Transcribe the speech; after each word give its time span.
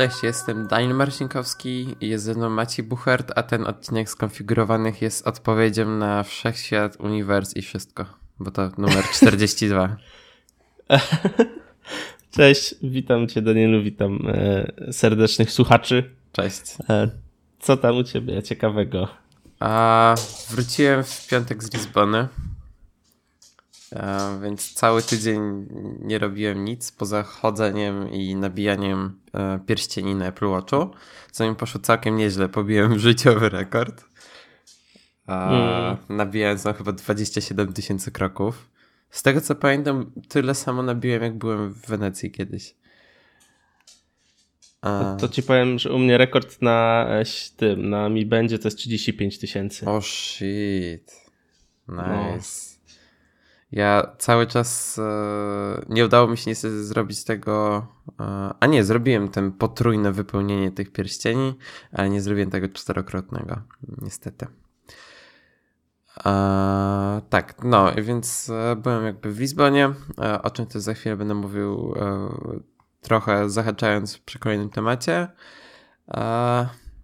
Cześć, 0.00 0.22
jestem 0.22 0.66
Daniel 0.66 0.94
Marcinkowski 0.94 1.96
jest 2.00 2.24
ze 2.24 2.34
mną 2.34 2.50
Maciej 2.50 2.84
Buchert, 2.84 3.32
a 3.36 3.42
ten 3.42 3.66
odcinek 3.66 4.10
skonfigurowanych 4.10 5.02
jest 5.02 5.26
odpowiedzią 5.26 5.88
na 5.88 6.22
Wszechświat, 6.22 6.96
Uniwers 7.00 7.56
i 7.56 7.62
wszystko, 7.62 8.06
bo 8.38 8.50
to 8.50 8.70
numer 8.78 9.04
42. 9.16 9.96
Cześć, 12.36 12.74
witam 12.82 13.28
cię 13.28 13.42
Danielu, 13.42 13.82
witam 13.82 14.18
e, 14.28 14.92
serdecznych 14.92 15.52
słuchaczy. 15.52 16.10
Cześć. 16.32 16.62
E, 16.88 17.10
co 17.58 17.76
tam 17.76 17.96
u 17.96 18.04
ciebie 18.04 18.42
ciekawego? 18.42 19.08
A, 19.58 20.14
wróciłem 20.50 21.04
w 21.04 21.28
piątek 21.28 21.64
z 21.64 21.74
Lizbony, 21.74 22.28
więc 24.42 24.72
cały 24.72 25.02
tydzień 25.02 25.68
nie 26.00 26.18
robiłem 26.18 26.64
nic 26.64 26.92
poza 26.92 27.22
chodzeniem 27.22 28.10
i 28.10 28.36
nabijaniem 28.36 29.20
e, 29.34 29.58
pierścieni 29.66 30.14
na 30.14 30.26
Apple 30.26 30.46
Watchu, 30.46 30.90
co 31.30 31.50
mi 31.50 31.56
poszło 31.56 31.80
całkiem 31.80 32.16
nieźle. 32.16 32.48
Pobiłem 32.48 32.98
życiowy 33.08 33.48
rekord. 33.48 34.04
A, 35.26 35.50
mm. 35.50 35.96
Nabijając 36.08 36.64
no, 36.64 36.72
chyba 36.72 36.92
27 36.92 37.72
tysięcy 37.72 38.10
kroków. 38.10 38.70
Z 39.10 39.22
tego 39.22 39.40
co 39.40 39.54
pamiętam, 39.54 40.12
tyle 40.28 40.54
samo 40.54 40.82
nabiłem, 40.82 41.22
jak 41.22 41.38
byłem 41.38 41.74
w 41.74 41.86
Wenecji 41.86 42.30
kiedyś. 42.30 42.74
A... 44.82 45.16
To, 45.20 45.28
ci 45.28 45.42
powiem, 45.42 45.78
że 45.78 45.92
u 45.92 45.98
mnie 45.98 46.18
rekord 46.18 46.62
na 46.62 47.06
e, 47.08 47.24
tym, 47.56 47.90
na 47.90 48.08
mi 48.08 48.26
będzie 48.26 48.58
to 48.58 48.68
jest 48.68 48.78
35 48.78 49.38
tysięcy. 49.38 49.86
O 49.86 49.96
oh 49.96 50.06
shit. 50.06 51.12
Nice. 51.88 51.96
No. 51.96 52.69
Ja 53.72 54.16
cały 54.18 54.46
czas 54.46 54.98
e, 54.98 55.84
nie 55.88 56.04
udało 56.04 56.28
mi 56.28 56.38
się 56.38 56.50
niestety 56.50 56.84
zrobić 56.84 57.24
tego. 57.24 57.86
E, 58.20 58.54
a 58.60 58.66
nie, 58.66 58.84
zrobiłem 58.84 59.28
ten 59.28 59.52
potrójne 59.52 60.12
wypełnienie 60.12 60.70
tych 60.70 60.92
pierścieni, 60.92 61.54
ale 61.92 62.10
nie 62.10 62.20
zrobiłem 62.20 62.50
tego 62.50 62.68
czterokrotnego. 62.68 63.62
Niestety. 64.02 64.46
E, 66.26 67.22
tak, 67.30 67.64
no, 67.64 67.92
więc 68.02 68.50
byłem 68.76 69.04
jakby 69.04 69.32
w 69.32 69.40
Lizbonie, 69.40 69.92
o 70.42 70.50
czym 70.50 70.66
też 70.66 70.82
za 70.82 70.94
chwilę 70.94 71.16
będę 71.16 71.34
mówił 71.34 71.94
trochę 73.00 73.50
zahaczając 73.50 74.18
przy 74.18 74.38
kolejnym 74.38 74.70
temacie. 74.70 75.28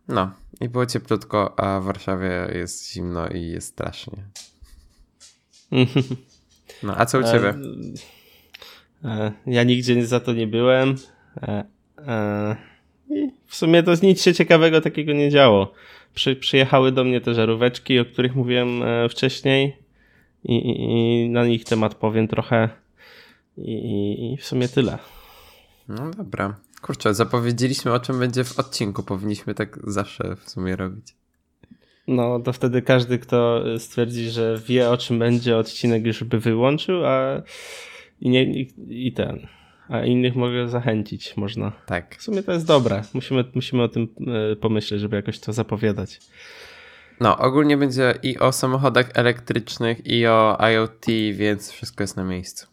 No, 0.09 0.31
i 0.61 0.69
było 0.69 0.87
cieplutko, 0.87 1.59
a 1.59 1.81
w 1.81 1.85
Warszawie 1.85 2.51
jest 2.55 2.93
zimno 2.93 3.29
i 3.29 3.43
jest 3.43 3.69
strasznie. 3.69 4.25
No, 6.83 6.95
a 6.97 7.07
co 7.07 7.19
u 7.19 7.23
ciebie? 7.23 7.55
Ja 9.47 9.63
nigdzie 9.63 10.07
za 10.07 10.21
to 10.21 10.33
nie 10.33 10.47
byłem. 10.47 10.95
I 13.11 13.31
w 13.47 13.57
sumie 13.57 13.83
to 13.83 13.93
nic 14.03 14.23
się 14.23 14.35
ciekawego 14.35 14.81
takiego 14.81 15.13
nie 15.13 15.31
działo 15.31 15.73
przy, 16.15 16.37
przyjechały 16.37 16.93
do 16.93 17.05
mnie 17.05 17.21
te 17.21 17.35
żaróweczki, 17.35 17.99
o 17.99 18.05
których 18.05 18.37
mówiłem 18.37 18.83
e, 18.83 19.09
wcześniej 19.09 19.77
i, 20.45 20.55
i, 20.55 21.25
i 21.25 21.31
na 21.31 21.47
nich 21.47 21.65
temat 21.65 21.95
powiem 21.95 22.29
trochę 22.29 22.69
i, 23.57 24.33
i 24.33 24.37
w 24.37 24.45
sumie 24.45 24.69
tyle. 24.69 24.99
No 25.89 26.11
dobra. 26.11 26.57
Kurczę, 26.83 27.15
zapowiedzieliśmy 27.15 27.93
o 27.93 28.01
czym 28.01 28.19
będzie 28.19 28.45
w 28.45 28.59
odcinku. 28.59 29.03
Powinniśmy 29.03 29.55
tak 29.55 29.79
zawsze 29.91 30.37
w 30.37 30.51
sumie 30.51 30.77
robić. 30.77 31.15
No, 32.07 32.41
to 32.41 32.53
wtedy 32.53 32.83
każdy, 32.83 33.19
kto 33.19 33.65
stwierdzi, 33.79 34.31
że 34.31 34.61
wie 34.67 34.91
o 34.91 34.97
czym 34.97 35.19
będzie 35.19 35.57
odcinek, 35.57 36.07
już 36.07 36.25
by 36.25 36.41
wyłączył, 36.41 37.07
a 37.07 37.43
i, 38.21 38.29
nie, 38.31 38.45
i, 38.45 38.73
i 38.89 39.13
ten 39.13 39.47
a 39.89 40.01
innych 40.01 40.37
mogę 40.37 40.69
zachęcić, 40.69 41.37
można. 41.37 41.73
Tak. 41.87 42.17
W 42.17 42.23
sumie 42.23 42.43
to 42.43 42.53
jest 42.53 42.67
dobre. 42.67 43.03
Musimy, 43.15 43.45
musimy 43.55 43.83
o 43.83 43.89
tym 43.89 44.09
e, 44.53 44.57
pomyśleć, 44.57 45.01
żeby 45.01 45.17
jakoś 45.17 45.39
to 45.39 45.53
zapowiadać. 45.53 46.21
No, 47.21 47.39
ogólnie 47.39 47.77
będzie 47.77 48.15
i 48.23 48.39
o 48.39 48.53
samochodach 48.53 49.11
elektrycznych, 49.15 50.07
i 50.07 50.27
o 50.27 50.59
IoT, 50.71 51.07
więc 51.33 51.71
wszystko 51.71 52.03
jest 52.03 52.17
na 52.17 52.25
miejscu. 52.25 52.67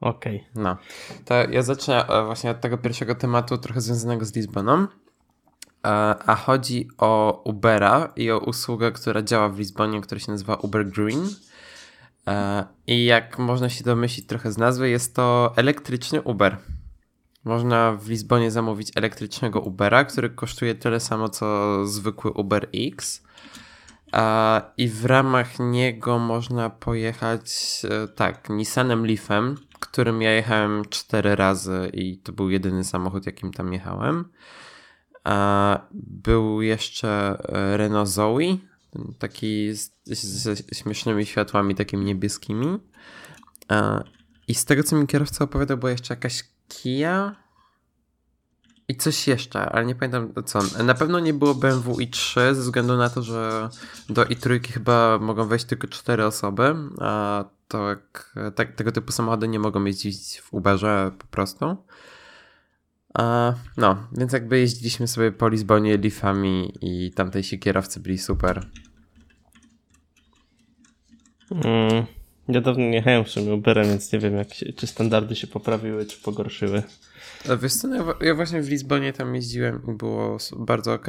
Okej. 0.00 0.36
Okay. 0.36 0.62
No, 0.62 0.76
to 1.24 1.34
ja 1.50 1.62
zacznę 1.62 2.06
e, 2.06 2.24
właśnie 2.24 2.50
od 2.50 2.60
tego 2.60 2.78
pierwszego 2.78 3.14
tematu, 3.14 3.58
trochę 3.58 3.80
związanego 3.80 4.24
z 4.24 4.36
Lizboną. 4.36 4.86
A 6.26 6.34
chodzi 6.34 6.88
o 6.98 7.42
Ubera 7.44 8.12
i 8.16 8.30
o 8.30 8.38
usługę, 8.38 8.92
która 8.92 9.22
działa 9.22 9.48
w 9.48 9.58
Lizbonie, 9.58 10.00
która 10.00 10.20
się 10.20 10.32
nazywa 10.32 10.54
Uber 10.54 10.86
Green. 10.90 11.28
I 12.86 13.04
jak 13.04 13.38
można 13.38 13.68
się 13.68 13.84
domyślić 13.84 14.26
trochę 14.26 14.52
z 14.52 14.58
nazwy, 14.58 14.88
jest 14.88 15.14
to 15.14 15.52
elektryczny 15.56 16.22
Uber. 16.22 16.56
Można 17.44 17.92
w 17.92 18.08
Lizbonie 18.08 18.50
zamówić 18.50 18.92
elektrycznego 18.94 19.60
Ubera, 19.60 20.04
który 20.04 20.30
kosztuje 20.30 20.74
tyle 20.74 21.00
samo 21.00 21.28
co 21.28 21.86
zwykły 21.86 22.30
Uber 22.30 22.68
X. 22.74 23.22
I 24.76 24.88
w 24.88 25.04
ramach 25.04 25.58
niego 25.58 26.18
można 26.18 26.70
pojechać 26.70 27.52
e, 27.84 28.08
tak, 28.08 28.50
Nissanem 28.50 29.06
Leafem, 29.06 29.56
którym 29.80 30.22
ja 30.22 30.30
jechałem 30.30 30.84
cztery 30.90 31.36
razy 31.36 31.90
i 31.92 32.18
to 32.18 32.32
był 32.32 32.50
jedyny 32.50 32.84
samochód, 32.84 33.26
jakim 33.26 33.52
tam 33.52 33.72
jechałem. 33.72 34.24
Był 35.92 36.62
jeszcze 36.62 37.38
Renault 37.76 38.08
Zoe, 38.08 38.56
taki 39.18 39.70
ze 40.12 40.56
śmiesznymi 40.56 41.26
światłami 41.26 41.74
takimi 41.74 42.04
niebieskimi. 42.04 42.78
I 44.48 44.54
z 44.54 44.64
tego, 44.64 44.82
co 44.82 44.96
mi 44.96 45.06
kierowca 45.06 45.44
opowiadał, 45.44 45.78
była 45.78 45.90
jeszcze 45.90 46.14
jakaś 46.14 46.44
Kia 46.68 47.36
i 48.88 48.96
coś 48.96 49.28
jeszcze, 49.28 49.60
ale 49.60 49.86
nie 49.86 49.94
pamiętam 49.94 50.32
co. 50.44 50.58
Na 50.84 50.94
pewno 50.94 51.20
nie 51.20 51.34
było 51.34 51.54
BMW 51.54 51.94
i3 51.94 52.54
ze 52.54 52.62
względu 52.62 52.96
na 52.96 53.10
to, 53.10 53.22
że 53.22 53.68
do 54.08 54.24
i3 54.24 54.72
chyba 54.72 55.18
mogą 55.18 55.48
wejść 55.48 55.64
tylko 55.64 55.88
cztery 55.88 56.24
osoby, 56.24 56.74
a 57.00 57.44
to 57.68 57.88
jak, 57.88 58.36
tak, 58.54 58.72
tego 58.72 58.92
typu 58.92 59.12
samochody 59.12 59.48
nie 59.48 59.58
mogą 59.58 59.84
jeździć 59.84 60.40
w 60.40 60.54
Uberze 60.54 61.10
po 61.18 61.26
prostu. 61.26 61.76
No, 63.76 63.96
więc 64.12 64.32
jakby 64.32 64.58
jeździliśmy 64.58 65.08
sobie 65.08 65.32
po 65.32 65.48
Lizbonie 65.48 65.98
Leafami 65.98 66.72
i 66.80 67.10
tamtejsi 67.10 67.58
kierowcy 67.58 68.00
byli 68.00 68.18
super. 68.18 68.66
Mm, 71.50 72.06
ja 72.48 72.60
dawno 72.60 72.84
nie 72.84 72.94
jechałem 72.94 73.24
w 73.24 73.30
sumie 73.30 73.54
Uberem, 73.54 73.86
więc 73.86 74.12
nie 74.12 74.18
wiem, 74.18 74.36
jak 74.36 74.54
się, 74.54 74.72
czy 74.72 74.86
standardy 74.86 75.36
się 75.36 75.46
poprawiły, 75.46 76.06
czy 76.06 76.22
pogorszyły. 76.22 76.82
Wiesz 77.62 77.74
co, 77.74 77.88
no 77.88 78.14
ja 78.20 78.34
właśnie 78.34 78.62
w 78.62 78.68
Lizbonie 78.68 79.12
tam 79.12 79.34
jeździłem 79.34 79.82
i 79.88 79.92
było 79.92 80.38
bardzo 80.56 80.92
ok. 80.94 81.06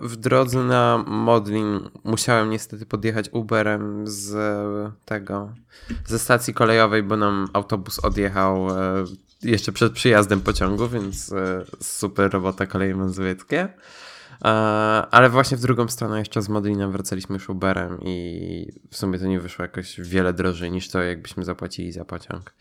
W 0.00 0.16
drodze 0.16 0.58
na 0.58 1.04
Modlin 1.06 1.80
musiałem 2.04 2.50
niestety 2.50 2.86
podjechać 2.86 3.28
Uberem 3.32 4.06
z 4.06 4.34
tego, 5.04 5.52
ze 6.06 6.18
stacji 6.18 6.54
kolejowej, 6.54 7.02
bo 7.02 7.16
nam 7.16 7.48
autobus 7.52 7.98
odjechał 7.98 8.70
e, 8.70 9.04
jeszcze 9.42 9.72
przed 9.72 9.92
przyjazdem 9.92 10.40
pociągu, 10.40 10.88
więc 10.88 11.32
e, 11.32 11.64
super 11.80 12.32
robota 12.32 12.66
koleje 12.66 12.96
mazowieckie. 12.96 13.68
E, 14.44 14.48
ale 15.10 15.30
właśnie 15.30 15.56
w 15.56 15.60
drugą 15.60 15.88
stronę 15.88 16.18
jeszcze 16.18 16.42
z 16.42 16.48
Modlinem 16.48 16.92
wracaliśmy 16.92 17.34
już 17.34 17.48
Uberem 17.48 17.98
i 18.02 18.72
w 18.90 18.96
sumie 18.96 19.18
to 19.18 19.26
nie 19.26 19.40
wyszło 19.40 19.62
jakoś 19.62 20.00
wiele 20.00 20.32
drożej 20.32 20.70
niż 20.70 20.88
to, 20.88 21.02
jakbyśmy 21.02 21.44
zapłacili 21.44 21.92
za 21.92 22.04
pociąg. 22.04 22.54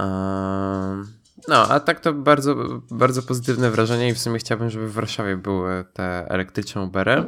E, 0.00 0.04
no, 1.48 1.68
a 1.68 1.80
tak 1.80 2.00
to 2.00 2.12
bardzo, 2.12 2.56
bardzo 2.90 3.22
pozytywne 3.22 3.70
wrażenie 3.70 4.08
i 4.08 4.14
w 4.14 4.18
sumie 4.18 4.38
chciałbym, 4.38 4.70
żeby 4.70 4.88
w 4.88 4.92
Warszawie 4.92 5.36
były 5.36 5.84
te 5.92 6.26
elektryczne 6.28 6.82
Ubery. 6.82 7.24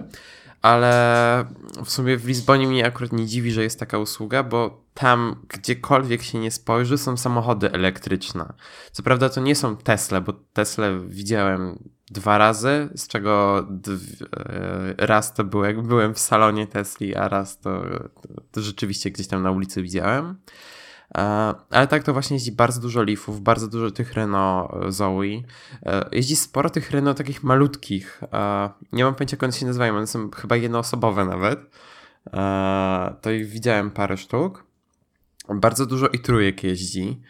Ale 0.63 1.45
w 1.85 1.91
sumie 1.91 2.17
w 2.17 2.27
Lizbonie 2.27 2.67
mnie 2.67 2.87
akurat 2.87 3.13
nie 3.13 3.27
dziwi, 3.27 3.53
że 3.53 3.63
jest 3.63 3.81
taka 3.81 3.99
usługa, 3.99 4.43
bo 4.43 4.85
tam 4.95 5.47
gdziekolwiek 5.49 6.23
się 6.23 6.39
nie 6.39 6.51
spojrzy 6.51 6.99
są 6.99 7.17
samochody 7.17 7.73
elektryczne. 7.73 8.53
Co 8.93 9.03
prawda 9.03 9.29
to 9.29 9.41
nie 9.41 9.55
są 9.55 9.77
Tesla, 9.77 10.21
bo 10.21 10.33
Tesla 10.33 10.87
widziałem 11.07 11.79
dwa 12.11 12.39
razy, 12.39 12.89
z 12.95 13.09
czego 13.09 13.67
e, 14.37 15.07
raz 15.07 15.35
to 15.35 15.45
było 15.45 15.65
jak 15.65 15.83
byłem 15.83 16.15
w 16.15 16.19
salonie 16.19 16.67
Tesli, 16.67 17.15
a 17.15 17.29
raz 17.29 17.61
to, 17.61 17.83
to 18.51 18.61
rzeczywiście 18.61 19.11
gdzieś 19.11 19.27
tam 19.27 19.43
na 19.43 19.51
ulicy 19.51 19.83
widziałem. 19.83 20.37
E, 21.17 21.55
ale 21.71 21.87
tak 21.87 22.03
to 22.03 22.13
właśnie 22.13 22.37
jeździ 22.37 22.53
bardzo 22.53 22.81
dużo 22.81 23.03
Leafów, 23.03 23.41
bardzo 23.41 23.69
dużo 23.69 23.91
tych 23.91 24.13
Renault 24.13 24.71
e, 24.73 24.93
Zoe. 24.93 25.43
Jeździ 26.13 26.37
sporo 26.37 26.71
tych 26.71 26.91
Renault 26.91 27.19
takich 27.19 27.43
malutkich. 27.43 28.21
Nie 28.93 29.05
mam 29.05 29.15
pojęcia 29.15 29.35
jak 29.35 29.43
one 29.43 29.53
się 29.53 29.67
nazywają, 29.67 29.97
one 29.97 30.07
są 30.07 30.31
chyba 30.31 30.57
jednoosobowe 30.57 31.25
nawet. 31.25 31.61
To 33.21 33.31
ich 33.31 33.47
widziałem 33.47 33.91
parę 33.91 34.17
sztuk. 34.17 34.65
Bardzo 35.49 35.87
dużo 35.87 36.09
i 36.09 36.19
trójek 36.19 36.65
jeździ. 36.65 37.23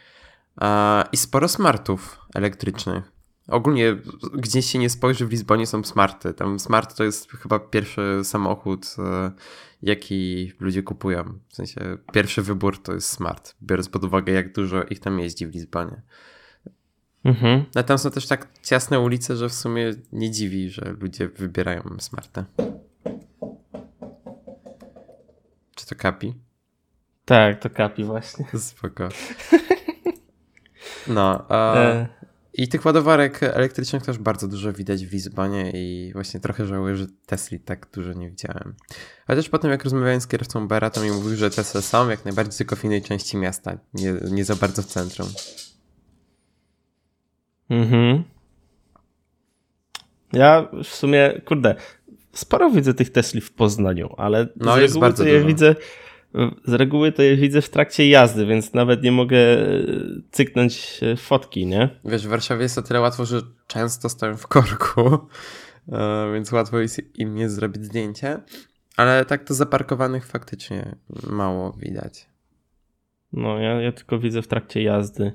I 1.12 1.16
sporo 1.16 1.48
smartów 1.48 2.18
elektrycznych. 2.34 3.12
Ogólnie 3.52 3.96
gdzieś 4.34 4.66
się 4.66 4.78
nie 4.78 4.90
spojrzy 4.90 5.26
w 5.26 5.30
Lizbonie 5.30 5.66
są 5.66 5.84
smarty. 5.84 6.34
Tam 6.34 6.60
smart 6.60 6.96
to 6.96 7.04
jest 7.04 7.30
chyba 7.30 7.58
pierwszy 7.58 8.20
samochód, 8.22 8.96
e, 8.98 9.30
jaki 9.82 10.52
ludzie 10.60 10.82
kupują. 10.82 11.38
W 11.48 11.56
sensie 11.56 11.80
pierwszy 12.12 12.42
wybór 12.42 12.82
to 12.82 12.92
jest 12.94 13.08
smart, 13.08 13.54
biorąc 13.62 13.88
pod 13.88 14.04
uwagę 14.04 14.32
jak 14.32 14.52
dużo 14.52 14.84
ich 14.84 15.00
tam 15.00 15.18
jeździ 15.18 15.46
w 15.46 15.54
Lizbonie. 15.54 16.02
Mhm. 17.24 17.64
No 17.74 17.82
tam 17.82 17.98
są 17.98 18.10
też 18.10 18.26
tak 18.26 18.48
ciasne 18.62 19.00
ulice, 19.00 19.36
że 19.36 19.48
w 19.48 19.54
sumie 19.54 19.94
nie 20.12 20.30
dziwi, 20.30 20.70
że 20.70 20.96
ludzie 21.00 21.28
wybierają 21.28 21.82
smarta. 21.98 22.44
Czy 25.74 25.86
to 25.86 25.94
kapi? 25.94 26.34
Tak, 27.24 27.60
to 27.60 27.70
kapi 27.70 28.04
właśnie. 28.04 28.46
Spoko. 28.58 29.08
No. 31.06 31.44
A... 31.48 31.74
E... 31.74 32.08
I 32.54 32.68
tych 32.68 32.84
ładowarek 32.84 33.42
elektrycznych 33.42 34.02
też 34.02 34.18
bardzo 34.18 34.48
dużo 34.48 34.72
widać 34.72 35.06
w 35.06 35.12
Lizbonie 35.12 35.70
i 35.74 36.10
właśnie 36.12 36.40
trochę 36.40 36.66
żałuję, 36.66 36.96
że 36.96 37.06
Tesli 37.26 37.60
tak 37.60 37.88
dużo 37.94 38.12
nie 38.12 38.30
widziałem. 38.30 38.74
Ale 39.26 39.36
też 39.36 39.48
potem 39.48 39.70
jak 39.70 39.84
rozmawiałem 39.84 40.20
z 40.20 40.26
kierowcą 40.26 40.68
Bera, 40.68 40.90
to 40.90 41.00
mi 41.00 41.10
mówił, 41.10 41.36
że 41.36 41.50
Tesla 41.50 41.80
są 41.80 42.08
jak 42.08 42.24
najbardziej 42.24 42.58
tylko 42.58 42.76
w 42.76 42.84
innej 42.84 43.02
części 43.02 43.36
miasta, 43.36 43.78
nie, 43.94 44.14
nie 44.30 44.44
za 44.44 44.56
bardzo 44.56 44.82
w 44.82 44.86
centrum. 44.86 45.28
Mhm. 47.70 48.24
Ja 50.32 50.68
w 50.84 50.88
sumie, 50.88 51.40
kurde, 51.44 51.74
sporo 52.32 52.70
widzę 52.70 52.94
tych 52.94 53.12
Tesli 53.12 53.40
w 53.40 53.52
Poznaniu, 53.52 54.14
ale 54.16 54.48
no, 54.56 54.78
jest 54.78 54.98
bardzo 54.98 55.24
je 55.24 55.44
widzę 55.44 55.74
z 56.64 56.72
reguły 56.72 57.12
to 57.12 57.22
je 57.22 57.36
widzę 57.36 57.62
w 57.62 57.70
trakcie 57.70 58.08
jazdy, 58.08 58.46
więc 58.46 58.74
nawet 58.74 59.02
nie 59.02 59.12
mogę 59.12 59.36
e, 59.38 59.76
cyknąć 60.30 61.00
e, 61.02 61.16
fotki, 61.16 61.66
nie? 61.66 62.00
Wiesz, 62.04 62.26
w 62.26 62.30
Warszawie 62.30 62.62
jest 62.62 62.78
o 62.78 62.82
tyle 62.82 63.00
łatwo, 63.00 63.24
że 63.24 63.42
często 63.66 64.08
stoją 64.08 64.36
w 64.36 64.46
korku, 64.46 65.18
e, 65.92 66.32
więc 66.34 66.52
łatwo 66.52 66.78
jest 66.78 67.18
im 67.18 67.34
nie 67.34 67.48
zrobić 67.48 67.84
zdjęcie, 67.84 68.40
ale 68.96 69.24
tak 69.24 69.44
to 69.44 69.54
zaparkowanych 69.54 70.26
faktycznie 70.26 70.96
mało 71.30 71.72
widać. 71.72 72.26
No, 73.32 73.58
ja, 73.58 73.80
ja 73.80 73.92
tylko 73.92 74.18
widzę 74.18 74.42
w 74.42 74.48
trakcie 74.48 74.82
jazdy. 74.82 75.32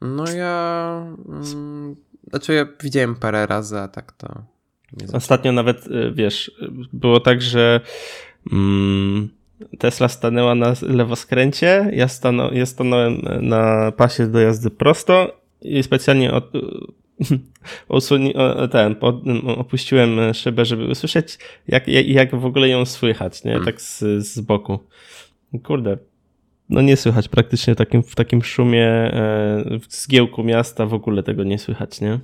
No 0.00 0.24
ja... 0.30 1.06
Mm, 1.28 1.96
znaczy 2.30 2.52
ja 2.52 2.66
widziałem 2.82 3.14
parę 3.14 3.46
razy, 3.46 3.78
a 3.78 3.88
tak 3.88 4.12
to... 4.12 4.42
Ostatnio 5.12 5.52
nawet, 5.52 5.88
wiesz, 6.14 6.50
było 6.92 7.20
tak, 7.20 7.42
że... 7.42 7.80
Mm, 8.52 9.28
Tesla 9.78 10.08
stanęła 10.08 10.54
na 10.54 10.74
lewoskręcie, 10.82 11.90
ja, 11.92 12.08
stanął, 12.08 12.52
ja 12.52 12.66
stanąłem 12.66 13.22
na 13.40 13.92
pasie 13.92 14.26
do 14.26 14.40
jazdy 14.40 14.70
prosto 14.70 15.40
i 15.62 15.82
specjalnie 15.82 16.32
od, 16.32 16.52
usuni, 17.88 18.34
ten, 18.70 18.96
opuściłem 19.56 20.34
szybę, 20.34 20.64
żeby 20.64 20.84
usłyszeć, 20.84 21.38
jak, 21.68 21.88
jak 21.88 22.36
w 22.36 22.44
ogóle 22.44 22.68
ją 22.68 22.84
słychać, 22.84 23.44
nie? 23.44 23.50
Hmm. 23.50 23.66
Tak 23.66 23.80
z, 23.80 23.98
z 24.26 24.40
boku. 24.40 24.78
Kurde, 25.62 25.98
no 26.68 26.80
nie 26.80 26.96
słychać 26.96 27.28
praktycznie 27.28 27.74
w 27.74 27.76
takim, 27.76 28.02
w 28.02 28.14
takim 28.14 28.42
szumie, 28.42 28.86
e, 28.86 29.78
w 29.78 29.94
zgiełku 29.94 30.44
miasta 30.44 30.86
w 30.86 30.94
ogóle 30.94 31.22
tego 31.22 31.44
nie 31.44 31.58
słychać, 31.58 32.00
nie? 32.00 32.20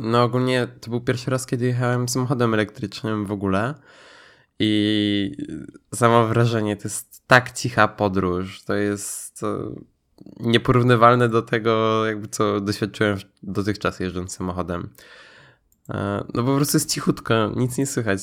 No 0.00 0.22
ogólnie 0.22 0.68
to 0.80 0.90
był 0.90 1.00
pierwszy 1.00 1.30
raz, 1.30 1.46
kiedy 1.46 1.66
jechałem 1.66 2.08
samochodem 2.08 2.54
elektrycznym 2.54 3.26
w 3.26 3.32
ogóle 3.32 3.74
i 4.58 5.36
samo 5.94 6.26
wrażenie, 6.26 6.76
to 6.76 6.82
jest 6.84 7.22
tak 7.26 7.52
cicha 7.52 7.88
podróż, 7.88 8.62
to 8.62 8.74
jest 8.74 9.40
to 9.40 9.74
nieporównywalne 10.40 11.28
do 11.28 11.42
tego, 11.42 12.06
jakby 12.06 12.28
co 12.28 12.60
doświadczyłem 12.60 13.18
dotychczas 13.42 14.00
jeżdżąc 14.00 14.32
samochodem. 14.32 14.88
E, 15.90 16.24
no 16.34 16.44
po 16.44 16.56
prostu 16.56 16.76
jest 16.76 16.94
cichutko, 16.94 17.52
nic 17.56 17.78
nie 17.78 17.86
słychać. 17.86 18.18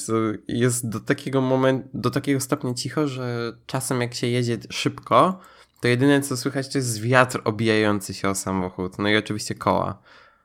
Jest 0.48 0.89
do 0.89 1.00
takiego 1.00 1.42
momentu, 1.42 1.89
do 1.94 2.10
takiego 2.10 2.39
stopnia 2.39 2.74
cicho, 2.74 3.07
że 3.07 3.54
czasem 3.66 4.01
jak 4.01 4.13
się 4.13 4.27
jedzie 4.27 4.57
szybko, 4.69 5.39
to 5.81 5.88
jedyne 5.88 6.22
co 6.22 6.38
słychać 6.38 6.69
to 6.69 6.77
jest 6.77 7.01
wiatr 7.01 7.42
obijający 7.44 8.13
się 8.13 8.30
o 8.30 8.36
samochód. 8.36 9.00
No 9.00 9.10
i 9.10 9.18
oczywiście 9.18 9.56
koła. 9.56 10.01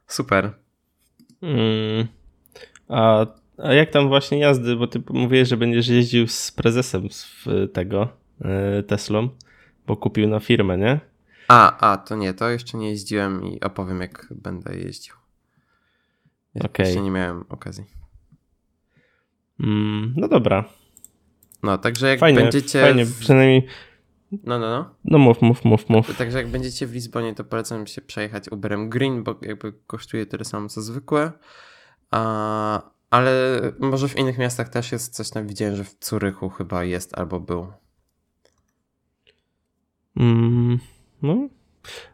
Super. 0.06 0.53
Mm. 1.43 2.06
A 2.89 3.27
a 3.58 3.73
jak 3.73 3.91
tam 3.91 4.08
właśnie 4.08 4.38
jazdy, 4.38 4.76
bo 4.76 4.87
ty 4.87 5.03
mówiłeś, 5.11 5.49
że 5.49 5.56
będziesz 5.56 5.88
jeździł 5.88 6.29
z 6.29 6.50
prezesem 6.50 7.11
z 7.11 7.44
tego 7.73 8.08
yy, 8.41 8.82
Teslą, 8.82 9.29
bo 9.87 9.97
kupił 9.97 10.29
na 10.29 10.41
firmę, 10.41 10.79
nie? 10.79 11.00
A, 11.49 11.91
a, 11.93 11.97
to 11.97 12.17
nie, 12.17 12.35
to 12.35 12.50
jeszcze 12.50 12.79
nie 12.79 12.91
jeździłem 12.91 13.44
i 13.44 13.61
opowiem 13.61 14.00
jak 14.00 14.26
będę 14.31 14.76
jeździł. 14.76 15.14
Okej. 16.55 16.70
Okay. 16.70 16.87
Jeszcze 16.87 17.03
nie 17.03 17.11
miałem 17.11 17.44
okazji. 17.49 17.85
Mm, 19.61 20.14
no 20.17 20.29
dobra. 20.29 20.64
No, 21.62 21.79
także 21.79 22.08
jak 22.08 22.19
fajnie, 22.19 22.41
będziecie... 22.41 22.81
Fajnie, 22.81 23.05
w... 23.05 23.19
przynajmniej... 23.19 23.67
No, 24.32 24.58
no, 24.58 24.70
no. 24.70 24.94
No 25.05 25.19
mów, 25.19 25.43
mów, 25.43 25.64
mów, 25.64 25.88
mów. 25.88 26.17
Także 26.17 26.38
jak 26.38 26.49
będziecie 26.49 26.87
w 26.87 26.94
Lizbonie, 26.94 27.35
to 27.35 27.44
polecam 27.44 27.87
się 27.87 28.00
przejechać 28.00 28.49
Uberem 28.49 28.91
Green, 28.91 29.23
bo 29.23 29.38
jakby 29.43 29.73
kosztuje 29.87 30.26
tyle 30.26 30.44
samo 30.44 30.69
co 30.69 30.82
zwykłe. 30.82 31.32
A, 32.11 32.95
ale 33.11 33.61
może 33.79 34.08
w 34.08 34.17
innych 34.17 34.38
miastach 34.38 34.69
też 34.69 34.93
jest 34.93 35.14
coś 35.14 35.31
tam 35.31 35.47
widziałem, 35.47 35.76
że 35.76 35.85
w 35.85 35.94
Curychu 35.94 36.49
chyba 36.49 36.85
jest 36.85 37.19
albo 37.19 37.41
był. 37.41 37.67
Mm, 40.17 40.79
no, 41.23 41.49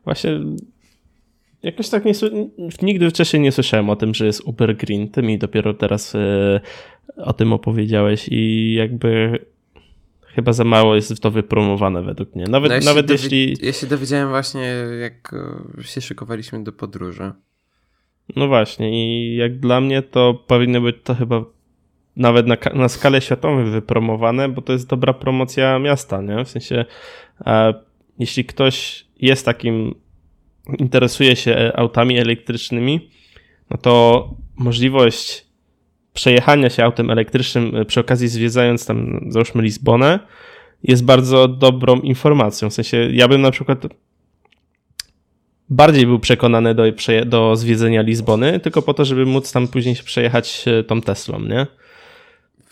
właśnie 0.04 0.40
jakoś 1.62 1.88
tak 1.88 2.04
nie, 2.04 2.12
nigdy 2.82 3.10
wcześniej 3.10 3.42
nie 3.42 3.52
słyszałem 3.52 3.90
o 3.90 3.96
tym, 3.96 4.14
że 4.14 4.26
jest 4.26 4.40
Uber 4.40 4.76
Green. 4.76 5.08
Ty 5.08 5.22
mi 5.22 5.38
dopiero 5.38 5.74
teraz 5.74 6.14
y, 6.14 6.60
o 7.16 7.32
tym 7.32 7.52
opowiedziałeś 7.52 8.28
i 8.30 8.74
jakby 8.74 9.38
chyba 10.26 10.52
za 10.52 10.64
mało 10.64 10.94
jest 10.94 11.20
to 11.20 11.30
wypromowane 11.30 12.02
według 12.02 12.34
mnie. 12.34 12.44
Nawet, 12.48 12.68
no, 12.68 12.74
jeśli 12.74 12.88
nawet 12.88 13.10
jeśli... 13.10 13.56
Ja 13.62 13.72
się 13.72 13.86
dowiedziałem 13.86 14.28
właśnie, 14.28 14.74
jak 15.00 15.34
e, 15.78 15.82
się 15.82 16.00
szykowaliśmy 16.00 16.64
do 16.64 16.72
podróży. 16.72 17.32
No 18.36 18.48
właśnie 18.48 18.90
i 18.90 19.36
jak 19.36 19.58
dla 19.58 19.80
mnie 19.80 20.02
to 20.02 20.34
powinno 20.46 20.80
być 20.80 20.96
to 21.04 21.14
chyba 21.14 21.44
nawet 22.16 22.46
na, 22.46 22.56
na 22.74 22.88
skalę 22.88 23.20
światową 23.20 23.64
wypromowane, 23.64 24.48
bo 24.48 24.62
to 24.62 24.72
jest 24.72 24.88
dobra 24.88 25.12
promocja 25.12 25.78
miasta, 25.78 26.22
nie? 26.22 26.44
W 26.44 26.48
sensie 26.48 26.84
e, 27.46 27.74
jeśli 28.18 28.44
ktoś 28.44 29.06
jest 29.20 29.46
takim, 29.46 29.94
interesuje 30.78 31.36
się 31.36 31.72
autami 31.74 32.18
elektrycznymi, 32.18 33.10
no 33.70 33.78
to 33.78 34.28
możliwość 34.56 35.46
przejechania 36.12 36.70
się 36.70 36.84
autem 36.84 37.10
elektrycznym 37.10 37.72
przy 37.86 38.00
okazji 38.00 38.28
zwiedzając 38.28 38.86
tam 38.86 39.26
załóżmy 39.28 39.62
Lizbonę 39.62 40.18
jest 40.82 41.04
bardzo 41.04 41.48
dobrą 41.48 42.00
informacją. 42.00 42.70
W 42.70 42.74
sensie 42.74 43.08
ja 43.12 43.28
bym 43.28 43.40
na 43.40 43.50
przykład 43.50 43.86
bardziej 45.72 46.06
był 46.06 46.18
przekonany 46.18 46.74
do, 46.74 46.82
do 47.26 47.56
zwiedzenia 47.56 48.02
Lizbony, 48.02 48.60
tylko 48.60 48.82
po 48.82 48.94
to, 48.94 49.04
żeby 49.04 49.26
móc 49.26 49.52
tam 49.52 49.68
później 49.68 49.96
przejechać 50.04 50.64
e, 50.66 50.84
tą 50.84 51.00
Teslą, 51.00 51.40
nie? 51.40 51.66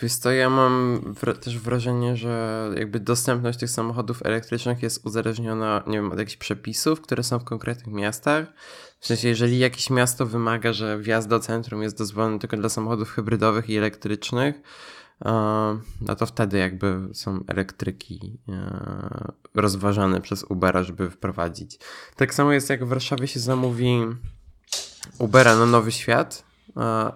Wiesz 0.02 0.14
co, 0.14 0.30
ja 0.30 0.50
mam 0.50 1.02
też 1.40 1.58
wrażenie, 1.58 2.16
że 2.16 2.64
jakby 2.76 3.00
dostępność 3.00 3.58
tych 3.58 3.70
samochodów 3.70 4.26
elektrycznych 4.26 4.82
jest 4.82 5.06
uzależniona, 5.06 5.82
nie 5.86 5.98
wiem, 5.98 6.12
od 6.12 6.18
jakichś 6.18 6.36
przepisów, 6.36 7.00
które 7.00 7.22
są 7.22 7.38
w 7.38 7.44
konkretnych 7.44 7.94
miastach. 7.94 8.46
W 9.00 9.06
sensie, 9.06 9.28
jeżeli 9.28 9.58
jakieś 9.58 9.90
miasto 9.90 10.26
wymaga, 10.26 10.72
że 10.72 10.98
wjazd 10.98 11.28
do 11.28 11.40
centrum 11.40 11.82
jest 11.82 11.98
dozwolony 11.98 12.38
tylko 12.38 12.56
dla 12.56 12.68
samochodów 12.68 13.10
hybrydowych 13.10 13.70
i 13.70 13.76
elektrycznych, 13.76 14.54
no 16.00 16.16
to 16.18 16.26
wtedy 16.26 16.58
jakby 16.58 17.08
są 17.12 17.40
elektryki 17.46 18.38
e, 18.48 19.32
rozważane 19.54 20.20
przez 20.20 20.44
Ubera, 20.44 20.82
żeby 20.82 21.10
wprowadzić. 21.10 21.78
Tak 22.16 22.34
samo 22.34 22.52
jest 22.52 22.70
jak 22.70 22.84
w 22.84 22.88
Warszawie 22.88 23.26
się 23.26 23.40
zamówi 23.40 24.00
Ubera 25.18 25.56
na 25.56 25.66
Nowy 25.66 25.92
Świat, 25.92 26.44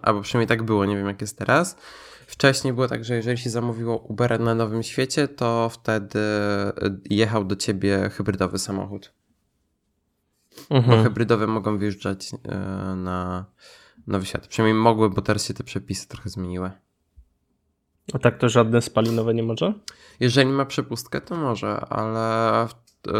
albo 0.02 0.20
przynajmniej 0.20 0.48
tak 0.48 0.62
było, 0.62 0.84
nie 0.84 0.96
wiem 0.96 1.06
jak 1.06 1.20
jest 1.20 1.38
teraz. 1.38 1.76
Wcześniej 2.26 2.72
było 2.72 2.88
tak, 2.88 3.04
że 3.04 3.14
jeżeli 3.14 3.38
się 3.38 3.50
zamówiło 3.50 3.98
Ubera 3.98 4.38
na 4.38 4.54
Nowym 4.54 4.82
Świecie, 4.82 5.28
to 5.28 5.68
wtedy 5.68 6.20
jechał 7.10 7.44
do 7.44 7.56
ciebie 7.56 8.10
hybrydowy 8.12 8.58
samochód. 8.58 9.12
Mhm. 10.70 10.98
Bo 10.98 11.04
hybrydowe 11.04 11.46
mogą 11.46 11.78
wjeżdżać 11.78 12.30
e, 12.34 12.56
na 12.96 13.44
Nowy 14.06 14.26
Świat. 14.26 14.46
Przynajmniej 14.46 14.82
mogły, 14.82 15.10
bo 15.10 15.22
teraz 15.22 15.44
się 15.44 15.54
te 15.54 15.64
przepisy 15.64 16.08
trochę 16.08 16.30
zmieniły. 16.30 16.70
A 18.12 18.18
tak 18.18 18.38
to 18.38 18.48
żadne 18.48 18.82
spalinowe 18.82 19.34
nie 19.34 19.42
może? 19.42 19.74
Jeżeli 20.20 20.50
ma 20.50 20.64
przepustkę, 20.64 21.20
to 21.20 21.36
może, 21.36 21.80
ale 21.80 22.68
w, 22.68 22.74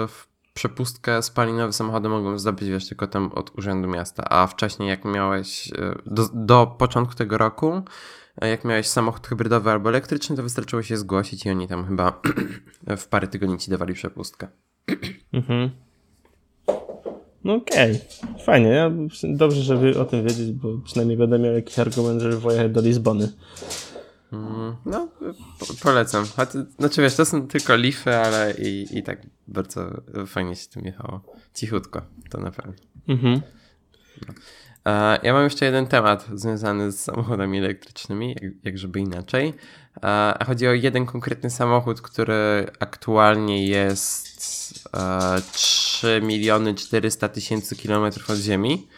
w 0.09 0.29
przepustkę 0.55 1.23
spalinowe 1.23 1.73
samochody 1.73 2.09
mogą 2.09 2.38
zdobyć, 2.38 2.69
wiesz, 2.69 2.88
tylko 2.88 3.07
tam 3.07 3.33
od 3.33 3.59
Urzędu 3.59 3.88
Miasta, 3.88 4.25
a 4.31 4.47
wcześniej 4.47 4.88
jak 4.88 5.05
miałeś, 5.05 5.73
e, 5.79 5.95
do, 6.07 6.29
do 6.35 6.67
początku 6.79 7.14
tego 7.14 7.38
roku, 7.38 7.83
e, 8.41 8.49
jak 8.49 8.64
miałeś 8.64 8.87
samochód 8.87 9.26
hybrydowy 9.26 9.71
albo 9.71 9.88
elektryczny, 9.88 10.37
to 10.37 10.43
wystarczyło 10.43 10.83
się 10.83 10.97
zgłosić 10.97 11.47
i 11.47 11.50
oni 11.50 11.69
tam 11.69 11.87
chyba 11.87 12.21
w 12.97 13.07
parę 13.09 13.29
tygodni 13.29 13.59
ci 13.59 13.71
dawali 13.71 13.95
przepustkę. 13.95 14.49
Mhm. 15.33 15.71
No 17.45 17.55
okej, 17.55 18.00
okay. 18.23 18.45
fajnie. 18.45 18.69
Ja, 18.69 18.91
dobrze, 19.23 19.62
żeby 19.62 20.00
o 20.00 20.05
tym 20.05 20.25
wiedzieć, 20.25 20.53
bo 20.53 20.79
przynajmniej 20.85 21.19
będę 21.19 21.38
miał 21.38 21.53
jakiś 21.55 21.79
argument, 21.79 22.23
żeby 22.23 22.37
pojechać 22.37 22.73
do 22.73 22.81
Lizbony. 22.81 23.33
Mm, 24.35 24.76
no, 24.87 25.09
polecam. 25.83 26.25
Znaczy 26.79 27.03
wiesz, 27.03 27.14
to 27.14 27.25
są 27.25 27.49
tylko 27.49 27.76
lify, 27.76 28.17
ale 28.17 28.55
i, 28.55 28.99
i 28.99 29.03
tak 29.03 29.26
bardzo 29.49 30.03
fajnie 30.26 30.57
się 30.57 30.69
tym 30.69 30.85
jechało. 30.85 31.21
Cichutko, 31.55 32.03
to 32.31 32.38
na 32.41 32.50
pewno. 32.50 32.73
Mhm. 33.09 33.41
Ja 35.23 35.33
mam 35.33 35.45
jeszcze 35.45 35.64
jeden 35.64 35.87
temat 35.87 36.26
związany 36.35 36.93
z 36.93 37.00
samochodami 37.00 37.59
elektrycznymi, 37.59 38.37
jak, 38.43 38.53
jak 38.64 38.79
żeby 38.79 39.00
inaczej. 39.00 39.55
Chodzi 40.47 40.69
o 40.69 40.73
jeden 40.73 41.07
konkretny 41.07 41.50
samochód, 41.50 42.00
który 42.00 42.67
aktualnie 42.79 43.67
jest 43.67 44.88
3 45.53 46.21
miliony 46.23 46.75
400 46.75 47.29
tysięcy 47.29 47.76
kilometrów 47.76 48.31
od 48.31 48.37
Ziemi, 48.37 48.88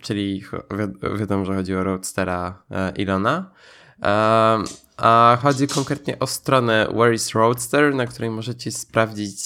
czyli 0.00 0.40
wi 0.70 1.18
wiadomo, 1.18 1.44
że 1.44 1.54
chodzi 1.54 1.74
o 1.74 1.84
Roadstera 1.84 2.62
e, 2.70 2.92
Ilona. 4.02 4.64
A 4.96 5.38
chodzi 5.42 5.68
konkretnie 5.68 6.18
o 6.18 6.26
stronę 6.26 6.88
Where 6.94 7.14
is 7.14 7.30
Roadster, 7.30 7.94
na 7.94 8.06
której 8.06 8.30
możecie 8.30 8.72
sprawdzić 8.72 9.40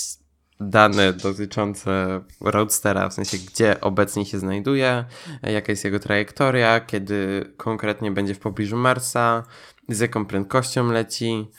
dane 0.61 1.13
dotyczące 1.13 2.21
Roadstera, 2.41 3.09
w 3.09 3.15
sensie 3.15 3.39
gdzie 3.39 3.81
obecnie 3.81 4.27
się 4.27 4.39
znajduje, 4.39 5.05
jaka 5.43 5.73
jest 5.73 5.85
jego 5.85 5.99
trajektoria, 5.99 6.81
kiedy 6.81 7.51
konkretnie 7.57 8.11
będzie 8.11 8.35
w 8.35 8.39
pobliżu 8.39 8.77
Marsa, 8.77 9.43
z 9.89 10.01
jaką 10.01 10.27
prędkością 10.27 10.93
leci. 10.93 11.51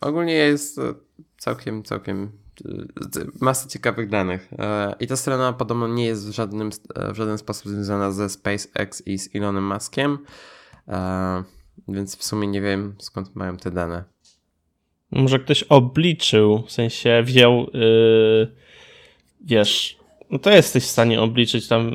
ogólnie 0.00 0.34
jest 0.34 0.80
całkiem, 1.38 1.82
całkiem 1.82 2.32
masa 3.40 3.68
ciekawych 3.68 4.08
danych. 4.08 4.52
E, 4.58 4.94
I 5.00 5.06
ta 5.06 5.16
strona 5.16 5.52
podobno 5.52 5.88
nie 5.88 6.06
jest 6.06 6.28
w, 6.28 6.32
żadnym, 6.32 6.70
w 7.12 7.16
żaden 7.16 7.38
sposób 7.38 7.72
związana 7.72 8.10
ze 8.10 8.28
SpaceX 8.28 9.06
i 9.06 9.18
z 9.18 9.36
Elonem 9.36 9.66
Muskiem, 9.74 10.12
e, 10.12 10.57
więc 11.88 12.16
w 12.16 12.24
sumie 12.24 12.48
nie 12.48 12.60
wiem 12.60 12.94
skąd 12.98 13.36
mają 13.36 13.56
te 13.56 13.70
dane. 13.70 14.04
Może 15.10 15.38
ktoś 15.38 15.62
obliczył, 15.62 16.62
w 16.66 16.72
sensie 16.72 17.22
wziął, 17.24 17.66
yy, 17.74 18.52
wiesz, 19.44 19.98
no 20.30 20.38
to 20.38 20.50
jesteś 20.50 20.84
w 20.84 20.90
stanie 20.90 21.20
obliczyć 21.20 21.68
tam, 21.68 21.90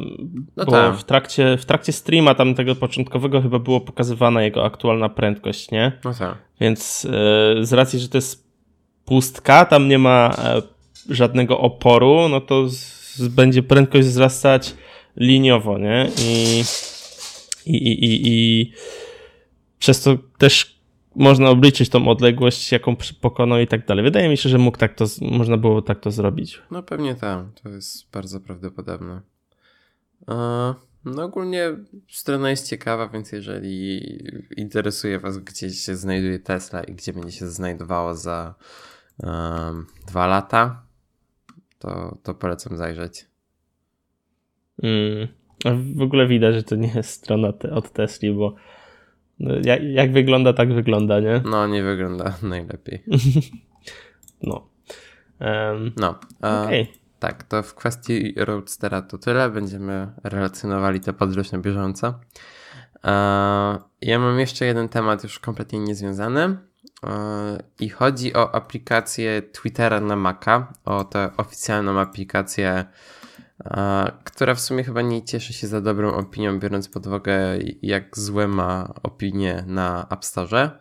no 0.56 0.66
bo 0.66 0.72
tak. 0.72 0.96
w, 0.96 1.04
trakcie, 1.04 1.58
w 1.58 1.66
trakcie 1.66 1.92
streama 1.92 2.36
tam 2.36 2.56
tego 2.56 2.76
początkowego 2.76 3.42
chyba 3.42 3.60
było 3.60 3.82
pokazywana 3.82 4.44
jego 4.44 4.66
aktualna 4.66 5.10
prędkość, 5.10 5.72
nie? 5.72 5.92
No 6.04 6.14
tak. 6.14 6.38
Więc 6.62 7.04
yy, 7.04 7.66
z 7.66 7.74
racji, 7.74 8.00
że 8.00 8.10
to 8.10 8.18
jest 8.18 8.44
pustka, 9.06 9.66
tam 9.66 9.88
nie 9.88 10.00
ma 10.00 10.36
e, 10.38 10.62
żadnego 11.10 11.60
oporu, 11.60 12.30
no 12.30 12.42
to 12.42 12.70
z, 12.70 13.28
będzie 13.28 13.64
prędkość 13.64 14.08
wzrastać 14.08 14.76
liniowo, 15.18 15.78
nie? 15.78 16.10
I, 16.22 16.64
i, 17.66 17.76
i, 17.76 18.06
i, 18.06 18.22
i 18.28 18.72
przez 19.80 20.02
to 20.02 20.18
też 20.38 20.80
można 21.16 21.50
obliczyć 21.50 21.90
tą 21.90 22.08
odległość, 22.08 22.72
jaką 22.72 22.96
pokonał 23.22 23.60
i 23.60 23.68
tak 23.68 23.88
dalej. 23.88 24.04
Wydaje 24.04 24.30
mi 24.30 24.38
się, 24.38 24.50
że 24.50 24.58
mógł 24.58 24.78
tak 24.78 24.96
to, 24.96 25.06
można 25.22 25.58
było 25.58 25.82
tak 25.82 26.00
to 26.00 26.12
zrobić. 26.12 26.62
No 26.72 26.84
pewnie 26.84 27.16
tak, 27.16 27.46
to 27.64 27.70
jest 27.70 28.12
bardzo 28.12 28.40
prawdopodobne. 28.40 29.22
No 31.06 31.24
ogólnie 31.24 31.78
strona 32.10 32.50
jest 32.50 32.70
ciekawa, 32.70 33.08
więc 33.08 33.32
jeżeli 33.32 34.02
interesuje 34.58 35.20
Was, 35.20 35.38
gdzie 35.38 35.70
się 35.70 35.96
znajduje 35.96 36.40
Tesla 36.40 36.84
i 36.84 36.94
gdzie 36.94 37.14
będzie 37.14 37.32
się 37.32 37.48
znajdowało 37.48 38.16
za 38.16 38.56
um, 39.18 39.88
dwa 40.08 40.28
lata, 40.28 40.84
to, 41.80 42.18
to 42.24 42.34
polecam 42.34 42.78
zajrzeć. 42.78 43.26
Mm. 44.84 45.28
W 45.96 46.02
ogóle 46.02 46.28
widać, 46.28 46.56
że 46.56 46.64
to 46.64 46.76
nie 46.76 46.92
jest 46.96 47.10
strona 47.10 47.54
te, 47.54 47.72
od 47.72 47.94
Tesli, 47.94 48.34
bo 48.34 48.56
no, 49.40 49.56
jak, 49.64 49.84
jak, 49.84 50.12
wygląda, 50.12 50.54
tak 50.54 50.74
wygląda, 50.74 51.20
nie? 51.20 51.42
No, 51.46 51.68
nie 51.68 51.84
wygląda 51.84 52.38
najlepiej. 52.42 53.04
no. 54.44 54.68
Um, 55.40 55.92
no. 55.98 56.20
Okay. 56.40 56.88
Tak, 57.20 57.44
to 57.44 57.64
w 57.64 57.76
kwestii 57.76 58.34
Roadstera 58.38 59.02
to 59.02 59.18
tyle. 59.18 59.50
Będziemy 59.50 60.08
relacjonowali 60.24 61.00
tę 61.00 61.14
podróż 61.14 61.52
na 61.52 61.58
bieżąco. 61.58 62.20
ja 64.02 64.20
mam 64.20 64.40
jeszcze 64.40 64.66
jeden 64.66 64.90
temat 64.90 65.24
już 65.24 65.40
kompletnie 65.40 65.80
niezwiązany. 65.80 66.58
I 67.80 67.90
chodzi 67.90 68.34
o 68.34 68.56
aplikację 68.56 69.42
Twittera 69.42 70.02
na 70.02 70.16
Maca, 70.16 70.74
o 70.86 71.04
tę 71.04 71.32
oficjalną 71.38 72.00
aplikację, 72.00 72.86
która 74.24 74.56
w 74.56 74.60
sumie 74.60 74.84
chyba 74.84 75.02
nie 75.02 75.24
cieszy 75.24 75.54
się 75.54 75.68
za 75.68 75.82
dobrą 75.82 76.14
opinią, 76.14 76.60
biorąc 76.60 76.90
pod 76.90 77.08
uwagę, 77.08 77.34
jak 77.82 78.18
złe 78.18 78.48
ma 78.48 78.94
opinie 79.04 79.64
na 79.68 80.08
App 80.10 80.26
Store. 80.26 80.72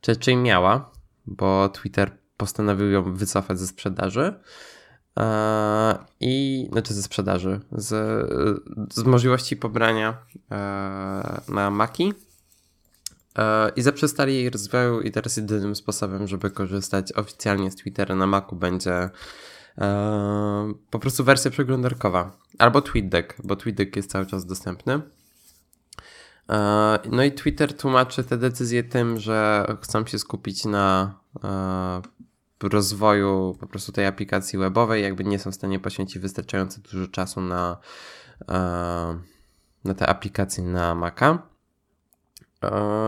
Czy 0.00 0.12
raczej 0.12 0.36
miała, 0.36 0.90
bo 1.26 1.68
Twitter 1.68 2.10
postanowił 2.36 2.90
ją 2.90 3.14
wycofać 3.14 3.58
ze 3.58 3.66
sprzedaży. 3.66 4.34
I 6.20 6.66
znaczy 6.72 6.94
ze 6.94 7.02
sprzedaży, 7.02 7.60
z, 7.72 7.88
z 8.92 9.04
możliwości 9.04 9.56
pobrania 9.56 10.18
na 11.48 11.70
Maki 11.70 12.14
E, 13.38 13.72
i 13.76 13.82
zaprzestali 13.82 14.34
jej 14.34 14.50
rozwoju 14.50 15.00
i 15.00 15.10
teraz 15.10 15.36
jedynym 15.36 15.76
sposobem, 15.76 16.26
żeby 16.26 16.50
korzystać 16.50 17.12
oficjalnie 17.12 17.70
z 17.70 17.76
Twittera 17.76 18.14
na 18.14 18.26
Macu 18.26 18.56
będzie 18.56 18.92
e, 18.92 19.10
po 20.90 20.98
prostu 20.98 21.24
wersja 21.24 21.50
przeglądarkowa 21.50 22.36
albo 22.58 22.82
TweetDeck, 22.82 23.36
bo 23.44 23.56
TweetDeck 23.56 23.96
jest 23.96 24.10
cały 24.10 24.26
czas 24.26 24.46
dostępny. 24.46 25.00
E, 26.50 26.98
no 27.10 27.22
i 27.22 27.32
Twitter 27.32 27.76
tłumaczy 27.76 28.24
te 28.24 28.38
decyzje 28.38 28.84
tym, 28.84 29.18
że 29.18 29.66
chcą 29.82 30.06
się 30.06 30.18
skupić 30.18 30.64
na 30.64 31.14
rozwoju 32.62 33.56
po 33.60 33.66
prostu 33.66 33.92
tej 33.92 34.06
aplikacji 34.06 34.58
webowej, 34.58 35.02
jakby 35.02 35.24
nie 35.24 35.38
są 35.38 35.50
w 35.50 35.54
stanie 35.54 35.80
poświęcić 35.80 36.18
wystarczająco 36.18 36.80
dużo 36.80 37.08
czasu 37.08 37.40
na, 37.40 37.76
na 39.84 39.94
te 39.96 40.06
aplikacje 40.06 40.64
na 40.64 40.94
Maca. 40.94 41.42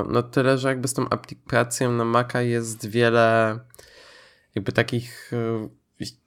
No 0.08 0.22
tyle, 0.22 0.58
że 0.58 0.68
jakby 0.68 0.88
z 0.88 0.94
tą 0.94 1.08
aplikacją 1.08 1.92
na 1.92 2.04
Maca 2.04 2.42
jest 2.42 2.86
wiele 2.86 3.58
jakby 4.54 4.72
takich 4.72 5.32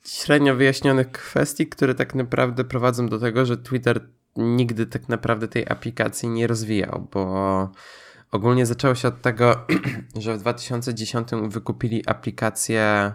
średnio 0.05 0.55
wyjaśnionych 0.55 1.11
kwestii, 1.11 1.67
które 1.67 1.95
tak 1.95 2.15
naprawdę 2.15 2.63
prowadzą 2.63 3.07
do 3.07 3.19
tego, 3.19 3.45
że 3.45 3.57
Twitter 3.57 4.09
nigdy 4.35 4.85
tak 4.85 5.09
naprawdę 5.09 5.47
tej 5.47 5.67
aplikacji 5.69 6.29
nie 6.29 6.47
rozwijał, 6.47 7.07
bo 7.11 7.71
ogólnie 8.31 8.65
zaczęło 8.65 8.95
się 8.95 9.07
od 9.07 9.21
tego, 9.21 9.65
że 10.19 10.37
w 10.37 10.39
2010 10.39 11.29
wykupili 11.47 12.07
aplikację, 12.07 13.13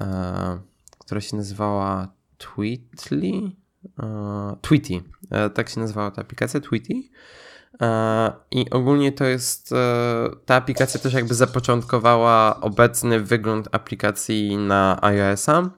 e, 0.00 0.60
która 0.98 1.20
się 1.20 1.36
nazywała 1.36 2.12
Tweetly? 2.38 3.32
E, 3.98 4.56
Tweety. 4.60 5.02
tak 5.54 5.68
się 5.68 5.80
nazywała 5.80 6.10
ta 6.10 6.22
aplikacja, 6.22 6.60
Tweety. 6.60 6.94
E, 7.80 8.32
I 8.50 8.70
ogólnie 8.70 9.12
to 9.12 9.24
jest, 9.24 9.72
e, 9.72 10.30
ta 10.46 10.54
aplikacja 10.54 11.00
też 11.00 11.12
jakby 11.12 11.34
zapoczątkowała 11.34 12.60
obecny 12.60 13.20
wygląd 13.20 13.68
aplikacji 13.72 14.56
na 14.56 14.98
iOS-a. 15.02 15.70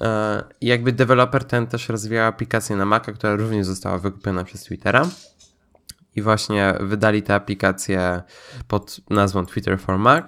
E, 0.00 0.44
I 0.60 0.66
jakby 0.66 0.92
deweloper 0.92 1.44
ten 1.44 1.66
też 1.66 1.88
rozwijał 1.88 2.26
aplikację 2.26 2.76
na 2.76 2.84
Maca, 2.84 3.12
która 3.12 3.36
również 3.36 3.66
została 3.66 3.98
wykupiona 3.98 4.44
przez 4.44 4.62
Twittera. 4.62 5.08
I 6.16 6.22
właśnie 6.22 6.74
wydali 6.80 7.22
tę 7.22 7.34
aplikację 7.34 8.22
pod 8.68 9.00
nazwą 9.10 9.46
Twitter 9.46 9.80
for 9.80 9.98
Mac. 9.98 10.26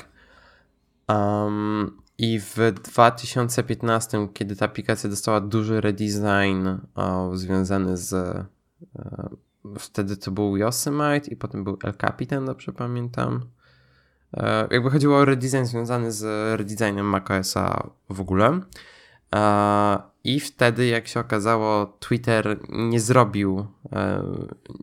Um, 1.08 1.96
I 2.18 2.40
w 2.40 2.56
2015, 2.84 4.28
kiedy 4.34 4.56
ta 4.56 4.64
aplikacja 4.64 5.10
dostała 5.10 5.40
duży 5.40 5.80
redesign 5.80 6.68
o, 6.94 7.36
związany 7.36 7.96
z 7.96 8.36
wtedy 9.78 10.16
to 10.16 10.30
był 10.30 10.56
Yosemite 10.56 11.30
i 11.30 11.36
potem 11.36 11.64
był 11.64 11.78
El 11.84 11.94
Capitan, 11.94 12.46
dobrze 12.46 12.72
pamiętam. 12.72 13.40
E, 14.36 14.68
jakby 14.70 14.90
chodziło 14.90 15.16
o 15.16 15.24
redesign 15.24 15.64
związany 15.64 16.12
z 16.12 16.24
redesignem 16.58 17.06
macOSa 17.06 17.90
w 18.10 18.20
ogóle. 18.20 18.60
E, 19.34 19.98
I 20.24 20.40
wtedy, 20.40 20.86
jak 20.86 21.08
się 21.08 21.20
okazało, 21.20 21.86
Twitter 21.86 22.58
nie 22.68 23.00
zrobił 23.00 23.66
e, 23.92 24.22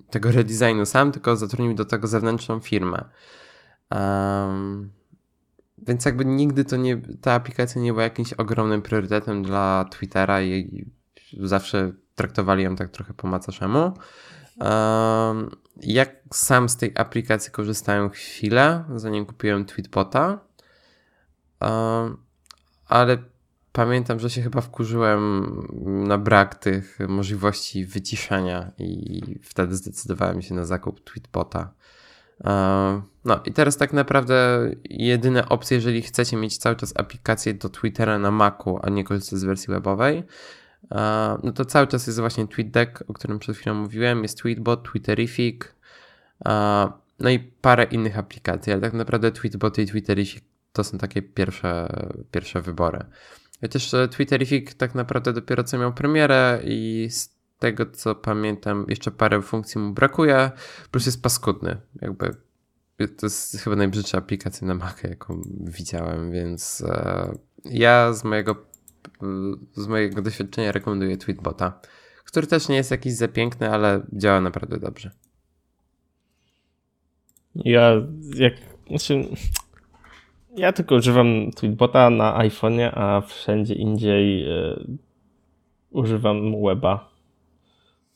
tego 0.10 0.32
redesignu 0.32 0.86
sam, 0.86 1.12
tylko 1.12 1.36
zatrudnił 1.36 1.74
do 1.74 1.86
tego 1.86 2.08
zewnętrzną 2.08 2.60
firmę. 2.60 3.06
Więc 5.88 6.06
jakby 6.06 6.26
nigdy 6.26 6.66
to 6.66 6.78
nie, 6.78 7.02
ta 7.22 7.34
aplikacja 7.34 7.82
nie 7.82 7.92
była 7.94 8.04
jakimś 8.04 8.34
ogromnym 8.34 8.82
priorytetem 8.82 9.44
dla 9.44 9.86
Twittera 9.92 10.42
i 10.42 10.86
zawsze 11.40 11.92
traktowali 12.16 12.64
ją 12.64 12.76
tak 12.76 12.90
trochę 12.90 13.14
po 13.14 13.28
macoszemu. 13.28 13.94
Jak 15.82 16.16
sam 16.34 16.70
z 16.70 16.78
tej 16.78 16.92
aplikacji 16.96 17.52
korzystałem 17.52 18.10
chwilę, 18.10 18.84
zanim 18.96 19.26
kupiłem 19.26 19.66
Tweetbota, 19.66 20.40
ale 22.88 23.18
pamiętam, 23.72 24.20
że 24.20 24.30
się 24.30 24.42
chyba 24.42 24.62
wkurzyłem 24.62 25.52
na 26.08 26.18
brak 26.18 26.56
tych 26.56 27.00
możliwości 27.08 27.86
wyciszenia 27.86 28.72
i 28.78 29.22
wtedy 29.44 29.76
zdecydowałem 29.76 30.42
się 30.42 30.56
na 30.56 30.66
zakup 30.66 31.04
Tweetbota. 31.04 31.74
No 33.26 33.40
i 33.46 33.54
teraz 33.54 33.78
tak 33.78 33.94
naprawdę 33.94 34.70
jedyne 34.84 35.50
opcje, 35.50 35.78
jeżeli 35.78 36.02
chcecie 36.02 36.38
mieć 36.38 36.58
cały 36.58 36.76
czas 36.76 36.94
aplikację 36.96 37.54
do 37.54 37.70
Twittera 37.70 38.20
na 38.20 38.32
Macu, 38.32 38.80
a 38.82 38.90
nie 38.90 39.04
korzystać 39.04 39.40
z 39.40 39.44
wersji 39.44 39.74
webowej, 39.74 40.24
no 41.44 41.52
to 41.52 41.66
cały 41.66 41.88
czas 41.88 42.08
jest 42.08 42.20
właśnie 42.20 42.48
TweetDeck, 42.48 43.04
o 43.08 43.14
którym 43.14 43.40
przed 43.40 43.58
chwilą 43.58 43.76
mówiłem, 43.76 44.24
jest 44.24 44.42
Tweetbot, 44.42 44.92
Twitterific, 44.92 45.62
no 47.20 47.30
i 47.30 47.40
parę 47.40 47.84
innych 47.84 48.20
aplikacji, 48.20 48.74
ale 48.74 48.82
tak 48.82 48.94
naprawdę 48.94 49.32
Tweetbot 49.32 49.78
i 49.78 49.86
Twitterific 49.86 50.44
to 50.74 50.84
są 50.84 50.98
takie 50.98 51.22
pierwsze, 51.22 51.88
pierwsze 52.32 52.62
wybory. 52.62 53.06
Chociaż 53.62 53.94
e, 53.94 54.08
Twitterific 54.08 54.76
tak 54.76 54.96
naprawdę 54.96 55.34
dopiero 55.34 55.64
co 55.64 55.78
miał 55.78 55.94
premierę 55.94 56.60
i 56.64 57.08
z 57.10 57.36
tego 57.60 57.86
co 57.86 58.16
pamiętam 58.16 58.86
jeszcze 58.88 59.12
parę 59.12 59.42
funkcji 59.42 59.82
mu 59.82 59.94
brakuje, 59.94 60.52
plus 60.92 61.06
jest 61.06 61.22
paskudny. 61.22 61.78
Jakby 62.02 62.36
to 62.98 63.26
jest 63.26 63.58
chyba 63.58 63.76
najbrzydsza 63.76 64.18
aplikacja 64.18 64.68
na 64.68 64.76
Maca, 64.76 65.08
jaką 65.08 65.42
widziałem, 65.62 66.32
więc 66.32 66.84
e, 66.88 67.34
ja 67.66 68.14
z 68.14 68.24
mojego, 68.24 68.66
z 69.74 69.88
mojego 69.88 70.22
doświadczenia 70.22 70.72
rekomenduję 70.72 71.18
Tweetbota, 71.18 71.80
który 72.26 72.48
też 72.48 72.70
nie 72.70 72.76
jest 72.76 72.92
jakiś 72.92 73.14
za 73.14 73.28
piękny, 73.28 73.70
ale 73.72 74.02
działa 74.14 74.42
naprawdę 74.42 74.80
dobrze. 74.80 75.12
Ja 77.56 77.92
jak. 78.36 78.54
Znaczy, 78.88 79.28
ja 80.58 80.74
tylko 80.74 80.96
używam 80.96 81.52
Tweetbota 81.52 82.10
na 82.10 82.38
iPhone'ie, 82.38 82.92
a 82.94 83.22
wszędzie 83.22 83.74
indziej 83.74 84.50
y, 84.50 84.98
używam 85.92 86.64
weba. 86.64 87.10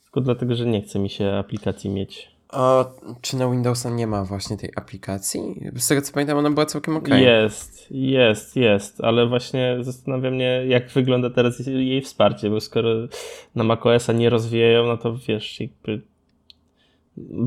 Tylko 0.02 0.20
dlatego, 0.20 0.54
że 0.54 0.66
nie 0.66 0.82
chce 0.82 0.98
mi 0.98 1.10
się 1.10 1.32
aplikacji 1.32 1.90
mieć. 1.90 2.29
A 2.52 2.84
czy 3.20 3.36
na 3.36 3.50
Windowsa 3.50 3.90
nie 3.90 4.06
ma 4.06 4.24
właśnie 4.24 4.56
tej 4.56 4.70
aplikacji? 4.76 5.40
Z 5.76 5.88
tego 5.88 6.02
co 6.02 6.12
pamiętam, 6.12 6.38
ona 6.38 6.50
była 6.50 6.66
całkiem 6.66 6.96
ok. 6.96 7.08
Jest, 7.08 7.86
jest, 7.90 8.56
jest, 8.56 9.04
ale 9.04 9.26
właśnie 9.26 9.76
zastanawia 9.80 10.30
mnie, 10.30 10.64
jak 10.66 10.90
wygląda 10.90 11.30
teraz 11.30 11.66
jej 11.66 12.02
wsparcie, 12.02 12.50
bo 12.50 12.60
skoro 12.60 12.90
na 13.54 13.64
macOSa 13.64 14.12
nie 14.12 14.30
rozwijają, 14.30 14.86
no 14.86 14.96
to 14.96 15.16
wiesz, 15.28 15.60
jakby 15.60 16.02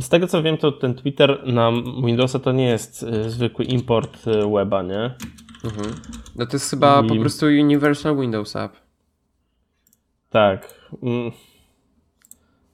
z 0.02 0.10
tego 0.10 0.28
co 0.28 0.44
wiem, 0.44 0.58
to 0.58 0.72
ten 0.72 0.96
Twitter 0.96 1.48
na 1.48 1.72
Windowsa 2.06 2.40
to 2.40 2.52
nie 2.52 2.66
jest 2.66 3.04
y, 3.04 3.30
zwykły 3.30 3.66
import 3.66 4.28
y, 4.28 4.32
weba, 4.56 4.82
nie? 4.82 5.16
Mhm. 5.64 5.96
No 6.36 6.46
to 6.46 6.56
jest 6.56 6.70
chyba 6.70 7.02
I... 7.02 7.08
po 7.08 7.16
prostu 7.16 7.46
Universal 7.46 8.18
Windows 8.18 8.56
App. 8.56 8.74
Tak. 10.30 10.90
Mm. 11.04 11.32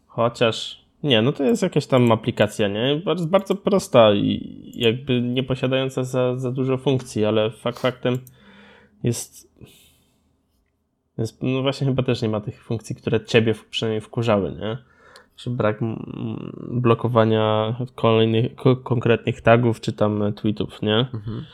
Chociaż 0.08 0.79
nie, 1.04 1.22
no 1.22 1.32
to 1.32 1.44
jest 1.44 1.62
jakaś 1.62 1.88
tam 1.88 2.12
aplikacja, 2.12 2.68
nie? 2.68 3.02
Bardzo, 3.06 3.26
bardzo 3.26 3.56
prosta 3.56 4.14
i 4.14 4.72
jakby 4.76 5.22
nie 5.22 5.44
posiadająca 5.44 6.04
za, 6.04 6.38
za 6.38 6.52
dużo 6.52 6.78
funkcji, 6.78 7.26
ale 7.26 7.52
fakt 7.52 7.80
faktem 7.80 8.18
jest, 9.04 9.52
jest. 11.18 11.44
No 11.44 11.62
właśnie, 11.62 11.88
chyba 11.88 12.04
też 12.04 12.22
nie 12.22 12.30
ma 12.30 12.42
tych 12.42 12.64
funkcji, 12.64 12.96
które 12.96 13.26
ciebie 13.26 13.56
przynajmniej 13.70 14.02
wkurzały, 14.02 14.52
nie? 14.52 14.78
Czy 15.36 15.50
brak 15.50 15.80
blokowania 16.72 17.76
kolejnych, 17.96 18.56
konkretnych 18.84 19.42
tagów, 19.42 19.82
czy 19.82 19.94
tam 19.94 20.34
tweetów, 20.34 20.82
nie? 20.82 20.98
Mhm. 21.14 21.46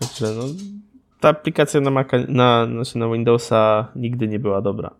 Także 0.00 0.26
no, 0.26 0.42
ta 1.20 1.28
aplikacja 1.28 1.80
na, 1.80 1.90
Maca, 1.90 2.16
na, 2.28 2.66
znaczy 2.66 2.98
na 2.98 3.08
Windowsa 3.08 3.88
nigdy 3.96 4.28
nie 4.28 4.38
była 4.38 4.62
dobra. 4.62 4.90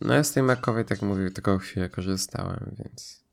No 0.00 0.14
ja 0.14 0.24
z 0.24 0.32
tej 0.32 0.42
Macowej, 0.42 0.84
tak 0.84 1.02
mówię, 1.02 1.30
tylko 1.30 1.58
chwilę 1.58 1.88
korzystałem, 1.88 2.74
więc... 2.78 3.24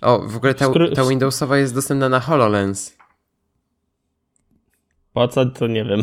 O, 0.00 0.18
w 0.18 0.36
ogóle 0.36 0.54
ta, 0.54 0.66
ta 0.94 1.04
Windowsowa 1.04 1.58
jest 1.58 1.74
dostępna 1.74 2.08
na 2.08 2.20
HoloLens. 2.20 2.96
Po 5.12 5.28
co, 5.28 5.46
to 5.46 5.66
nie 5.66 5.84
wiem. 5.84 6.02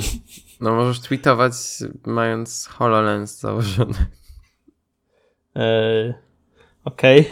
No 0.61 0.75
możesz 0.75 0.99
tweetować 0.99 1.53
mając 2.05 2.65
HoloLens 2.65 3.39
założony. 3.39 4.05
Eee, 5.55 6.13
Okej. 6.85 7.19
Okay. 7.19 7.31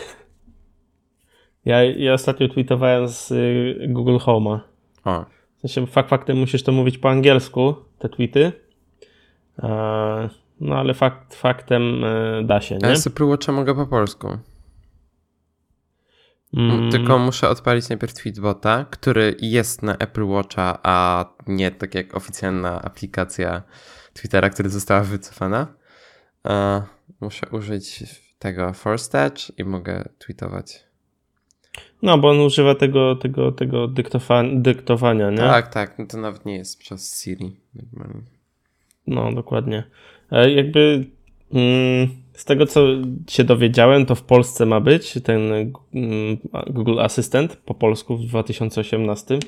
Ja, 1.65 1.83
ja 1.83 2.13
ostatnio 2.13 2.47
tweetowałem 2.47 3.07
z 3.07 3.31
y, 3.31 3.87
Google 3.87 4.17
Home'a. 4.17 4.59
O. 5.05 5.25
W 5.57 5.61
sensie 5.61 5.87
fakt 5.87 6.09
faktem 6.09 6.37
musisz 6.37 6.63
to 6.63 6.71
mówić 6.71 6.97
po 6.97 7.09
angielsku, 7.09 7.75
te 7.99 8.09
tweety. 8.09 8.51
Eee, 9.63 10.29
no 10.59 10.75
ale 10.75 10.93
fakt 10.93 11.35
faktem 11.35 12.03
e, 12.03 12.43
da 12.43 12.61
się, 12.61 12.77
nie? 12.77 12.89
Ja 12.89 12.95
Apple 13.05 13.25
Watcha 13.25 13.51
mogę 13.51 13.75
po 13.75 13.87
polsku. 13.87 14.37
Mm. 16.53 16.91
Tylko 16.91 17.19
muszę 17.19 17.49
odpalić 17.49 17.89
najpierw 17.89 18.13
Tweetbota, 18.13 18.85
który 18.89 19.35
jest 19.39 19.83
na 19.83 19.97
Apple 19.97 20.25
Watcha, 20.25 20.79
a 20.83 21.25
nie 21.47 21.71
tak 21.71 21.95
jak 21.95 22.17
oficjalna 22.17 22.81
aplikacja 22.81 23.63
Twittera, 24.13 24.49
która 24.49 24.69
została 24.69 25.01
wycofana. 25.01 25.67
Uh, 26.45 26.83
muszę 27.21 27.47
użyć 27.51 28.03
tego 28.39 28.73
Force 28.73 29.11
Touch 29.11 29.59
i 29.59 29.63
mogę 29.63 30.09
tweetować. 30.17 30.83
No, 32.01 32.17
bo 32.17 32.29
on 32.29 32.39
używa 32.39 32.75
tego, 32.75 33.15
tego, 33.15 33.51
tego 33.51 33.87
dyktowania, 34.53 35.29
nie? 35.31 35.37
Tak, 35.37 35.73
tak. 35.73 35.99
No 35.99 36.05
to 36.05 36.17
nawet 36.17 36.45
nie 36.45 36.55
jest 36.55 36.79
przez 36.79 37.23
Siri. 37.23 37.57
No, 39.07 39.33
dokładnie. 39.33 39.83
E, 40.31 40.51
jakby 40.51 41.05
mm, 41.53 42.09
z 42.33 42.45
tego, 42.45 42.65
co 42.65 42.81
się 43.27 43.43
dowiedziałem, 43.43 44.05
to 44.05 44.15
w 44.15 44.23
Polsce 44.23 44.65
ma 44.65 44.79
być 44.79 45.13
ten 45.23 45.41
mm, 45.93 46.37
Google 46.67 46.99
Assistant 46.99 47.55
po 47.55 47.73
polsku 47.73 48.17
w 48.17 48.25
2018, 48.25 49.39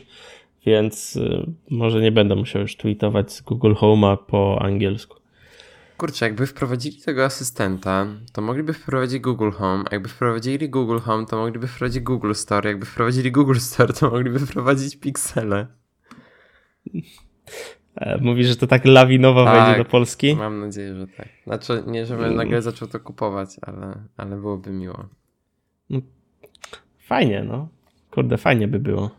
więc 0.65 1.15
y, 1.15 1.46
może 1.70 2.02
nie 2.02 2.12
będę 2.12 2.36
musiał 2.36 2.62
już 2.62 2.76
tweetować 2.76 3.34
z 3.34 3.41
Google 3.41 3.74
Home'a 3.74 4.17
po 4.17 4.62
angielsku. 4.62 5.22
Kurczę, 5.98 6.26
jakby 6.26 6.48
wprowadzili 6.48 6.98
tego 6.98 7.26
asystenta, 7.26 8.08
to 8.34 8.41
mogliby 8.41 8.74
wprowadzić 8.74 9.20
Google 9.20 9.52
Home. 9.52 9.84
Jakby 9.91 10.10
wprowadzili 10.10 10.70
Google 10.70 11.00
Home, 11.00 11.26
to 11.26 11.38
mogliby 11.38 11.67
wprowadzić 11.67 12.04
Google 12.04 12.34
Store. 12.34 12.70
Jakby 12.70 12.86
wprowadzili 12.86 13.32
Google 13.32 13.58
Store, 13.58 13.94
to 13.94 14.10
mogliby 14.10 14.39
wprowadzić 14.39 14.96
Pixele. 14.96 15.67
E, 17.95 18.17
mówisz, 18.17 18.47
że 18.47 18.56
to 18.56 18.67
tak 18.67 18.86
lawinowo 18.86 19.45
tak, 19.45 19.65
wejdzie 19.65 19.84
do 19.84 19.89
Polski? 19.89 20.36
Mam 20.36 20.60
nadzieję, 20.60 20.95
że 20.95 21.08
tak. 21.08 21.27
Znaczy, 21.43 21.84
nie 21.88 22.06
żebym 22.06 22.25
mm. 22.25 22.38
nagle 22.38 22.62
zaczął 22.62 22.88
to 22.88 22.99
kupować, 22.99 23.49
ale, 23.62 24.04
ale 24.17 24.36
byłoby 24.36 24.71
miło. 24.71 25.06
No, 25.89 25.99
fajnie, 26.97 27.43
no. 27.43 27.67
Kurde, 28.12 28.38
fajnie 28.38 28.67
by 28.67 28.80
było. 28.80 29.10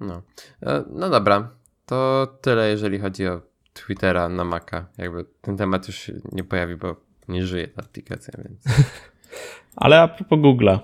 No. 0.00 0.22
E, 0.62 0.84
no 0.90 1.10
dobra. 1.10 1.50
To 1.86 2.26
tyle, 2.40 2.68
jeżeli 2.70 2.98
chodzi 2.98 3.26
o 3.26 3.40
Twittera 3.72 4.28
na 4.28 4.44
Maca. 4.44 4.86
Jakby 4.98 5.24
ten 5.40 5.56
temat 5.56 5.86
już 5.86 5.96
się 5.96 6.12
nie 6.32 6.44
pojawi, 6.44 6.76
bo 6.76 6.96
nie 7.28 7.46
żyje 7.46 7.68
ta 7.68 7.82
aplikacja, 7.82 8.34
więc. 8.44 8.64
Ale 9.76 10.00
a 10.00 10.08
propos 10.08 10.38
Google'a. 10.38 10.78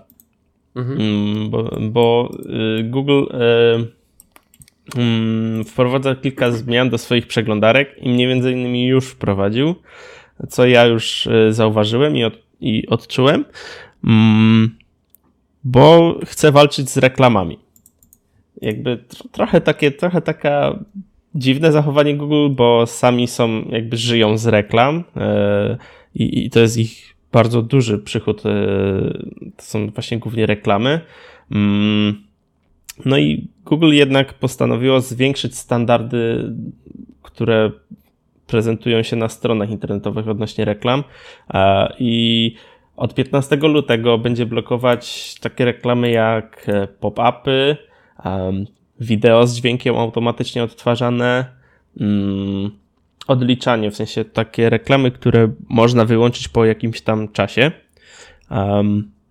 Mhm. 0.74 1.00
Mm, 1.00 1.50
bo, 1.50 1.70
bo 1.90 2.30
y, 2.80 2.84
Google. 2.84 3.22
Y, 3.22 3.97
wprowadza 5.66 6.14
kilka 6.14 6.50
zmian 6.50 6.90
do 6.90 6.98
swoich 6.98 7.26
przeglądarek 7.26 7.96
i 8.00 8.08
między 8.08 8.52
innymi 8.52 8.86
już 8.86 9.06
wprowadził, 9.06 9.74
co 10.48 10.66
ja 10.66 10.84
już 10.84 11.26
e, 11.26 11.52
zauważyłem 11.52 12.16
i, 12.16 12.24
od, 12.24 12.34
i 12.60 12.86
odczułem, 12.86 13.44
mm, 14.04 14.76
bo 15.64 16.18
chcę 16.26 16.52
walczyć 16.52 16.90
z 16.90 16.96
reklamami. 16.96 17.58
Jakby 18.62 19.04
trochę 19.32 19.60
takie, 19.60 19.90
trochę 19.90 20.22
taka 20.22 20.78
dziwne 21.34 21.72
zachowanie 21.72 22.16
Google, 22.16 22.54
bo 22.54 22.86
sami 22.86 23.26
są, 23.26 23.62
jakby 23.62 23.96
żyją 23.96 24.38
z 24.38 24.46
reklam 24.46 25.04
e, 25.16 25.76
i, 26.14 26.46
i 26.46 26.50
to 26.50 26.60
jest 26.60 26.76
ich 26.76 27.16
bardzo 27.32 27.62
duży 27.62 27.98
przychód. 27.98 28.46
E, 28.46 28.50
to 29.56 29.62
są 29.62 29.90
właśnie 29.90 30.18
głównie 30.18 30.46
reklamy. 30.46 31.00
Mm, 31.50 32.22
no 33.04 33.18
i 33.18 33.48
Google 33.68 33.92
jednak 33.92 34.34
postanowiło 34.34 35.00
zwiększyć 35.00 35.58
standardy, 35.58 36.52
które 37.22 37.70
prezentują 38.46 39.02
się 39.02 39.16
na 39.16 39.28
stronach 39.28 39.70
internetowych 39.70 40.28
odnośnie 40.28 40.64
reklam 40.64 41.04
e, 41.54 41.88
i 41.98 42.54
od 42.96 43.14
15 43.14 43.56
lutego 43.56 44.18
będzie 44.18 44.46
blokować 44.46 45.34
takie 45.40 45.64
reklamy 45.64 46.10
jak 46.10 46.68
e, 46.68 46.88
pop-upy, 47.00 47.76
wideo 49.00 49.46
z 49.46 49.56
dźwiękiem 49.56 49.96
automatycznie 49.96 50.62
odtwarzane, 50.62 51.44
mm, 52.00 52.70
odliczanie, 53.26 53.90
w 53.90 53.96
sensie 53.96 54.24
takie 54.24 54.70
reklamy, 54.70 55.10
które 55.10 55.52
można 55.68 56.04
wyłączyć 56.04 56.48
po 56.48 56.64
jakimś 56.64 57.00
tam 57.00 57.28
czasie. 57.28 57.72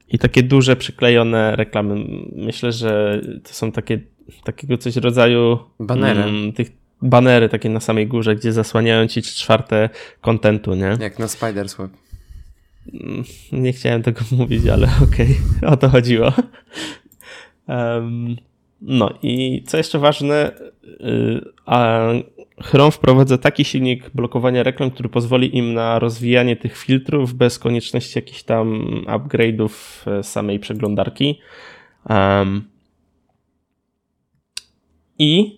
I 0.09 0.19
takie 0.19 0.43
duże 0.43 0.75
przyklejone 0.75 1.55
reklamy. 1.55 2.05
Myślę, 2.35 2.71
że 2.71 3.21
to 3.43 3.53
są 3.53 3.71
takie 3.71 3.99
takiego 4.43 4.77
coś 4.77 4.95
rodzaju 4.95 5.59
banery. 5.79 6.23
Mm, 6.23 6.53
tych 6.53 6.71
banery 7.01 7.49
takie 7.49 7.69
na 7.69 7.79
samej 7.79 8.07
górze, 8.07 8.35
gdzie 8.35 8.53
zasłaniają 8.53 9.07
ci 9.07 9.21
czwarte 9.21 9.89
kontentu, 10.21 10.75
nie? 10.75 10.97
Jak 10.99 11.19
na 11.19 11.27
Spidersweb. 11.27 11.91
Mm, 12.93 13.23
nie 13.51 13.73
chciałem 13.73 14.03
tego 14.03 14.21
mówić, 14.37 14.67
ale 14.67 14.87
okej, 15.03 15.35
okay. 15.57 15.69
o 15.73 15.77
to 15.77 15.89
chodziło. 15.89 16.33
Um, 17.67 18.35
no 18.81 19.13
i 19.21 19.63
co 19.67 19.77
jeszcze 19.77 19.99
ważne, 19.99 20.51
y, 20.85 21.41
Chrome 22.63 22.91
wprowadza 22.91 23.37
taki 23.37 23.65
silnik 23.65 24.09
blokowania 24.09 24.63
reklam, 24.63 24.91
który 24.91 25.09
pozwoli 25.09 25.57
im 25.57 25.73
na 25.73 25.99
rozwijanie 25.99 26.55
tych 26.55 26.77
filtrów 26.77 27.33
bez 27.33 27.59
konieczności 27.59 28.17
jakichś 28.19 28.43
tam 28.43 28.85
upgrade'ów 29.07 29.71
e, 30.11 30.23
samej 30.23 30.59
przeglądarki. 30.59 31.39
Um, 32.09 32.63
I 35.19 35.57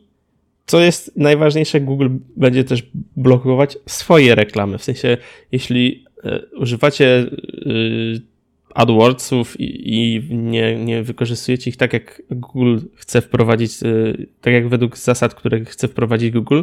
co 0.65 0.79
jest 0.79 1.17
najważniejsze, 1.17 1.81
Google 1.81 2.09
będzie 2.37 2.63
też 2.63 2.83
blokować 3.15 3.77
swoje 3.85 4.35
reklamy. 4.35 4.77
W 4.77 4.83
sensie, 4.83 5.17
jeśli 5.51 6.05
e, 6.23 6.39
używacie 6.57 7.05
y, 7.67 8.21
AdWordsów 8.73 9.59
i, 9.59 9.93
i 9.95 10.35
nie, 10.35 10.75
nie 10.75 11.03
wykorzystujecie 11.03 11.69
ich 11.69 11.77
tak, 11.77 11.93
jak 11.93 12.21
Google 12.31 12.77
chce 12.95 13.21
wprowadzić, 13.21 13.83
y, 13.83 14.27
tak 14.41 14.53
jak 14.53 14.69
według 14.69 14.97
zasad, 14.97 15.35
które 15.35 15.65
chce 15.65 15.87
wprowadzić 15.87 16.31
Google, 16.31 16.61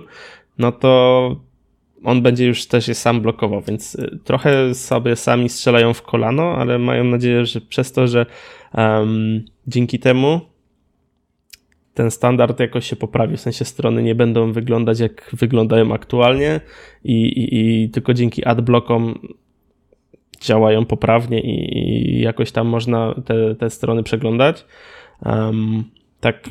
no 0.59 0.73
to 0.73 1.41
on 2.05 2.23
będzie 2.23 2.47
już 2.47 2.67
też 2.67 2.89
je 2.89 2.95
sam 2.95 3.21
blokował, 3.21 3.63
więc 3.63 3.97
trochę 4.25 4.75
sobie 4.75 5.17
sami 5.17 5.49
strzelają 5.49 5.95
w 5.95 6.03
kolano, 6.03 6.57
ale 6.57 6.79
mają 6.79 7.05
nadzieję, 7.05 7.47
że 7.47 7.61
przez 7.61 7.93
to, 7.93 8.09
że 8.09 8.27
um, 8.75 9.45
dzięki 9.67 9.99
temu 9.99 10.41
ten 11.97 12.11
standard 12.11 12.61
jakoś 12.61 12.87
się 12.87 12.97
poprawi, 12.97 13.37
w 13.37 13.41
sensie 13.41 13.65
strony 13.65 14.03
nie 14.03 14.15
będą 14.15 14.53
wyglądać 14.53 15.01
jak 15.01 15.31
wyglądają 15.33 15.93
aktualnie 15.93 16.61
i, 17.05 17.27
i, 17.27 17.85
i 17.85 17.91
tylko 17.91 18.15
dzięki 18.15 18.45
adblockom 18.45 19.19
działają 20.41 20.85
poprawnie 20.85 21.41
i, 21.41 21.79
i, 21.79 22.21
jakoś 22.21 22.53
tam 22.53 22.67
można 22.67 23.15
te, 23.25 23.55
te 23.55 23.71
strony 23.71 24.03
przeglądać. 24.03 24.65
Um, 25.25 25.85
tak 26.21 26.51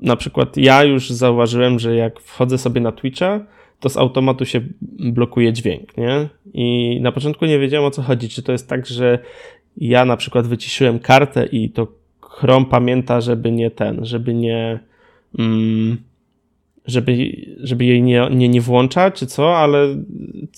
na 0.00 0.16
przykład 0.16 0.56
ja 0.56 0.84
już 0.84 1.10
zauważyłem, 1.10 1.78
że 1.78 1.96
jak 1.96 2.20
wchodzę 2.20 2.58
sobie 2.58 2.80
na 2.80 2.92
Twitcha, 2.92 3.40
to 3.80 3.88
z 3.88 3.96
automatu 3.96 4.44
się 4.44 4.60
blokuje 4.98 5.52
dźwięk, 5.52 5.96
nie? 5.96 6.28
I 6.54 6.98
na 7.00 7.12
początku 7.12 7.46
nie 7.46 7.58
wiedziałem 7.58 7.86
o 7.86 7.90
co 7.90 8.02
chodzi. 8.02 8.28
Czy 8.28 8.42
to 8.42 8.52
jest 8.52 8.68
tak, 8.68 8.86
że 8.86 9.18
ja 9.76 10.04
na 10.04 10.16
przykład 10.16 10.46
wyciszyłem 10.46 10.98
kartę 10.98 11.46
i 11.46 11.70
to 11.70 11.97
Chrome 12.38 12.66
pamięta, 12.66 13.20
żeby 13.20 13.52
nie 13.52 13.70
ten, 13.70 14.04
żeby 14.04 14.34
nie. 14.34 14.78
Mm, 15.38 15.96
żeby, 16.86 17.36
żeby 17.60 17.84
jej 17.84 18.02
nie, 18.02 18.28
nie, 18.30 18.48
nie 18.48 18.60
włączać, 18.60 19.14
czy 19.14 19.26
co, 19.26 19.56
ale 19.56 19.96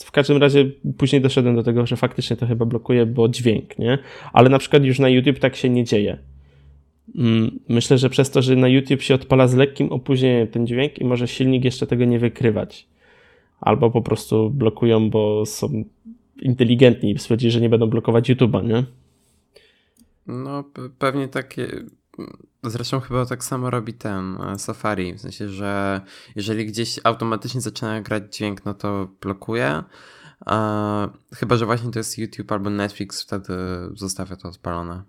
w 0.05 0.11
każdym 0.11 0.37
razie 0.37 0.71
później 0.99 1.23
doszedłem 1.23 1.57
do 1.57 1.63
tego, 1.63 1.87
że 1.87 1.97
faktycznie 1.97 2.37
to 2.37 2.47
chyba 2.47 2.65
blokuje, 2.65 3.07
bo 3.07 3.29
dźwięk, 3.29 3.79
nie? 3.79 3.99
Ale 4.33 4.49
na 4.49 4.59
przykład 4.59 4.85
już 4.85 4.99
na 4.99 5.09
YouTube 5.09 5.39
tak 5.39 5.57
się 5.57 5.71
nie 5.71 5.85
dzieje. 5.85 6.19
Mm, 7.19 7.59
myślę, 7.69 7.99
że 7.99 8.11
przez 8.11 8.31
to, 8.31 8.43
że 8.43 8.57
na 8.57 8.69
YouTube 8.69 9.03
się 9.03 9.15
odpala 9.15 9.49
z 9.49 9.55
lekkim 9.55 9.93
opóźnieniem 9.93 10.49
ten 10.49 10.67
dźwięk 10.67 10.99
i 10.99 11.05
może 11.05 11.29
silnik 11.29 11.65
jeszcze 11.65 11.87
tego 11.87 12.05
nie 12.05 12.19
wykrywać. 12.19 12.87
Albo 13.61 13.91
po 13.91 14.03
prostu 14.03 14.51
blokują, 14.51 15.11
bo 15.11 15.47
są 15.47 15.85
inteligentni 16.43 17.11
i 17.11 17.19
stwierdzili, 17.19 17.51
że 17.51 17.61
nie 17.61 17.69
będą 17.69 17.87
blokować 17.87 18.31
YouTube'a, 18.31 18.65
nie? 18.69 18.85
No, 20.27 20.65
pewnie 20.99 21.29
takie. 21.29 21.69
Zresztą 22.63 23.01
chyba 23.01 23.27
tak 23.27 23.45
samo 23.45 23.71
robi 23.71 23.95
ten 23.95 24.37
e, 24.41 24.59
Safari, 24.59 25.15
w 25.15 25.21
sensie, 25.21 25.49
że 25.49 26.01
jeżeli 26.37 26.67
gdzieś 26.67 27.01
automatycznie 27.05 27.61
zaczyna 27.61 28.01
grać 28.01 28.37
dźwięk, 28.37 28.65
no 28.65 28.75
to 28.75 29.09
blokuje. 29.21 29.83
chyba, 31.35 31.57
że 31.57 31.67
właśnie 31.67 31.91
to 31.91 31.99
jest 31.99 32.19
YouTube 32.19 32.53
albo 32.53 32.71
Netflix, 32.71 33.23
wtedy 33.23 33.55
zostawia 33.95 34.37
to 34.37 34.49
odpalone. 34.49 35.03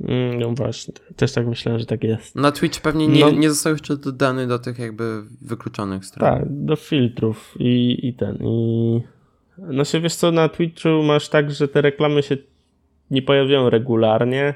Mm, 0.00 0.38
no 0.38 0.50
właśnie, 0.50 0.94
też 1.16 1.32
tak 1.32 1.46
myślałem, 1.46 1.80
że 1.80 1.86
tak 1.86 2.04
jest. 2.04 2.36
Na 2.36 2.52
Twitch 2.52 2.80
pewnie 2.80 3.08
nie, 3.08 3.20
no, 3.20 3.30
nie 3.30 3.50
został 3.50 3.72
jeszcze 3.72 3.96
dodany 3.96 4.46
do 4.46 4.58
tych 4.58 4.78
jakby 4.78 5.22
wykluczonych 5.42 6.04
stron. 6.04 6.30
Tak, 6.30 6.42
do 6.48 6.76
filtrów 6.76 7.54
i, 7.58 7.98
i 8.08 8.14
ten. 8.14 8.36
I... 8.36 9.00
No 9.58 9.84
się 9.84 10.00
wiesz 10.00 10.14
co, 10.14 10.32
na 10.32 10.48
Twitchu 10.48 11.02
masz 11.02 11.28
tak, 11.28 11.50
że 11.50 11.68
te 11.68 11.82
reklamy 11.82 12.22
się 12.22 12.36
nie 13.10 13.22
pojawiają 13.22 13.70
regularnie, 13.70 14.54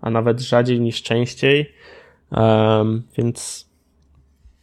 a 0.00 0.10
nawet 0.10 0.40
rzadziej 0.40 0.80
niż 0.80 1.02
częściej, 1.02 1.72
um, 2.30 3.02
więc, 3.18 3.68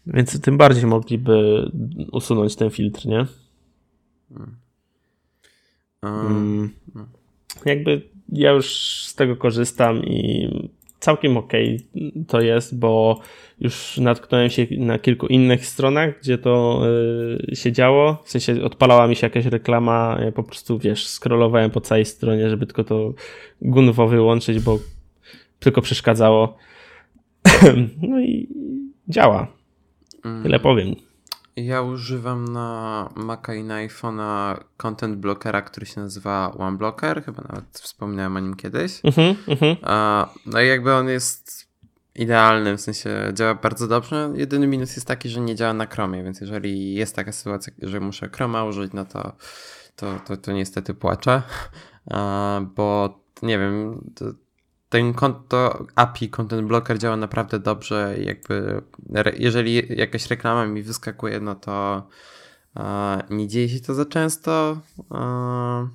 więc 0.07 0.41
tym 0.41 0.57
bardziej 0.57 0.85
mogliby 0.85 1.71
usunąć 2.11 2.55
ten 2.55 2.69
filtr, 2.69 3.05
nie? 3.05 3.25
Um, 6.03 6.73
um, 6.95 7.09
jakby 7.65 8.01
ja 8.29 8.51
już 8.51 8.67
z 9.05 9.15
tego 9.15 9.35
korzystam 9.35 10.03
i 10.03 10.49
całkiem 11.05 11.37
ok 11.37 11.53
to 12.27 12.41
jest, 12.41 12.79
bo 12.79 13.19
już 13.59 13.97
natknąłem 13.97 14.49
się 14.49 14.67
na 14.77 14.99
kilku 14.99 15.27
innych 15.27 15.65
stronach, 15.65 16.19
gdzie 16.19 16.37
to 16.37 16.81
yy, 17.49 17.55
się 17.55 17.71
działo. 17.71 18.21
W 18.25 18.29
sensie 18.29 18.63
odpalała 18.63 19.07
mi 19.07 19.15
się 19.15 19.27
jakaś 19.27 19.45
reklama, 19.45 20.17
ja 20.25 20.31
po 20.31 20.43
prostu 20.43 20.79
wiesz, 20.79 21.07
scrollowałem 21.07 21.71
po 21.71 21.81
całej 21.81 22.05
stronie, 22.05 22.49
żeby 22.49 22.65
tylko 22.65 22.83
to 22.83 23.13
gunwo 23.61 24.07
wyłączyć, 24.07 24.59
bo 24.59 24.79
tylko 25.59 25.81
przeszkadzało. 25.81 26.57
no 28.09 28.21
i 28.21 28.47
działa. 29.07 29.47
Tyle 30.21 30.55
mm. 30.55 30.59
powiem. 30.59 30.95
Ja 31.55 31.81
używam 31.81 32.45
na 32.45 33.09
Maca 33.15 33.53
i 33.53 33.63
na 33.63 33.75
iPhone'a 33.87 34.57
content 34.77 35.15
blockera, 35.17 35.61
który 35.61 35.85
się 35.85 36.01
nazywa 36.01 36.51
OneBlocker, 36.57 37.23
chyba 37.23 37.43
nawet 37.49 37.79
wspomniałem 37.79 38.37
o 38.37 38.39
nim 38.39 38.55
kiedyś. 38.55 39.01
Uh-huh, 39.01 39.35
uh-huh. 39.47 40.27
no 40.45 40.61
i 40.61 40.67
jakby 40.67 40.93
on 40.93 41.07
jest 41.07 41.67
idealny, 42.15 42.77
w 42.77 42.81
sensie 42.81 43.31
działa 43.33 43.55
bardzo 43.55 43.87
dobrze. 43.87 44.31
Jedyny 44.35 44.67
minus 44.67 44.95
jest 44.95 45.07
taki, 45.07 45.29
że 45.29 45.41
nie 45.41 45.55
działa 45.55 45.73
na 45.73 45.85
Chromie, 45.85 46.23
więc 46.23 46.41
jeżeli 46.41 46.93
jest 46.93 47.15
taka 47.15 47.31
sytuacja, 47.31 47.73
że 47.81 47.99
muszę 47.99 48.29
Chroma 48.29 48.63
użyć, 48.63 48.93
no 48.93 49.05
to, 49.05 49.31
to, 49.95 50.19
to, 50.27 50.37
to 50.37 50.51
niestety 50.51 50.93
płaczę, 50.93 51.41
bo 52.75 53.19
nie 53.41 53.59
wiem, 53.59 54.01
to, 54.15 54.25
ten 54.95 55.13
konto 55.13 55.85
API 55.95 56.29
Content 56.29 56.67
Blocker 56.67 56.99
działa 56.99 57.17
naprawdę 57.17 57.59
dobrze. 57.59 58.15
Jakby, 58.19 58.81
jeżeli 59.37 59.97
jakaś 59.97 60.27
reklama 60.27 60.65
mi 60.65 60.83
wyskakuje, 60.83 61.39
no 61.39 61.55
to 61.55 62.07
e, 62.75 63.23
nie 63.29 63.47
dzieje 63.47 63.69
się 63.69 63.79
to 63.79 63.93
za 63.93 64.05
często. 64.05 64.77
E, 65.11 65.87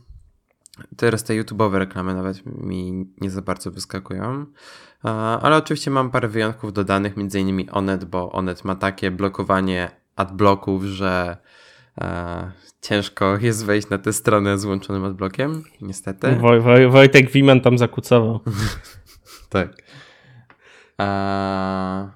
teraz 0.97 1.25
te 1.25 1.35
YouTube'owe 1.35 1.79
reklamy 1.79 2.15
nawet 2.15 2.47
mi 2.47 3.07
nie 3.21 3.31
za 3.31 3.43
bardzo 3.43 3.71
wyskakują. 3.71 4.47
E, 5.05 5.09
ale 5.11 5.57
oczywiście 5.57 5.91
mam 5.91 6.11
parę 6.11 6.29
wyjątków 6.29 6.73
dodanych, 6.73 7.17
między 7.17 7.41
innymi 7.41 7.71
Onet, 7.71 8.05
bo 8.05 8.33
Onet 8.33 8.65
ma 8.65 8.75
takie 8.75 9.11
blokowanie 9.11 9.91
adblocków, 10.17 10.85
że 10.85 11.37
ciężko 12.81 13.37
jest 13.37 13.65
wejść 13.65 13.89
na 13.89 13.99
tę 13.99 14.13
stronę 14.13 14.59
z 14.59 14.65
włączonym 14.65 15.05
adblockiem, 15.05 15.63
niestety. 15.81 16.37
Woj, 16.37 16.61
Woj, 16.61 16.89
Wojtek 16.89 17.31
Wiman 17.31 17.61
tam 17.61 17.79
zakucował. 17.79 18.41
tak. 19.49 19.73
A, 20.99 22.11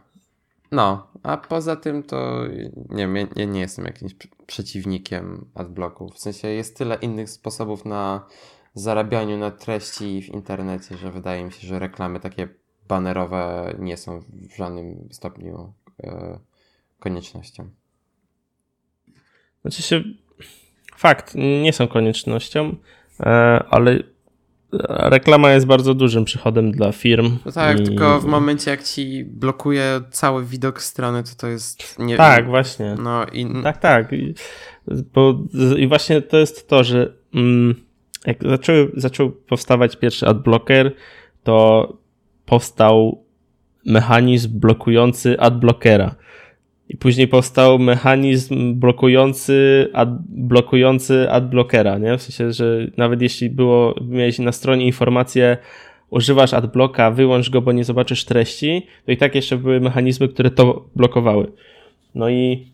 no, 0.72 1.06
a 1.22 1.36
poza 1.36 1.76
tym 1.76 2.02
to 2.02 2.42
nie 2.90 3.08
wiem, 3.08 3.28
ja 3.36 3.44
nie 3.44 3.60
jestem 3.60 3.84
jakimś 3.84 4.14
przeciwnikiem 4.46 5.46
adblocków. 5.54 6.14
W 6.14 6.18
sensie 6.18 6.48
jest 6.48 6.76
tyle 6.76 6.94
innych 6.94 7.30
sposobów 7.30 7.84
na 7.84 8.26
zarabianiu 8.74 9.38
na 9.38 9.50
treści 9.50 10.22
w 10.22 10.28
internecie, 10.28 10.96
że 10.96 11.10
wydaje 11.10 11.44
mi 11.44 11.52
się, 11.52 11.66
że 11.66 11.78
reklamy 11.78 12.20
takie 12.20 12.48
banerowe 12.88 13.74
nie 13.78 13.96
są 13.96 14.20
w 14.20 14.56
żadnym 14.56 15.08
stopniu 15.10 15.72
e, 16.02 16.38
koniecznością. 17.00 17.70
Znaczy 19.64 19.82
się, 19.82 20.02
fakt, 20.96 21.34
nie 21.62 21.72
są 21.72 21.88
koniecznością, 21.88 22.76
e, 23.20 23.64
ale 23.70 23.98
reklama 24.88 25.50
jest 25.50 25.66
bardzo 25.66 25.94
dużym 25.94 26.24
przychodem 26.24 26.72
dla 26.72 26.92
firm. 26.92 27.38
No 27.46 27.52
tak, 27.52 27.80
i... 27.80 27.84
tylko 27.84 28.20
w 28.20 28.24
momencie 28.24 28.70
jak 28.70 28.82
ci 28.82 29.24
blokuje 29.24 30.00
cały 30.10 30.44
widok 30.44 30.82
strony, 30.82 31.22
to 31.22 31.30
to 31.36 31.46
jest 31.46 31.98
nie 31.98 32.16
Tak, 32.16 32.46
właśnie. 32.46 32.94
No 33.02 33.26
i 33.32 33.46
tak, 33.62 33.78
tak. 33.78 34.12
I, 34.12 34.34
bo, 35.14 35.40
i 35.76 35.86
właśnie 35.88 36.22
to 36.22 36.36
jest 36.36 36.68
to, 36.68 36.84
że 36.84 37.12
mm, 37.34 37.74
jak 38.26 38.36
zaczął, 38.42 38.74
zaczął 38.96 39.30
powstawać 39.30 39.96
pierwszy 39.96 40.26
adblocker, 40.26 40.92
to 41.42 41.88
powstał 42.46 43.24
mechanizm 43.86 44.60
blokujący 44.60 45.40
adblockera. 45.40 46.14
I 46.88 46.96
później 46.96 47.28
powstał 47.28 47.78
mechanizm 47.78 48.74
blokujący, 48.74 49.88
ad, 49.92 50.08
blokujący 50.28 51.30
adblockera, 51.30 51.98
nie? 51.98 52.18
W 52.18 52.22
sensie, 52.22 52.52
że 52.52 52.86
nawet 52.96 53.22
jeśli 53.22 53.50
było, 53.50 53.94
miałeś 54.08 54.38
na 54.38 54.52
stronie 54.52 54.86
informację, 54.86 55.56
używasz 56.10 56.54
adblocka, 56.54 57.10
wyłącz 57.10 57.50
go, 57.50 57.62
bo 57.62 57.72
nie 57.72 57.84
zobaczysz 57.84 58.24
treści, 58.24 58.86
to 59.06 59.12
i 59.12 59.16
tak 59.16 59.34
jeszcze 59.34 59.56
były 59.56 59.80
mechanizmy, 59.80 60.28
które 60.28 60.50
to 60.50 60.88
blokowały. 60.96 61.52
No 62.14 62.28
i 62.30 62.66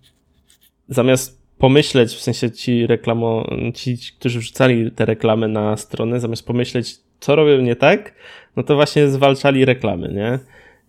zamiast 0.89 1.41
pomyśleć, 1.59 2.11
w 2.15 2.21
sensie 2.21 2.51
ci 2.51 2.87
reklamo, 2.87 3.51
ci, 3.75 3.97
którzy 4.19 4.39
wrzucali 4.39 4.91
te 4.91 5.05
reklamy 5.05 5.49
na 5.49 5.77
stronę, 5.77 6.21
zamiast 6.21 6.47
pomyśleć, 6.47 6.97
co 7.21 7.37
robią 7.37 7.63
nie 7.63 7.77
tak, 7.77 8.15
no 8.57 8.63
to 8.63 8.75
właśnie 8.75 9.09
zwalczali 9.09 9.65
reklamy, 9.65 10.09
nie? 10.09 10.39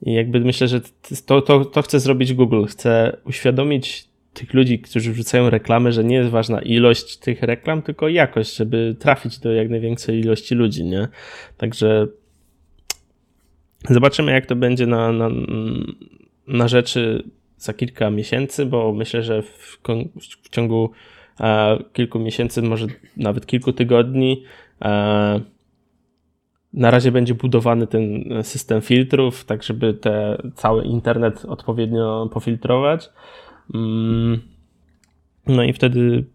I 0.01 0.13
jakby 0.13 0.39
myślę, 0.39 0.67
że 0.67 0.81
to, 1.25 1.41
to, 1.41 1.65
to 1.65 1.81
chce 1.81 1.99
zrobić 1.99 2.33
Google. 2.33 2.65
Chce 2.65 3.17
uświadomić 3.25 4.11
tych 4.33 4.53
ludzi, 4.53 4.79
którzy 4.79 5.11
wrzucają 5.11 5.49
reklamy, 5.49 5.91
że 5.91 6.03
nie 6.03 6.15
jest 6.15 6.29
ważna 6.29 6.61
ilość 6.61 7.17
tych 7.17 7.43
reklam, 7.43 7.81
tylko 7.81 8.09
jakość, 8.09 8.55
żeby 8.55 8.95
trafić 8.99 9.39
do 9.39 9.51
jak 9.51 9.69
największej 9.69 10.19
ilości 10.19 10.55
ludzi, 10.55 10.83
nie? 10.83 11.07
Także 11.57 12.07
zobaczymy, 13.89 14.31
jak 14.31 14.45
to 14.45 14.55
będzie 14.55 14.87
na, 14.87 15.11
na, 15.11 15.29
na 16.47 16.67
rzeczy 16.67 17.23
za 17.57 17.73
kilka 17.73 18.09
miesięcy, 18.09 18.65
bo 18.65 18.93
myślę, 18.93 19.23
że 19.23 19.41
w, 19.41 19.79
w 20.43 20.49
ciągu 20.49 20.91
kilku 21.93 22.19
miesięcy, 22.19 22.61
może 22.61 22.87
nawet 23.17 23.45
kilku 23.45 23.73
tygodni, 23.73 24.43
e, 24.81 25.41
na 26.73 26.91
razie 26.91 27.11
będzie 27.11 27.35
budowany 27.35 27.87
ten 27.87 28.23
system 28.43 28.81
filtrów, 28.81 29.45
tak 29.45 29.63
żeby 29.63 29.93
te, 29.93 30.41
cały 30.55 30.83
internet 30.83 31.45
odpowiednio 31.45 32.29
pofiltrować. 32.33 33.09
Mm, 33.73 34.41
no 35.47 35.63
i 35.63 35.73
wtedy 35.73 36.25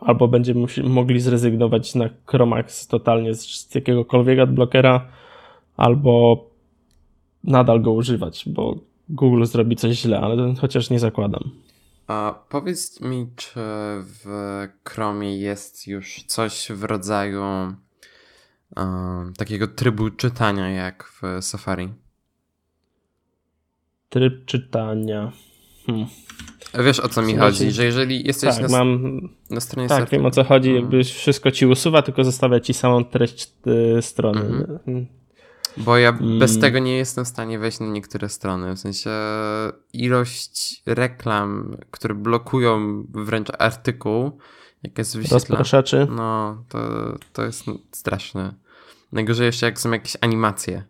albo 0.00 0.28
będziemy 0.28 0.66
mogli 0.84 1.20
zrezygnować 1.20 1.94
na 1.94 2.08
Chromax 2.26 2.86
totalnie 2.86 3.34
z, 3.34 3.74
jakiegokolwiek 3.74 4.38
adblockera, 4.38 5.08
albo 5.76 6.44
nadal 7.44 7.82
go 7.82 7.92
używać, 7.92 8.44
bo 8.46 8.74
Google 9.08 9.44
zrobi 9.44 9.76
coś 9.76 9.96
źle, 9.96 10.20
ale 10.20 10.54
chociaż 10.54 10.90
nie 10.90 10.98
zakładam. 10.98 11.50
A 12.06 12.34
powiedz 12.48 13.00
mi, 13.00 13.26
czy 13.36 13.60
w 14.02 14.26
Chromie 14.88 15.38
jest 15.38 15.86
już 15.86 16.24
coś 16.26 16.68
w 16.72 16.84
rodzaju 16.84 17.42
takiego 19.36 19.68
trybu 19.68 20.10
czytania 20.10 20.70
jak 20.70 21.04
w 21.04 21.44
Safari? 21.44 21.88
Tryb 24.08 24.44
czytania. 24.44 25.32
Hmm. 25.86 26.06
Wiesz 26.84 27.00
o 27.00 27.08
co 27.08 27.22
mi 27.22 27.36
chodzi, 27.36 27.70
że 27.70 27.84
jeżeli 27.84 28.26
jesteś 28.26 28.54
tak, 28.54 28.62
na, 28.62 28.68
mam, 28.68 29.20
na 29.50 29.60
stronie 29.60 29.88
Tak, 29.88 29.98
Safari, 29.98 30.18
wiem 30.18 30.26
o 30.26 30.30
co 30.30 30.44
chodzi, 30.44 30.74
jakby 30.74 31.04
wszystko 31.04 31.50
ci 31.50 31.66
usuwa, 31.66 32.02
tylko 32.02 32.24
zostawia 32.24 32.60
ci 32.60 32.74
samą 32.74 33.04
treść 33.04 33.52
y, 33.98 34.02
strony. 34.02 34.40
Mhm. 34.40 35.19
Bo 35.76 35.98
ja 35.98 36.12
bez 36.38 36.58
tego 36.58 36.78
nie 36.78 36.96
jestem 36.96 37.24
w 37.24 37.28
stanie 37.28 37.58
wejść 37.58 37.80
na 37.80 37.86
niektóre 37.86 38.28
strony. 38.28 38.74
W 38.74 38.78
sensie 38.78 39.10
ilość 39.92 40.82
reklam, 40.86 41.76
które 41.90 42.14
blokują 42.14 43.04
wręcz 43.10 43.48
artykuł, 43.58 44.38
jak 44.82 44.98
jest 44.98 45.16
wyświetlana. 45.16 45.38
Rozpraszaczy. 45.40 46.06
No, 46.10 46.64
to, 46.68 46.78
to 47.32 47.44
jest 47.44 47.64
straszne. 47.92 48.54
Najgorzej 49.12 49.46
jeszcze 49.46 49.66
jak 49.66 49.80
są 49.80 49.90
jakieś 49.90 50.16
animacje. 50.20 50.84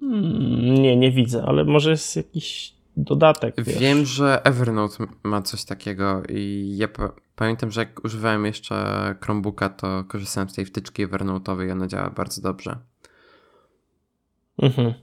Hmm, 0.00 0.74
nie, 0.74 0.96
nie 0.96 1.12
widzę, 1.12 1.44
ale 1.46 1.64
może 1.64 1.90
jest 1.90 2.16
jakiś 2.16 2.72
dodatek. 2.96 3.54
Wiesz. 3.58 3.78
Wiem, 3.78 4.04
że 4.04 4.44
Evernote 4.44 5.06
ma 5.22 5.42
coś 5.42 5.64
takiego 5.64 6.22
i 6.28 6.74
ja 6.76 6.88
pamiętam, 7.36 7.70
że 7.70 7.80
jak 7.80 8.04
używałem 8.04 8.46
jeszcze 8.46 8.74
Chromebooka, 9.20 9.68
to 9.68 10.04
korzystałem 10.04 10.48
z 10.48 10.54
tej 10.54 10.64
wtyczki 10.64 11.06
Evernote'owej 11.06 11.68
i 11.68 11.70
ona 11.70 11.86
działa 11.86 12.10
bardzo 12.10 12.42
dobrze. 12.42 12.76
Mhm. 14.62 14.94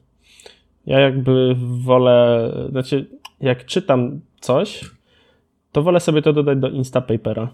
Ja 0.86 1.00
jakby 1.00 1.56
wolę, 1.84 2.50
znaczy 2.70 3.10
jak 3.40 3.66
czytam 3.66 4.22
coś, 4.40 4.92
to 5.72 5.84
wolę 5.84 6.00
sobie 6.00 6.22
to 6.22 6.34
dodać 6.34 6.60
do 6.60 6.70
Instapapera. 6.70 7.50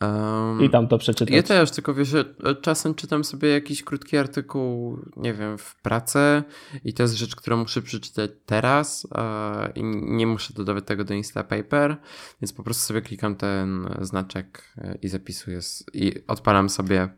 Um, 0.00 0.62
I 0.62 0.70
tam 0.70 0.88
to 0.88 0.98
przeczytać. 0.98 1.34
Ja 1.34 1.42
też, 1.42 1.70
tylko 1.70 1.94
wiesz, 1.94 2.08
że 2.08 2.34
czasem 2.62 2.94
czytam 2.94 3.24
sobie 3.24 3.48
jakiś 3.48 3.82
krótki 3.82 4.16
artykuł, 4.16 4.98
nie 5.16 5.34
wiem, 5.34 5.58
w 5.58 5.76
pracy 5.76 6.42
i 6.84 6.94
to 6.94 7.02
jest 7.02 7.14
rzecz, 7.14 7.36
którą 7.36 7.56
muszę 7.56 7.82
przeczytać 7.82 8.30
teraz 8.46 9.04
uh, 9.04 9.76
i 9.76 9.84
nie 9.94 10.26
muszę 10.26 10.54
dodawać 10.54 10.84
tego 10.84 11.04
do 11.04 11.14
Instapaper, 11.14 11.96
więc 12.42 12.52
po 12.52 12.62
prostu 12.62 12.82
sobie 12.86 13.02
klikam 13.02 13.36
ten 13.36 13.88
znaczek 14.00 14.74
e, 14.78 14.98
i 15.02 15.08
zapisuję 15.08 15.60
i 15.92 16.12
odpalam 16.26 16.68
sobie 16.68 17.08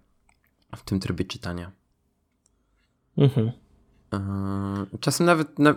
w 0.77 0.85
tym 0.85 1.01
trybie 1.01 1.25
czytania. 1.25 1.73
Mhm. 3.19 3.53
Uh, 4.13 5.01
czasem 5.01 5.27
nawet 5.27 5.59
na, 5.59 5.75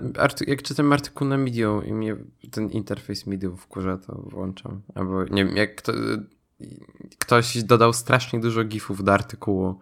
jak 0.47 0.61
czytam 0.61 0.93
artykuł 0.93 1.27
na 1.27 1.37
Medium 1.37 1.85
i 1.85 1.93
mnie 1.93 2.15
ten 2.51 2.69
interfejs 2.69 3.27
Medium 3.27 3.57
wkurza, 3.57 3.97
to 3.97 4.15
włączam. 4.15 4.81
Albo 4.95 5.23
nie 5.23 5.45
wiem, 5.45 5.57
jak 5.57 5.81
to, 5.81 5.93
ktoś 7.19 7.63
dodał 7.63 7.93
strasznie 7.93 8.39
dużo 8.39 8.63
gifów 8.63 9.03
do 9.03 9.13
artykułu 9.13 9.79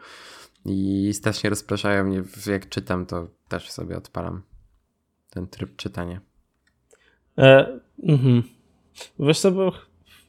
i 0.65 1.09
strasznie 1.13 1.49
rozpraszają 1.49 2.03
mnie, 2.03 2.23
jak 2.51 2.69
czytam, 2.69 3.05
to 3.05 3.27
też 3.47 3.71
sobie 3.71 3.97
odpalam 3.97 4.41
ten 5.29 5.47
tryb 5.47 5.75
czytania. 5.75 6.21
E, 7.37 7.79
mhm. 8.03 8.43
Wiesz 9.19 9.39
co, 9.39 9.51
bo 9.51 9.71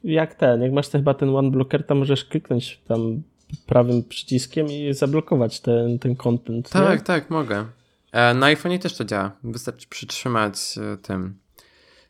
jak 0.05 0.35
ten, 0.35 0.63
jak 0.63 0.73
masz 0.73 0.89
chyba 0.89 1.15
ten 1.15 1.37
one 1.37 1.51
blocker, 1.51 1.87
to 1.87 1.95
możesz 1.95 2.25
kliknąć 2.25 2.81
tam 2.89 3.23
prawym 3.67 4.05
przyciskiem 4.05 4.67
i 4.67 4.95
zablokować 4.95 5.61
ten, 5.61 5.99
ten 5.99 6.17
content. 6.17 6.71
Tak, 6.71 6.99
nie? 6.99 7.05
tak, 7.05 7.31
mogę. 7.31 7.67
E, 8.13 8.35
na 8.35 8.47
iPhone 8.47 8.79
też 8.79 8.97
to 8.97 9.05
działa. 9.05 9.37
Wystarczy 9.45 9.89
przytrzymać 9.89 10.79
e, 10.79 10.97
tym 10.97 11.39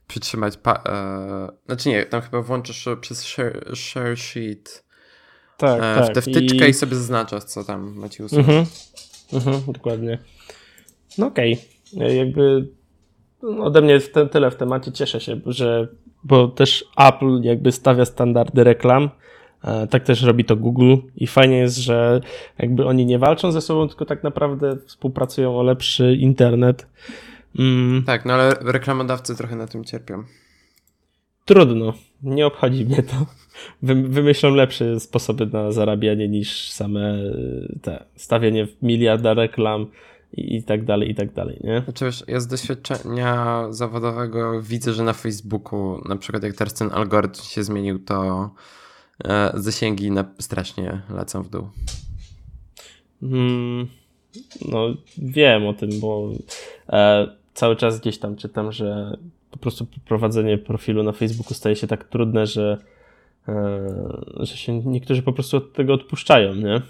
przytrzymać. 0.08 0.56
Pa- 0.56 0.82
e, 0.88 1.48
znaczy 1.66 1.88
nie, 1.88 2.06
tam 2.06 2.20
chyba 2.20 2.42
włączysz 2.42 2.88
przez 3.00 3.24
share, 3.24 3.76
share 3.76 4.18
sheet 4.18 4.84
tak, 5.56 5.82
e, 5.82 6.06
tak. 6.06 6.14
tę 6.14 6.22
wtyczkę 6.22 6.66
i... 6.66 6.70
i 6.70 6.74
sobie 6.74 6.96
zaznaczasz, 6.96 7.44
co 7.44 7.64
tam 7.64 7.94
macie 7.94 8.24
usunąć. 8.24 8.48
Mhm. 8.48 8.66
Mhm, 9.32 9.72
dokładnie. 9.72 10.18
No 11.18 11.26
okej. 11.26 11.58
Okay. 11.96 12.14
Jakby 12.14 12.68
ode 13.40 13.82
mnie 13.82 14.00
w 14.00 14.12
te, 14.12 14.26
tyle 14.26 14.50
w 14.50 14.56
temacie. 14.56 14.92
Cieszę 14.92 15.20
się, 15.20 15.40
że 15.46 15.88
bo 16.24 16.48
też 16.48 16.84
Apple 16.96 17.40
jakby 17.42 17.72
stawia 17.72 18.04
standardy 18.04 18.64
reklam. 18.64 19.10
E, 19.64 19.86
tak 19.86 20.04
też 20.04 20.22
robi 20.22 20.44
to 20.44 20.56
Google 20.56 20.96
i 21.16 21.26
fajnie 21.26 21.56
jest, 21.56 21.76
że 21.76 22.20
jakby 22.58 22.86
oni 22.86 23.06
nie 23.06 23.18
walczą 23.18 23.52
ze 23.52 23.60
sobą, 23.60 23.88
tylko 23.88 24.04
tak 24.04 24.22
naprawdę 24.22 24.76
współpracują 24.86 25.58
o 25.58 25.62
lepszy 25.62 26.14
internet 26.14 26.86
Mm. 27.58 28.02
Tak, 28.02 28.24
no 28.24 28.34
ale 28.34 28.54
reklamodawcy 28.60 29.36
trochę 29.36 29.56
na 29.56 29.66
tym 29.66 29.84
cierpią. 29.84 30.24
Trudno, 31.44 31.92
nie 32.22 32.46
obchodzi 32.46 32.84
mnie 32.84 33.02
to. 33.02 33.26
Wymyślą 33.82 34.54
lepsze 34.54 35.00
sposoby 35.00 35.46
na 35.46 35.72
zarabianie 35.72 36.28
niż 36.28 36.70
same 36.70 37.14
y, 37.14 37.78
te 37.82 38.04
stawianie 38.16 38.68
miliarda 38.82 39.34
reklam 39.34 39.86
i, 40.32 40.56
i 40.56 40.62
tak 40.62 40.84
dalej, 40.84 41.10
i 41.10 41.14
tak 41.14 41.32
dalej, 41.32 41.60
nie? 41.64 41.80
Znaczy 41.84 42.04
wiesz, 42.04 42.24
ja 42.28 42.40
z 42.40 42.46
doświadczenia 42.46 43.66
zawodowego 43.70 44.62
widzę, 44.62 44.92
że 44.92 45.02
na 45.02 45.12
Facebooku, 45.12 46.08
na 46.08 46.16
przykład 46.16 46.42
jak 46.42 46.54
teraz 46.54 46.74
ten 46.74 46.90
algorytm 46.92 47.42
się 47.42 47.64
zmienił, 47.64 47.98
to 47.98 48.50
e, 49.24 49.52
zasięgi 49.54 50.10
na, 50.10 50.24
strasznie 50.38 51.02
lecą 51.10 51.42
w 51.42 51.50
dół. 51.50 51.68
Hmm, 53.20 53.88
no 54.68 54.94
wiem 55.18 55.66
o 55.66 55.72
tym, 55.74 55.90
bo 56.00 56.30
e, 56.88 57.37
cały 57.58 57.76
czas 57.76 58.00
gdzieś 58.00 58.18
tam 58.18 58.36
czytam, 58.36 58.72
że 58.72 59.18
po 59.50 59.58
prostu 59.58 59.86
prowadzenie 60.04 60.58
profilu 60.58 61.02
na 61.02 61.12
Facebooku 61.12 61.54
staje 61.54 61.76
się 61.76 61.86
tak 61.86 62.04
trudne, 62.04 62.46
że, 62.46 62.78
e, 63.48 64.36
że 64.36 64.56
się 64.56 64.78
niektórzy 64.78 65.22
po 65.22 65.32
prostu 65.32 65.56
od 65.56 65.72
tego 65.72 65.94
odpuszczają, 65.94 66.54
nie? 66.54 66.82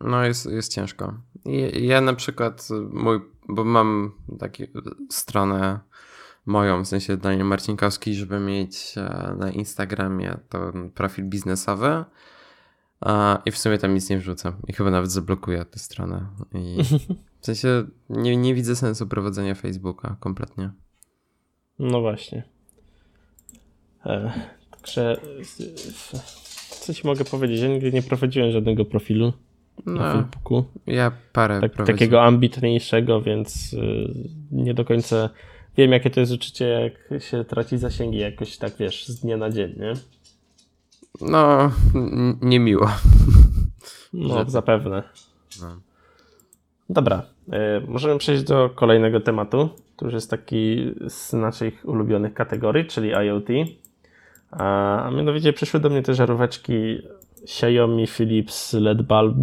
No 0.00 0.24
jest, 0.24 0.46
jest 0.46 0.74
ciężko. 0.74 1.14
Ja 1.72 2.00
na 2.00 2.14
przykład 2.14 2.68
mój, 2.92 3.20
bo 3.48 3.64
mam 3.64 4.12
taką 4.38 4.64
stronę 5.10 5.80
moją, 6.46 6.84
w 6.84 6.88
sensie 6.88 7.16
Daniel 7.16 7.46
Marcinkowski, 7.46 8.14
żeby 8.14 8.40
mieć 8.40 8.94
e, 8.96 9.34
na 9.38 9.50
Instagramie 9.50 10.36
to 10.48 10.72
profil 10.94 11.24
biznesowy 11.24 12.04
i 13.44 13.50
w 13.50 13.58
sumie 13.58 13.78
tam 13.78 13.94
nic 13.94 14.10
nie 14.10 14.18
wrzucam 14.18 14.52
i 14.68 14.72
chyba 14.72 14.90
nawet 14.90 15.12
zablokuję 15.12 15.64
tę 15.64 15.78
stronę 15.78 16.26
i 16.54 16.76
W 17.44 17.46
sensie 17.46 17.84
nie, 18.08 18.36
nie 18.36 18.54
widzę 18.54 18.76
sensu 18.76 19.06
prowadzenia 19.06 19.54
Facebooka 19.54 20.16
kompletnie. 20.20 20.70
No 21.78 22.00
właśnie. 22.00 22.42
E, 24.06 24.32
także 24.70 25.16
co 26.80 26.94
ci 26.94 27.06
mogę 27.06 27.24
powiedzieć? 27.24 27.60
Ja 27.60 27.68
nigdy 27.68 27.92
nie 27.92 28.02
prowadziłem 28.02 28.50
żadnego 28.50 28.84
profilu 28.84 29.32
no, 29.86 29.92
na 29.92 30.12
Facebooku. 30.12 30.64
Ja 30.86 31.12
parę 31.32 31.60
tak, 31.60 31.86
Takiego 31.86 32.22
ambitniejszego, 32.22 33.22
więc 33.22 33.72
y, 33.72 34.14
nie 34.50 34.74
do 34.74 34.84
końca 34.84 35.30
wiem, 35.76 35.92
jakie 35.92 36.10
to 36.10 36.20
jest 36.20 36.32
uczucie, 36.32 36.64
jak 36.64 37.22
się 37.22 37.44
traci 37.44 37.78
zasięgi 37.78 38.18
jakoś 38.18 38.58
tak, 38.58 38.76
wiesz, 38.76 39.06
z 39.06 39.20
dnia 39.20 39.36
na 39.36 39.50
dzień, 39.50 39.74
nie? 39.78 39.92
No, 41.20 41.72
niemiło. 42.42 42.90
No, 44.12 44.50
zapewne. 44.50 45.02
No. 45.60 45.80
Dobra, 46.90 47.33
możemy 47.88 48.18
przejść 48.18 48.42
do 48.42 48.70
kolejnego 48.70 49.20
tematu, 49.20 49.68
który 49.96 50.14
jest 50.14 50.30
taki 50.30 50.92
z 51.08 51.32
naszych 51.32 51.88
ulubionych 51.88 52.34
kategorii, 52.34 52.86
czyli 52.86 53.10
IoT. 53.10 53.48
A 54.50 55.10
mianowicie 55.16 55.52
przyszły 55.52 55.80
do 55.80 55.90
mnie 55.90 56.02
te 56.02 56.14
żaróweczki 56.14 56.98
Xiaomi 57.42 58.06
Philips 58.06 58.72
LED 58.72 59.02
Bulb. 59.02 59.36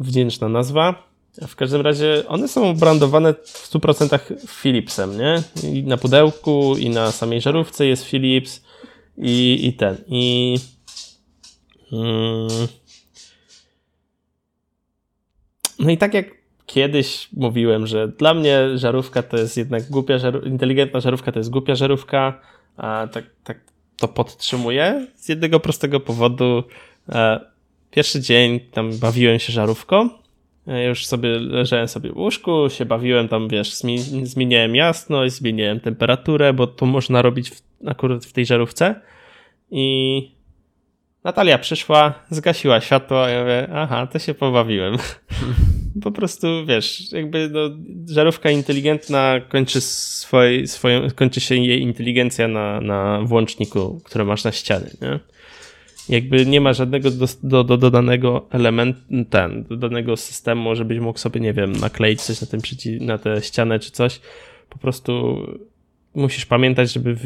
Wdzięczna 0.00 0.48
nazwa. 0.48 1.08
W 1.48 1.56
każdym 1.56 1.80
razie 1.80 2.22
one 2.28 2.48
są 2.48 2.74
brandowane 2.74 3.34
w 3.34 3.70
100% 3.72 4.18
Philipsem, 4.62 5.18
nie? 5.18 5.42
I 5.62 5.82
na 5.82 5.96
pudełku, 5.96 6.76
i 6.78 6.90
na 6.90 7.12
samej 7.12 7.40
żarówce 7.40 7.86
jest 7.86 8.04
Philips, 8.04 8.64
i, 9.18 9.66
i 9.66 9.72
ten. 9.72 9.96
I. 10.06 10.56
Mm, 11.92 12.48
no 15.78 15.90
i 15.90 15.98
tak 15.98 16.14
jak 16.14 16.37
kiedyś 16.68 17.28
mówiłem, 17.32 17.86
że 17.86 18.08
dla 18.08 18.34
mnie 18.34 18.78
żarówka 18.78 19.22
to 19.22 19.36
jest 19.36 19.56
jednak 19.56 19.90
głupia, 19.90 20.18
żarówka, 20.18 20.48
inteligentna 20.48 21.00
żarówka 21.00 21.32
to 21.32 21.38
jest 21.38 21.50
głupia 21.50 21.74
żarówka, 21.74 22.40
a 22.76 23.08
tak, 23.12 23.24
tak 23.44 23.60
to 23.96 24.08
podtrzymuję 24.08 25.06
z 25.16 25.28
jednego 25.28 25.60
prostego 25.60 26.00
powodu. 26.00 26.64
E, 27.08 27.40
pierwszy 27.90 28.20
dzień 28.20 28.60
tam 28.60 28.98
bawiłem 28.98 29.38
się 29.38 29.52
żarówką. 29.52 30.08
Ja 30.66 30.84
już 30.84 31.06
sobie 31.06 31.28
leżałem 31.38 31.88
sobie 31.88 32.12
w 32.12 32.16
łóżku, 32.16 32.70
się 32.70 32.84
bawiłem 32.84 33.28
tam, 33.28 33.48
wiesz, 33.48 33.74
zmieniałem 34.22 34.76
jasność, 34.76 35.34
zmieniałem 35.34 35.80
temperaturę, 35.80 36.52
bo 36.52 36.66
to 36.66 36.86
można 36.86 37.22
robić 37.22 37.50
w, 37.50 37.62
akurat 37.86 38.24
w 38.24 38.32
tej 38.32 38.46
żarówce. 38.46 39.00
I 39.70 40.30
Natalia 41.24 41.58
przyszła, 41.58 42.14
zgasiła 42.30 42.80
światło, 42.80 43.26
ja 43.28 43.40
mówię, 43.40 43.68
aha, 43.74 44.06
to 44.06 44.18
się 44.18 44.34
pobawiłem. 44.34 44.96
po 46.02 46.12
prostu, 46.12 46.66
wiesz, 46.66 47.12
jakby 47.12 47.50
no, 47.52 47.60
żarówka 48.14 48.50
inteligentna 48.50 49.40
kończy, 49.48 49.80
swoj, 49.80 50.66
swoją, 50.66 51.08
kończy 51.14 51.40
się 51.40 51.54
jej 51.54 51.80
inteligencja 51.80 52.48
na, 52.48 52.80
na 52.80 53.20
włączniku, 53.22 54.00
który 54.04 54.24
masz 54.24 54.44
na 54.44 54.52
ścianie, 54.52 54.90
nie? 55.02 55.20
Jakby 56.08 56.46
nie 56.46 56.60
ma 56.60 56.72
żadnego 56.72 57.10
do, 57.10 57.26
do, 57.42 57.64
do 57.64 57.76
dodanego 57.76 58.46
elementu, 58.50 59.00
ten, 59.30 59.64
dodanego 59.64 60.16
systemu, 60.16 60.76
żebyś 60.76 60.98
mógł 60.98 61.18
sobie, 61.18 61.40
nie 61.40 61.52
wiem, 61.52 61.72
nakleić 61.72 62.22
coś 62.22 62.40
na, 62.40 62.46
tym 62.46 62.60
na 63.00 63.18
tę 63.18 63.42
ścianę 63.42 63.78
czy 63.78 63.90
coś. 63.90 64.20
Po 64.70 64.78
prostu 64.78 65.38
musisz 66.14 66.46
pamiętać, 66.46 66.92
żeby 66.92 67.16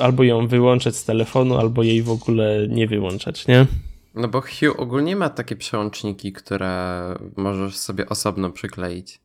albo 0.00 0.22
ją 0.22 0.46
wyłączać 0.46 0.96
z 0.96 1.04
telefonu, 1.04 1.58
albo 1.58 1.82
jej 1.82 2.02
w 2.02 2.10
ogóle 2.10 2.66
nie 2.68 2.86
wyłączać, 2.86 3.46
nie? 3.46 3.66
No 4.14 4.28
bo 4.28 4.40
Hue 4.40 4.76
ogólnie 4.76 5.16
ma 5.16 5.30
takie 5.30 5.56
przełączniki, 5.56 6.32
które 6.32 7.02
możesz 7.36 7.76
sobie 7.76 8.08
osobno 8.08 8.50
przykleić. 8.50 9.20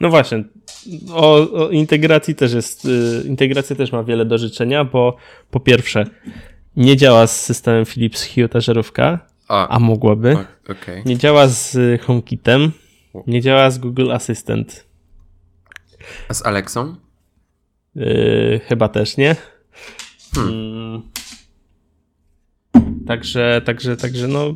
No 0.00 0.10
właśnie, 0.10 0.44
o, 1.12 1.50
o, 1.52 1.70
integracji 1.70 2.34
też 2.34 2.52
jest, 2.52 2.84
y, 2.84 3.22
integracja 3.26 3.76
też 3.76 3.92
ma 3.92 4.04
wiele 4.04 4.24
do 4.24 4.38
życzenia, 4.38 4.84
bo 4.84 5.16
po 5.50 5.60
pierwsze 5.60 6.06
nie 6.76 6.96
działa 6.96 7.26
z 7.26 7.40
systemem 7.44 7.84
Philips 7.84 8.34
Hue 8.34 8.48
ta 8.48 8.60
żarówka, 8.60 9.18
a, 9.48 9.68
a 9.68 9.78
mogłaby. 9.78 10.36
Okay. 10.68 11.02
Nie 11.06 11.18
działa 11.18 11.48
z 11.48 12.02
HomeKitem, 12.02 12.72
nie 13.26 13.40
działa 13.40 13.70
z 13.70 13.78
Google 13.78 14.12
Assistant. 14.12 14.86
A 16.28 16.34
z 16.34 16.46
Alexą? 16.46 16.96
Yy, 17.94 18.60
chyba 18.64 18.88
też 18.88 19.16
nie. 19.16 19.36
Hmm. 20.34 21.02
Także, 23.06 23.62
także, 23.64 23.96
także 23.96 24.28
no 24.28 24.54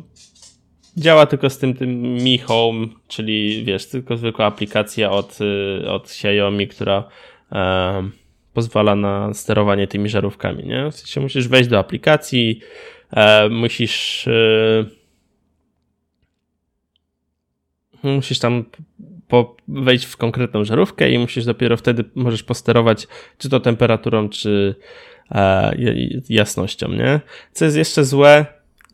działa 0.97 1.25
tylko 1.25 1.49
z 1.49 1.57
tym 1.57 1.73
tym 1.73 2.13
Mi 2.13 2.37
Home, 2.37 2.87
czyli 3.07 3.63
wiesz, 3.65 3.87
tylko 3.87 4.17
zwykła 4.17 4.45
aplikacja 4.45 5.11
od, 5.11 5.39
y, 5.81 5.89
od 5.89 6.03
Xiaomi, 6.03 6.67
która 6.67 7.03
e, 7.51 8.09
pozwala 8.53 8.95
na 8.95 9.33
sterowanie 9.33 9.87
tymi 9.87 10.09
żarówkami, 10.09 10.65
nie? 10.65 10.91
W 10.91 10.95
sensie 10.95 11.21
musisz 11.21 11.47
wejść 11.47 11.69
do 11.69 11.79
aplikacji, 11.79 12.59
e, 13.11 13.49
musisz 13.49 14.27
e, 14.27 14.85
musisz 18.03 18.39
tam 18.39 18.65
po, 19.27 19.55
wejść 19.67 20.05
w 20.05 20.17
konkretną 20.17 20.63
żarówkę 20.63 21.11
i 21.11 21.17
musisz 21.17 21.45
dopiero 21.45 21.77
wtedy 21.77 22.03
możesz 22.15 22.43
posterować 22.43 23.07
czy 23.37 23.49
to 23.49 23.59
temperaturą, 23.59 24.29
czy 24.29 24.75
jasnością, 26.29 26.87
nie? 26.87 27.19
Co 27.53 27.65
jest 27.65 27.77
jeszcze 27.77 28.05
złe, 28.05 28.45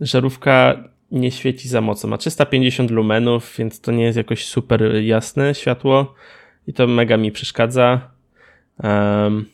żarówka 0.02 0.84
nie 1.12 1.32
świeci 1.32 1.70
za 1.70 1.82
mocno. 1.82 2.10
Ma 2.10 2.18
350 2.18 2.92
lumenów, 2.92 3.56
więc 3.58 3.82
to 3.82 3.92
nie 3.92 4.04
jest 4.04 4.18
jakoś 4.18 4.46
super 4.46 4.96
jasne 5.04 5.56
światło 5.56 6.14
i 6.68 6.74
to 6.74 6.88
mega 6.88 7.18
mi 7.18 7.32
przeszkadza. 7.32 8.12
Um, 8.84 9.46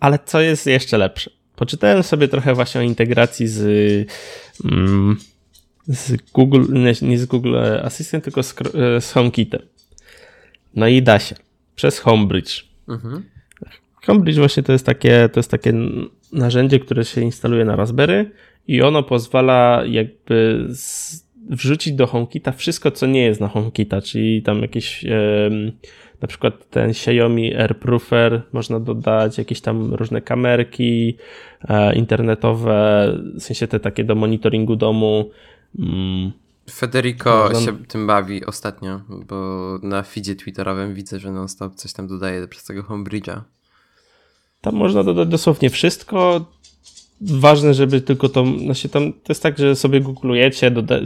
ale 0.00 0.18
co 0.24 0.40
jest 0.40 0.66
jeszcze 0.66 0.98
lepsze? 0.98 1.30
Poczytałem 1.56 2.02
sobie 2.02 2.28
trochę 2.28 2.54
właśnie 2.54 2.80
o 2.80 2.84
integracji 2.84 3.48
z, 3.48 3.60
mm, 4.64 5.16
z 5.86 6.16
Google, 6.32 6.64
nie, 6.72 6.92
nie, 7.02 7.18
z 7.18 7.26
Google 7.26 7.56
Assistant, 7.82 8.24
tylko 8.24 8.42
z, 8.42 8.54
z 9.00 9.12
HomeKitem. 9.12 9.62
No 10.74 10.88
i 10.88 11.02
da 11.02 11.18
się. 11.18 11.36
Przez 11.74 11.98
Homebridge. 11.98 12.64
Mhm. 12.88 13.31
Homebridge 14.06 14.38
właśnie 14.38 14.62
to 14.62 14.72
jest 14.72 14.86
takie, 14.86 15.28
to 15.32 15.40
jest 15.40 15.50
takie 15.50 15.72
narzędzie, 16.32 16.80
które 16.80 17.04
się 17.04 17.20
instaluje 17.20 17.64
na 17.64 17.76
Raspberry 17.76 18.30
i 18.68 18.82
ono 18.82 19.02
pozwala 19.02 19.82
jakby 19.86 20.66
z, 20.74 21.22
wrzucić 21.50 21.92
do 21.92 22.06
HomeKita 22.06 22.52
wszystko, 22.52 22.90
co 22.90 23.06
nie 23.06 23.24
jest 23.24 23.40
na 23.40 23.48
HomeKita, 23.48 24.02
czyli 24.02 24.42
tam 24.42 24.62
jakieś 24.62 25.04
na 26.22 26.28
przykład 26.28 26.70
ten 26.70 26.90
Xiaomi 26.90 27.54
AirProofer, 27.54 28.42
można 28.52 28.80
dodać 28.80 29.38
jakieś 29.38 29.60
tam 29.60 29.94
różne 29.94 30.20
kamerki 30.20 31.16
e, 31.68 31.94
internetowe, 31.94 33.08
w 33.34 33.42
sensie 33.42 33.66
te 33.66 33.80
takie 33.80 34.04
do 34.04 34.14
monitoringu 34.14 34.76
domu. 34.76 35.30
Mm. 35.78 36.32
Federico 36.70 37.50
no, 37.52 37.60
się 37.60 37.84
tym 37.84 38.06
bawi 38.06 38.46
ostatnio, 38.46 39.00
bo 39.08 39.78
na 39.82 40.02
feedzie 40.02 40.36
twitterowym 40.36 40.94
widzę, 40.94 41.20
że 41.20 41.32
non-stop 41.32 41.74
coś 41.74 41.92
tam 41.92 42.06
dodaje 42.06 42.48
przez 42.48 42.64
tego 42.64 42.82
Homebridge'a. 42.82 43.40
Tam 44.62 44.74
można 44.74 45.04
dodać 45.04 45.28
dosłownie 45.28 45.70
wszystko. 45.70 46.46
Ważne, 47.20 47.74
żeby 47.74 48.00
tylko 48.00 48.28
to, 48.28 48.44
znaczy 48.58 48.88
tam, 48.88 49.12
to 49.12 49.18
jest 49.28 49.42
tak, 49.42 49.58
że 49.58 49.76
sobie 49.76 50.00
googlujecie, 50.00 50.70
doda, 50.70 51.00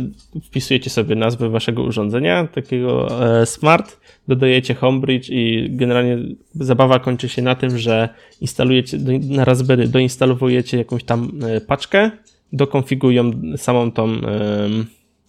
wpisujecie 0.44 0.90
sobie 0.90 1.14
nazwę 1.14 1.48
waszego 1.48 1.82
urządzenia, 1.82 2.46
takiego 2.46 3.08
e, 3.40 3.46
smart, 3.46 4.00
dodajecie 4.28 4.74
Homebridge 4.74 5.28
i 5.30 5.68
generalnie 5.70 6.18
zabawa 6.54 6.98
kończy 6.98 7.28
się 7.28 7.42
na 7.42 7.54
tym, 7.54 7.78
że 7.78 8.08
instalujecie 8.40 8.98
do, 8.98 9.12
na 9.34 9.44
Raspberry, 9.44 9.88
doinstalowujecie 9.88 10.78
jakąś 10.78 11.04
tam 11.04 11.32
e, 11.46 11.60
paczkę, 11.60 12.10
dokonfigurują 12.52 13.30
samą 13.56 13.92
tą, 13.92 14.08
e, 14.10 14.68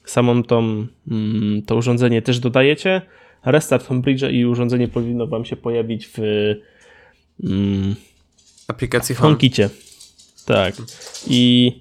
samą 0.05 0.43
tą, 0.43 0.87
mm, 1.11 1.61
to 1.65 1.75
urządzenie 1.75 2.21
też 2.21 2.39
dodajecie, 2.39 3.01
restart 3.45 3.87
Homebridge'a 3.87 4.33
i 4.33 4.45
urządzenie 4.45 4.87
powinno 4.87 5.27
wam 5.27 5.45
się 5.45 5.55
pojawić 5.55 6.07
w 6.07 6.17
mm, 7.43 7.95
aplikacji 8.67 9.15
HomeKicie. 9.15 9.69
Tak. 10.45 10.75
I 11.27 11.71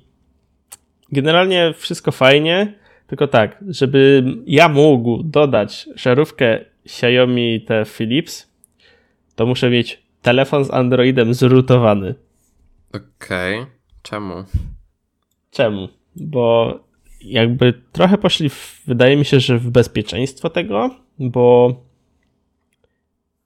generalnie 1.13 1.75
wszystko 1.77 2.13
fajnie, 2.13 2.75
tylko 3.07 3.29
tak, 3.29 3.65
żeby 3.69 4.25
ja 4.47 4.69
mógł 4.69 5.23
dodać 5.23 5.89
żarówkę 5.95 6.65
Xiaomi 6.85 7.61
T 7.61 7.85
Philips, 7.85 8.51
to 9.35 9.47
muszę 9.47 9.71
mieć 9.71 10.03
telefon 10.23 10.65
z 10.65 10.71
Androidem 10.71 11.35
zrutowany. 11.35 12.15
Okej. 12.89 13.61
Okay. 13.61 13.73
Czemu? 14.03 14.45
Czemu? 15.51 15.89
Bo 16.17 16.79
jakby 17.21 17.83
trochę 17.93 18.19
poszli, 18.19 18.49
w, 18.49 18.83
wydaje 18.87 19.17
mi 19.17 19.25
się, 19.25 19.41
że 19.41 19.59
w 19.59 19.71
bezpieczeństwo 19.71 20.51
tego, 20.51 20.91
bo 21.19 21.77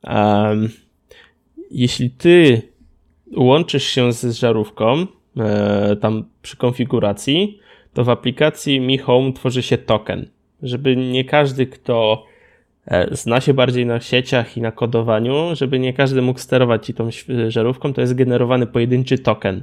um, 0.03 0.69
jeśli 1.71 2.11
ty 2.11 2.63
łączysz 3.37 3.85
się 3.85 4.13
z 4.13 4.25
żarówką, 4.25 5.07
e, 5.37 5.97
tam 5.97 6.25
przy 6.43 6.57
konfiguracji, 6.57 7.59
to 7.95 8.05
w 8.05 8.09
aplikacji 8.09 8.81
Mi 8.81 8.99
Home 8.99 9.33
tworzy 9.33 9.63
się 9.63 9.79
token, 9.79 10.27
żeby 10.63 10.97
nie 10.97 11.25
każdy, 11.25 11.67
kto 11.67 12.27
e, 12.87 13.17
zna 13.17 13.41
się 13.41 13.55
bardziej 13.55 13.87
na 13.87 14.01
sieciach 14.01 14.57
i 14.57 14.61
na 14.61 14.73
kodowaniu, 14.73 15.35
żeby 15.53 15.79
nie 15.79 15.93
każdy 15.93 16.23
mógł 16.23 16.41
sterować 16.41 16.87
ci 16.87 16.95
tą 16.95 17.09
żarówką, 17.49 17.93
to 17.93 18.01
jest 18.01 18.15
generowany 18.15 18.67
pojedynczy 18.67 19.19
token. 19.19 19.63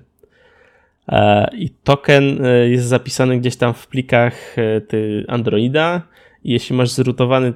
E, 1.09 1.47
I 1.57 1.69
token 1.69 2.39
jest 2.69 2.85
zapisany 2.85 3.39
gdzieś 3.39 3.55
tam 3.55 3.73
w 3.73 3.87
plikach 3.87 4.55
Androida 5.27 6.01
jeśli 6.47 6.75
masz 6.75 6.89
zrutowany 6.89 7.53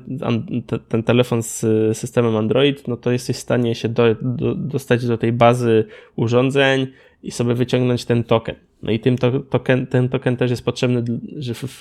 ten 0.90 1.04
telefon 1.04 1.44
z 1.44 1.66
systemem 1.98 2.36
Android, 2.36 2.88
no 2.88 2.98
to 2.98 3.12
jesteś 3.12 3.36
w 3.36 3.40
stanie 3.40 3.76
się 3.76 3.90
do, 3.90 4.16
do, 4.22 4.56
dostać 4.56 5.08
do 5.08 5.18
tej 5.18 5.34
bazy 5.34 5.86
urządzeń 6.16 6.88
i 7.24 7.32
sobie 7.32 7.54
wyciągnąć 7.54 8.06
ten 8.06 8.24
token. 8.24 8.56
No 8.84 8.92
i 8.92 9.00
tym 9.00 9.18
to, 9.18 9.40
token, 9.40 9.88
ten 9.88 10.10
token 10.10 10.38
też 10.38 10.52
jest 10.52 10.66
potrzebny, 10.66 11.04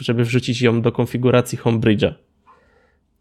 żeby 0.00 0.24
wrzucić 0.24 0.62
ją 0.62 0.82
do 0.82 0.92
konfiguracji 0.92 1.58
Homebridge'a, 1.58 2.12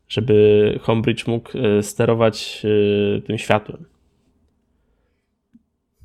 żeby 0.10 0.80
Homebridge 0.82 1.28
mógł 1.28 1.58
e, 1.58 1.84
sterować 1.84 2.66
e, 3.18 3.22
tym 3.22 3.38
światłem. 3.38 3.86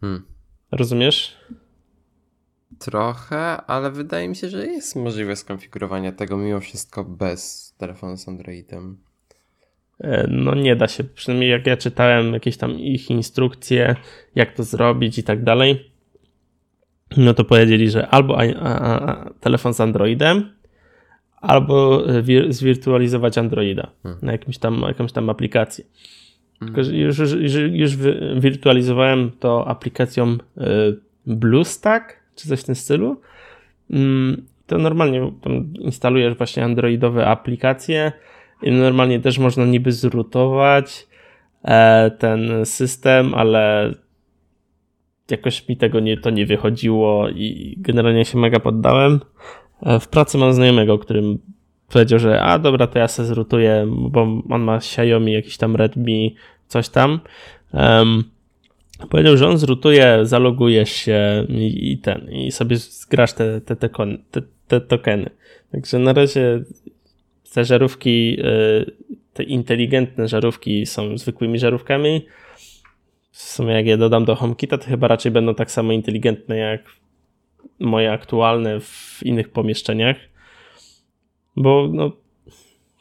Hmm. 0.01 0.23
Rozumiesz? 0.73 1.37
Trochę, 2.85 3.57
ale 3.57 3.91
wydaje 3.91 4.29
mi 4.29 4.37
się, 4.37 4.49
że 4.49 4.67
jest 4.67 4.97
możliwe 4.97 5.37
skonfigurowanie 5.37 6.13
tego 6.13 6.37
mimo 6.37 6.61
wszystko 6.61 7.05
bez 7.05 7.75
telefonu 7.79 8.17
z 8.17 8.29
Androidem. 8.29 8.99
E, 10.01 10.27
no 10.31 10.55
nie 10.55 10.77
da 10.77 10.89
się, 10.89 11.05
przynajmniej 11.05 11.51
jak 11.51 11.67
ja 11.67 11.77
czytałem 11.77 12.33
jakieś 12.33 12.57
tam 12.57 12.71
ich 12.71 13.11
instrukcje, 13.11 13.97
jak 14.35 14.53
to 14.53 14.65
zrobić 14.65 15.19
i 15.19 15.23
tak 15.23 15.45
dalej, 15.45 15.91
no 17.17 17.35
to 17.35 17.45
powiedzieli, 17.45 17.91
że 17.91 18.09
albo 18.09 18.39
a, 18.39 18.45
a, 18.61 19.11
a, 19.11 19.31
telefon 19.41 19.75
z 19.75 19.81
Androidem, 19.81 20.51
albo 21.41 22.05
wir, 22.23 22.53
zwirtualizować 22.53 23.39
Androida 23.39 23.91
hmm. 24.03 24.21
na 24.23 24.33
jakimś 24.33 24.59
tam, 24.59 24.83
jakąś 24.89 25.13
tam 25.13 25.31
aplikację. 25.31 25.85
Hmm. 26.59 26.75
Tylko, 26.75 26.91
już, 26.91 27.19
już, 27.19 27.55
już 27.55 27.97
wirtualizowałem 28.41 29.31
to 29.41 29.69
aplikacją 29.69 30.33
y, 30.33 30.39
BlueStack, 31.27 32.24
czy 32.35 32.49
coś 32.49 32.61
w 32.61 32.65
tym 32.65 32.75
stylu. 32.75 33.21
Mm, 33.91 34.47
to 34.67 34.79
normalnie 34.79 35.33
instalujesz 35.79 36.35
właśnie 36.35 36.65
androidowe 36.65 37.27
aplikacje 37.27 38.13
i 38.63 38.71
normalnie 38.71 39.21
też 39.21 39.39
można 39.39 39.65
niby 39.65 39.93
zrutować 39.93 41.07
e, 41.65 42.11
ten 42.11 42.67
system, 42.67 43.35
ale 43.35 43.93
jakoś 45.31 45.69
mi 45.69 45.77
tego 45.77 46.01
nie, 46.01 46.17
to 46.17 46.31
nie 46.31 46.47
wychodziło 46.47 47.29
i 47.29 47.75
generalnie 47.79 48.25
się 48.25 48.39
mega 48.39 48.61
poddałem. 48.61 49.21
E, 49.83 50.01
w 50.01 50.09
pracy 50.09 50.39
mam 50.39 50.53
znajomego, 50.53 50.99
którym 50.99 51.39
powiedział, 51.89 52.19
że 52.19 52.43
a 52.43 52.59
dobra, 52.59 52.87
to 52.87 52.99
ja 52.99 53.09
se 53.09 53.25
zrutuję, 53.25 53.87
bo 53.89 54.43
on 54.51 54.63
ma 54.63 54.77
Xiaomi, 54.77 55.33
jakiś 55.33 55.57
tam 55.57 55.77
Redmi, 55.77 56.37
coś 56.69 56.89
tam. 56.89 57.21
Um, 57.73 58.25
powiedział, 59.11 59.37
że 59.37 59.49
on 59.49 59.59
zrutuje, 59.59 60.19
zalogujesz 60.23 60.91
się 60.91 61.47
i, 61.49 61.93
i 61.93 61.99
ten, 61.99 62.31
i 62.31 62.53
sobie 62.53 62.77
zgrasz 62.77 63.33
te, 63.33 63.61
te, 63.61 63.77
te, 63.77 63.89
te, 64.31 64.43
te 64.69 64.81
tokeny. 64.81 65.31
Także 65.73 65.99
na 65.99 66.13
razie 66.13 66.65
te 67.55 67.65
żarówki, 67.65 68.37
e, 68.41 68.85
te 69.33 69.43
inteligentne 69.43 70.29
żarówki 70.29 70.87
są 70.87 71.19
zwykłymi 71.19 71.59
żarówkami. 71.59 72.27
W 73.31 73.43
sumie 73.43 73.75
jak 73.75 73.87
je 73.87 73.97
dodam 73.97 74.25
do 74.25 74.35
HomeKita, 74.35 74.79
to 74.79 74.85
chyba 74.85 75.09
raczej 75.09 75.33
będą 75.33 75.55
tak 75.55 75.71
samo 75.71 75.93
inteligentne 75.93 76.57
jak 76.57 76.83
moje 77.79 78.13
aktualne 78.13 78.81
w 78.81 79.21
innych 79.23 79.49
pomieszczeniach. 79.49 80.17
Bo 81.57 81.89
no, 81.93 82.13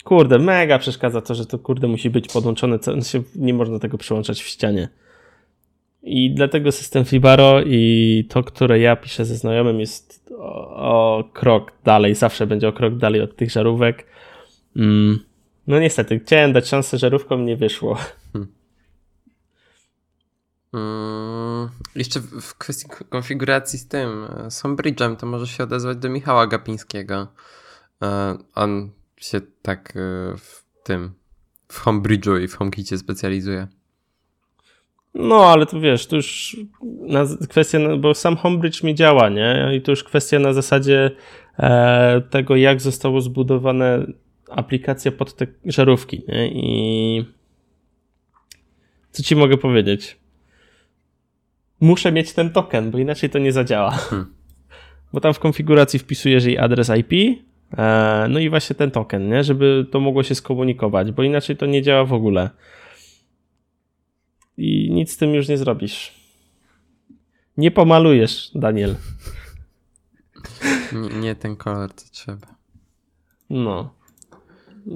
kurde, 0.04 0.40
mega 0.40 0.80
przeszkadza 0.80 1.22
to, 1.22 1.36
że 1.36 1.46
to 1.46 1.60
kurde 1.60 1.88
musi 1.88 2.10
być 2.10 2.28
podłączone, 2.28 2.80
nie 3.36 3.54
można 3.54 3.80
tego 3.80 3.98
przyłączać 3.98 4.42
w 4.42 4.48
ścianie. 4.48 4.90
I 6.04 6.34
dlatego 6.34 6.72
system 6.72 7.06
Fibaro 7.06 7.62
i 7.66 8.26
to, 8.30 8.44
które 8.44 8.80
ja 8.80 8.96
piszę 8.96 9.26
ze 9.26 9.36
znajomym 9.36 9.80
jest 9.80 10.34
o, 10.38 10.76
o 10.76 11.24
krok 11.34 11.72
dalej, 11.84 12.16
zawsze 12.16 12.48
będzie 12.48 12.68
o 12.68 12.74
krok 12.74 12.98
dalej 12.98 13.22
od 13.22 13.36
tych 13.36 13.52
żarówek. 13.52 14.08
Mm. 14.76 15.20
No 15.68 15.80
niestety, 15.80 16.20
chciałem 16.20 16.54
dać 16.54 16.68
szansę 16.68 16.98
żarówkom, 16.98 17.46
nie 17.46 17.58
wyszło. 17.58 17.98
Hmm. 18.34 18.52
Hmm. 20.72 21.70
Jeszcze 21.96 22.20
w 22.20 22.58
kwestii 22.58 22.88
konfiguracji 23.10 23.80
z 23.80 23.88
tym, 23.88 24.10
z 24.50 24.64
Homebridge'em, 24.64 25.16
to 25.16 25.26
może 25.26 25.48
się 25.48 25.64
odezwać 25.64 25.98
do 25.98 26.10
Michała 26.10 26.48
Gapińskiego. 26.48 27.28
E, 28.02 28.38
on 28.56 28.92
się 29.18 29.42
tak 29.62 29.94
e, 29.96 30.38
w 30.38 30.66
tym, 30.84 31.14
w 31.68 31.86
Homebridge'u 31.86 32.42
i 32.42 32.48
w 32.48 32.56
HomeKicie 32.56 32.98
specjalizuje. 32.98 33.68
No, 35.14 35.46
ale 35.46 35.66
to 35.66 35.80
wiesz, 35.80 36.08
to 36.08 36.16
już 36.16 36.58
na, 37.02 37.26
kwestia, 37.50 37.80
bo 37.98 38.14
sam 38.14 38.38
Homebridge 38.38 38.84
mi 38.84 38.96
działa, 38.96 39.30
nie? 39.30 39.72
I 39.76 39.82
to 39.82 39.92
już 39.92 40.04
kwestia 40.04 40.40
na 40.40 40.54
zasadzie 40.54 41.12
e, 41.60 42.22
tego, 42.30 42.56
jak 42.56 42.82
zostało 42.82 43.22
zbudowane 43.22 44.06
aplikacja 44.50 45.12
pod 45.12 45.36
te 45.36 45.48
żarówki, 45.66 46.22
nie? 46.28 46.48
I 46.48 47.26
co 49.12 49.24
ci 49.24 49.36
mogę 49.36 49.58
powiedzieć? 49.58 50.18
Muszę 51.80 52.12
mieć 52.12 52.34
ten 52.34 52.50
token, 52.50 52.92
bo 52.92 52.98
inaczej 52.98 53.30
to 53.30 53.40
nie 53.40 53.52
zadziała. 53.52 53.92
Hmm. 53.92 54.34
Bo 55.14 55.20
tam 55.20 55.34
w 55.34 55.40
konfiguracji 55.40 56.00
wpisujesz 56.00 56.46
jej 56.46 56.58
adres 56.58 56.92
IP, 56.98 57.14
e, 57.78 58.28
no 58.30 58.40
i 58.40 58.50
właśnie 58.50 58.76
ten 58.76 58.92
token, 58.92 59.30
nie? 59.30 59.44
Żeby 59.44 59.86
to 59.92 60.00
mogło 60.00 60.24
się 60.24 60.36
skomunikować, 60.36 61.12
bo 61.12 61.24
inaczej 61.24 61.58
to 61.58 61.66
nie 61.66 61.82
działa 61.82 62.06
w 62.06 62.14
ogóle. 62.14 62.50
I 64.58 64.92
nic 64.92 65.12
z 65.12 65.18
tym 65.18 65.34
już 65.34 65.48
nie 65.48 65.58
zrobisz. 65.58 66.14
Nie 67.58 67.72
pomalujesz, 67.72 68.52
Daniel. 68.56 68.96
Nie, 70.94 71.20
nie 71.20 71.36
ten 71.36 71.56
kolor, 71.56 71.94
co 71.94 72.12
trzeba. 72.12 72.48
No. 73.50 73.94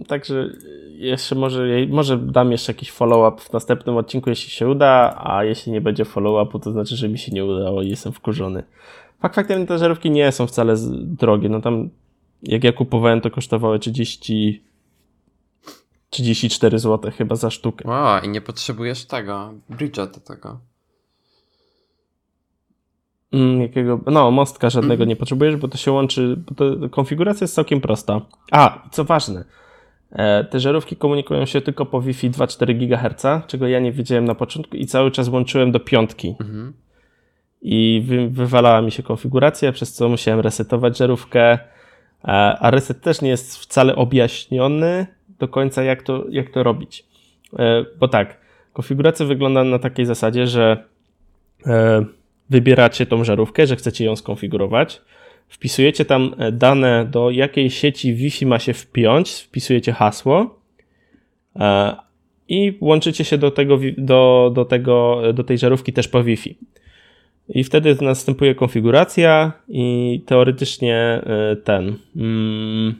Także 0.07 0.49
jeszcze 0.89 1.35
może, 1.35 1.67
może 1.89 2.17
dam 2.17 2.51
jeszcze 2.51 2.71
jakiś 2.71 2.91
follow-up 2.91 3.41
w 3.41 3.53
następnym 3.53 3.97
odcinku, 3.97 4.29
jeśli 4.29 4.51
się 4.51 4.67
uda, 4.67 5.21
a 5.23 5.43
jeśli 5.43 5.71
nie 5.71 5.81
będzie 5.81 6.03
follow-upu, 6.03 6.59
to 6.59 6.71
znaczy, 6.71 6.95
że 6.95 7.09
mi 7.09 7.17
się 7.17 7.31
nie 7.31 7.45
udało 7.45 7.81
i 7.81 7.89
jestem 7.89 8.13
wkurzony. 8.13 8.63
Fakt 9.21 9.35
faktem 9.35 9.67
te 9.67 9.77
żarówki 9.77 10.11
nie 10.11 10.31
są 10.31 10.47
wcale 10.47 10.75
drogie. 11.03 11.49
No 11.49 11.61
tam, 11.61 11.89
jak 12.43 12.63
ja 12.63 12.71
kupowałem, 12.71 13.21
to 13.21 13.31
kosztowały 13.31 13.79
30, 13.79 14.63
34 16.09 16.79
zł 16.79 17.11
chyba 17.17 17.35
za 17.35 17.49
sztukę. 17.49 17.89
Wow, 17.89 18.23
i 18.23 18.29
nie 18.29 18.41
potrzebujesz 18.41 19.05
tego, 19.05 19.53
bridge'a 19.69 20.11
do 20.13 20.19
tego. 20.19 20.59
Mm, 23.31 23.61
jakiego, 23.61 23.99
no, 24.05 24.31
mostka 24.31 24.69
żadnego 24.69 25.03
mm. 25.03 25.09
nie 25.09 25.15
potrzebujesz, 25.15 25.55
bo 25.55 25.67
to 25.67 25.77
się 25.77 25.91
łączy, 25.91 26.37
bo 26.37 26.55
to, 26.55 26.89
konfiguracja 26.89 27.43
jest 27.43 27.55
całkiem 27.55 27.81
prosta. 27.81 28.21
A, 28.51 28.89
co 28.91 29.03
ważne, 29.03 29.45
e, 30.11 30.43
te 30.43 30.59
żarówki 30.59 30.95
komunikują 30.95 31.45
się 31.45 31.61
tylko 31.61 31.85
po 31.85 32.01
Wi-Fi 32.01 32.31
2,4 32.31 32.77
GHz, 32.77 33.47
czego 33.47 33.67
ja 33.67 33.79
nie 33.79 33.91
wiedziałem 33.91 34.25
na 34.25 34.35
początku 34.35 34.77
i 34.77 34.85
cały 34.85 35.11
czas 35.11 35.27
łączyłem 35.27 35.71
do 35.71 35.79
piątki. 35.79 36.35
Mm 36.39 36.53
-hmm. 36.53 36.71
I 37.61 38.03
wy, 38.05 38.29
wywalała 38.29 38.81
mi 38.81 38.91
się 38.91 39.03
konfiguracja, 39.03 39.71
przez 39.71 39.93
co 39.93 40.09
musiałem 40.09 40.39
resetować 40.39 40.97
żarówkę, 40.97 41.51
e, 41.53 41.59
a 42.59 42.71
reset 42.71 43.01
też 43.01 43.21
nie 43.21 43.29
jest 43.29 43.57
wcale 43.57 43.95
objaśniony, 43.95 45.07
do 45.39 45.47
końca, 45.47 45.83
jak 45.83 46.03
to, 46.03 46.25
jak 46.29 46.49
to 46.49 46.63
robić. 46.63 47.05
E, 47.59 47.85
bo 47.99 48.07
tak, 48.07 48.37
konfiguracja 48.73 49.25
wygląda 49.25 49.63
na 49.63 49.79
takiej 49.79 50.05
zasadzie, 50.05 50.47
że 50.47 50.83
e, 51.65 52.05
wybieracie 52.49 53.05
tą 53.05 53.23
żarówkę, 53.23 53.67
że 53.67 53.75
chcecie 53.75 54.05
ją 54.05 54.15
skonfigurować, 54.15 55.01
wpisujecie 55.47 56.05
tam 56.05 56.35
e, 56.37 56.51
dane, 56.51 57.05
do 57.11 57.31
jakiej 57.31 57.69
sieci 57.69 58.13
Wi-Fi 58.13 58.45
ma 58.45 58.59
się 58.59 58.73
wpiąć, 58.73 59.31
wpisujecie 59.31 59.93
hasło 59.93 60.57
i 62.47 62.77
łączycie 62.81 63.23
się 63.23 63.37
do, 63.37 63.51
tego, 63.51 63.79
do, 63.97 64.51
do, 64.55 64.65
tego, 64.65 65.21
do 65.33 65.43
tej 65.43 65.57
żarówki 65.57 65.93
też 65.93 66.07
po 66.07 66.23
Wi-Fi. 66.23 66.57
I 67.49 67.63
wtedy 67.63 67.97
następuje 68.01 68.55
konfiguracja 68.55 69.51
i 69.67 70.21
teoretycznie 70.25 71.21
ten. 71.63 71.95
Mm, 72.15 72.95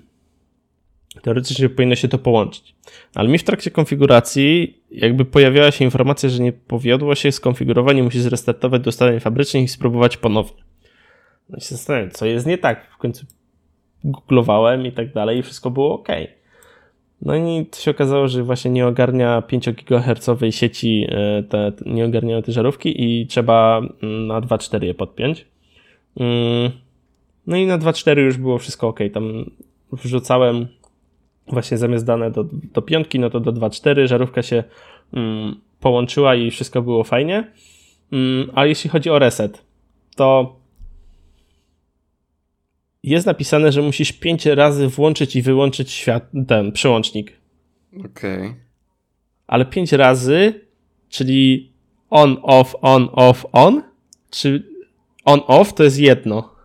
Teoretycznie 1.22 1.70
powinno 1.70 1.96
się 1.96 2.08
to 2.08 2.18
połączyć. 2.18 2.76
Ale 3.16 3.30
mi 3.30 3.38
w 3.38 3.44
trakcie 3.44 3.72
konfiguracji 3.72 4.78
jakby 4.92 5.26
pojawiała 5.26 5.72
się 5.72 5.86
informacja, 5.86 6.30
że 6.30 6.44
nie 6.44 6.54
powiodło 6.54 7.16
się 7.16 7.32
skonfigurowanie, 7.32 8.04
musi 8.04 8.22
zrestartować 8.22 8.82
do 8.82 8.90
ustawień 8.90 9.20
fabrycznych 9.20 9.64
i 9.64 9.68
spróbować 9.68 10.18
ponownie. 10.18 10.64
No 11.50 11.58
i 11.58 11.62
się 11.62 11.76
zastanawiam, 11.76 12.12
co 12.12 12.26
jest 12.26 12.46
nie 12.46 12.58
tak. 12.58 12.92
W 12.92 12.98
końcu 12.98 13.26
googlowałem 14.04 14.86
i 14.86 14.92
tak 14.92 15.14
dalej 15.14 15.40
i 15.40 15.44
wszystko 15.44 15.72
było 15.72 15.94
ok. 15.94 16.08
No 17.22 17.36
i 17.36 17.66
to 17.66 17.80
się 17.80 17.92
okazało, 17.92 18.28
że 18.28 18.44
właśnie 18.44 18.72
nie 18.72 18.88
ogarnia 18.88 19.42
5 19.42 19.70
GHz 19.70 20.30
sieci, 20.50 21.08
e, 21.10 21.44
te, 21.44 21.72
nie 21.86 22.06
ogarniają 22.06 22.42
te 22.42 22.52
żarówki 22.52 23.04
i 23.04 23.28
trzeba 23.28 23.82
mm, 24.04 24.28
na 24.28 24.42
2.4 24.42 24.84
je 24.84 24.94
podpiąć. 24.94 25.46
Mm. 26.20 26.72
No 27.48 27.56
i 27.56 27.66
na 27.66 27.78
2.4 27.78 28.18
już 28.18 28.38
było 28.38 28.58
wszystko 28.58 28.88
ok. 28.88 29.00
Tam 29.14 29.46
wrzucałem 29.92 30.68
właśnie 31.50 31.78
zamiast 31.78 32.06
dane 32.06 32.32
do, 32.32 32.44
do 32.74 32.82
piątki, 32.82 33.20
no 33.20 33.30
to 33.30 33.40
do 33.40 33.52
2.4 33.52 34.08
żarówka 34.08 34.42
się 34.42 34.64
mm, 35.14 35.56
połączyła 35.80 36.36
i 36.36 36.52
wszystko 36.52 36.82
było 36.82 37.04
fajnie. 37.04 37.52
Mm, 38.12 38.52
a 38.56 38.66
jeśli 38.66 38.90
chodzi 38.90 39.10
o 39.10 39.20
reset, 39.20 39.66
to 40.16 40.56
jest 43.04 43.26
napisane, 43.26 43.72
że 43.72 43.82
musisz 43.82 44.12
5 44.12 44.46
razy 44.46 44.88
włączyć 44.88 45.36
i 45.36 45.42
wyłączyć 45.42 45.92
świat, 45.92 46.32
ten 46.48 46.72
przełącznik. 46.72 47.38
Okej. 48.00 48.38
Okay. 48.38 48.56
Ale 49.48 49.66
5 49.66 49.92
razy, 49.92 50.62
czyli 51.10 51.72
on, 52.10 52.38
off, 52.42 52.76
on, 52.82 53.10
off, 53.12 53.46
on, 53.52 53.84
czy 54.30 54.64
on, 55.26 55.42
off 55.48 55.74
to 55.74 55.84
jest 55.84 56.00
jedno 56.00 56.57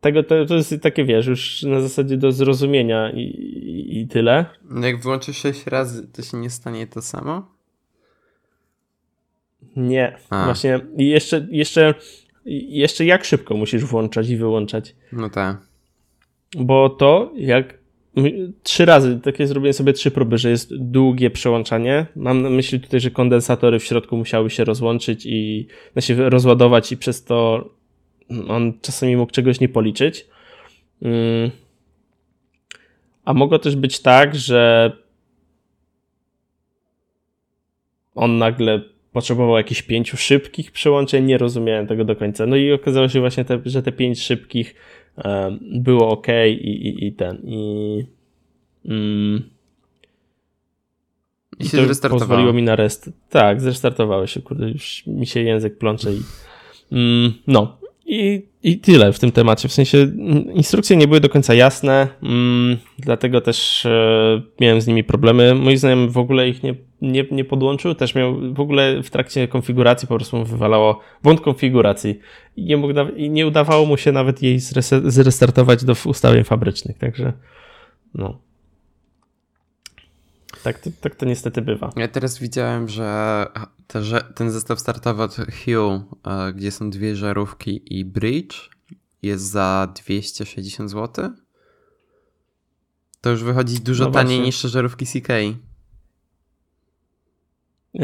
tego 0.00 0.22
to, 0.22 0.46
to 0.46 0.54
jest 0.54 0.74
takie, 0.82 1.04
wiesz, 1.04 1.26
już 1.26 1.62
na 1.62 1.80
zasadzie 1.80 2.16
do 2.16 2.32
zrozumienia 2.32 3.10
i, 3.10 3.20
i, 3.20 4.00
i 4.00 4.08
tyle. 4.08 4.46
No 4.70 4.86
jak 4.86 5.02
włączysz 5.02 5.36
6 5.36 5.66
razy, 5.66 6.08
to 6.08 6.22
się 6.22 6.36
nie 6.36 6.50
stanie 6.50 6.86
to 6.86 7.02
samo? 7.02 7.58
Nie, 9.76 10.16
A. 10.30 10.44
właśnie 10.44 10.80
i 10.96 11.08
jeszcze, 11.08 11.46
jeszcze 11.50 11.94
jeszcze 12.48 13.04
jak 13.04 13.24
szybko 13.24 13.56
musisz 13.56 13.84
włączać 13.84 14.28
i 14.28 14.36
wyłączać. 14.36 14.96
No 15.12 15.30
tak. 15.30 15.56
Bo 16.56 16.90
to 16.90 17.32
jak 17.36 17.78
trzy 18.62 18.84
razy, 18.84 19.20
takie 19.24 19.46
zrobiłem 19.46 19.72
sobie 19.72 19.92
trzy 19.92 20.10
próby, 20.10 20.38
że 20.38 20.50
jest 20.50 20.76
długie 20.76 21.30
przełączanie. 21.30 22.06
Mam 22.16 22.42
na 22.42 22.50
myśli 22.50 22.80
tutaj, 22.80 23.00
że 23.00 23.10
kondensatory 23.10 23.78
w 23.78 23.84
środku 23.84 24.16
musiały 24.16 24.50
się 24.50 24.64
rozłączyć 24.64 25.26
i 25.26 25.66
znaczy 25.92 26.30
rozładować 26.30 26.92
i 26.92 26.96
przez 26.96 27.24
to 27.24 27.68
on 28.48 28.72
czasami 28.82 29.16
mógł 29.16 29.32
czegoś 29.32 29.60
nie 29.60 29.68
policzyć. 29.68 30.26
Mm. 31.02 31.50
A 33.24 33.34
mogło 33.34 33.58
też 33.58 33.76
być 33.76 34.00
tak, 34.00 34.34
że 34.34 34.92
on 38.14 38.38
nagle 38.38 38.80
potrzebował 39.12 39.56
jakichś 39.56 39.82
pięciu 39.82 40.16
szybkich 40.16 40.72
przełączeń, 40.72 41.24
nie 41.24 41.38
rozumiałem 41.38 41.86
tego 41.86 42.04
do 42.04 42.16
końca. 42.16 42.46
No 42.46 42.56
i 42.56 42.72
okazało 42.72 43.08
się 43.08 43.20
właśnie, 43.20 43.44
te, 43.44 43.60
że 43.64 43.82
te 43.82 43.92
pięć 43.92 44.22
szybkich 44.22 44.74
um, 45.24 45.58
było 45.62 46.10
ok 46.10 46.26
i, 46.48 46.52
i, 46.52 47.06
i 47.06 47.12
ten. 47.12 47.42
I, 47.44 48.04
mm, 48.84 49.50
I, 51.58 51.68
się 51.68 51.86
to 52.02 52.08
pozwoliło 52.08 52.52
mi 52.52 52.62
na 52.62 52.76
rest. 52.76 53.10
Tak, 53.30 53.60
zrestartowały 53.60 54.28
się, 54.28 54.42
kurde, 54.42 54.70
już 54.70 55.06
mi 55.06 55.26
się 55.26 55.40
język 55.40 55.78
plącze 55.78 56.12
i 56.12 56.20
mm, 56.92 57.32
no. 57.46 57.77
I, 58.10 58.46
I 58.62 58.78
tyle 58.78 59.12
w 59.12 59.18
tym 59.18 59.32
temacie. 59.32 59.68
W 59.68 59.72
sensie 59.72 59.98
mm, 59.98 60.52
instrukcje 60.52 60.96
nie 60.96 61.06
były 61.06 61.20
do 61.20 61.28
końca 61.28 61.54
jasne, 61.54 62.08
mm, 62.22 62.76
dlatego 62.98 63.40
też 63.40 63.86
e, 63.86 64.42
miałem 64.60 64.80
z 64.80 64.86
nimi 64.86 65.04
problemy. 65.04 65.54
Mój 65.54 65.76
znajomy 65.76 66.08
w 66.08 66.18
ogóle 66.18 66.48
ich 66.48 66.62
nie, 66.62 66.74
nie, 67.02 67.24
nie 67.30 67.44
podłączył, 67.44 67.94
też 67.94 68.14
miał 68.14 68.54
w 68.54 68.60
ogóle 68.60 69.02
w 69.02 69.10
trakcie 69.10 69.48
konfiguracji 69.48 70.08
po 70.08 70.14
prostu 70.14 70.44
wywalało 70.44 71.00
błąd 71.22 71.40
konfiguracji 71.40 72.18
i 72.56 72.64
nie, 72.64 72.76
mógł, 72.76 72.94
i 73.16 73.30
nie 73.30 73.46
udawało 73.46 73.86
mu 73.86 73.96
się 73.96 74.12
nawet 74.12 74.42
jej 74.42 74.60
zrestartować 75.04 75.84
do 75.84 75.94
ustawień 76.04 76.44
fabrycznych, 76.44 76.98
także 76.98 77.32
no. 78.14 78.38
Tak 80.62 80.88
tak 81.00 81.14
to 81.14 81.26
niestety 81.26 81.62
bywa. 81.62 81.92
Ja 81.96 82.08
teraz 82.08 82.38
widziałem, 82.38 82.88
że, 82.88 83.46
te, 83.88 84.00
ten 84.34 84.50
zestaw 84.50 84.80
startowy 84.80 85.22
od 85.22 85.36
Hue, 85.36 86.04
gdzie 86.54 86.70
są 86.70 86.90
dwie 86.90 87.16
żarówki 87.16 87.98
i 87.98 88.04
bridge, 88.04 88.70
jest 89.22 89.44
za 89.44 89.92
260 89.94 90.90
zł. 90.90 91.30
To 93.20 93.30
już 93.30 93.42
wychodzi 93.42 93.80
dużo 93.80 94.04
no 94.04 94.10
taniej 94.10 94.40
niż 94.40 94.60
żarówki 94.60 95.06
CK. 95.06 95.28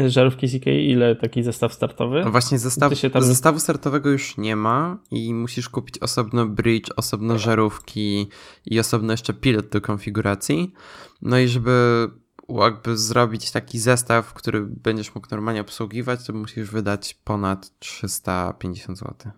Żarówki 0.07 0.47
CK, 0.47 0.65
ile 0.67 1.15
taki 1.15 1.43
zestaw 1.43 1.73
startowy? 1.73 2.21
No 2.25 2.31
właśnie 2.31 2.59
zestaw, 2.59 2.93
tam... 3.13 3.23
zestawu 3.23 3.59
startowego 3.59 4.09
już 4.09 4.37
nie 4.37 4.55
ma 4.55 4.97
i 5.11 5.33
musisz 5.33 5.69
kupić 5.69 5.99
osobno 5.99 6.45
bridge, 6.45 6.89
osobno 6.95 7.37
żarówki 7.39 8.27
i 8.65 8.79
osobno 8.79 9.13
jeszcze 9.13 9.33
pilot 9.33 9.69
do 9.69 9.81
konfiguracji. 9.81 10.73
No 11.21 11.39
i 11.39 11.47
żeby 11.47 12.09
jakby 12.49 12.97
zrobić 12.97 13.51
taki 13.51 13.79
zestaw, 13.79 14.33
który 14.33 14.61
będziesz 14.61 15.15
mógł 15.15 15.27
normalnie 15.31 15.61
obsługiwać, 15.61 16.25
to 16.25 16.33
musisz 16.33 16.69
wydać 16.69 17.13
ponad 17.13 17.79
350 17.79 18.99
zł. 18.99 19.31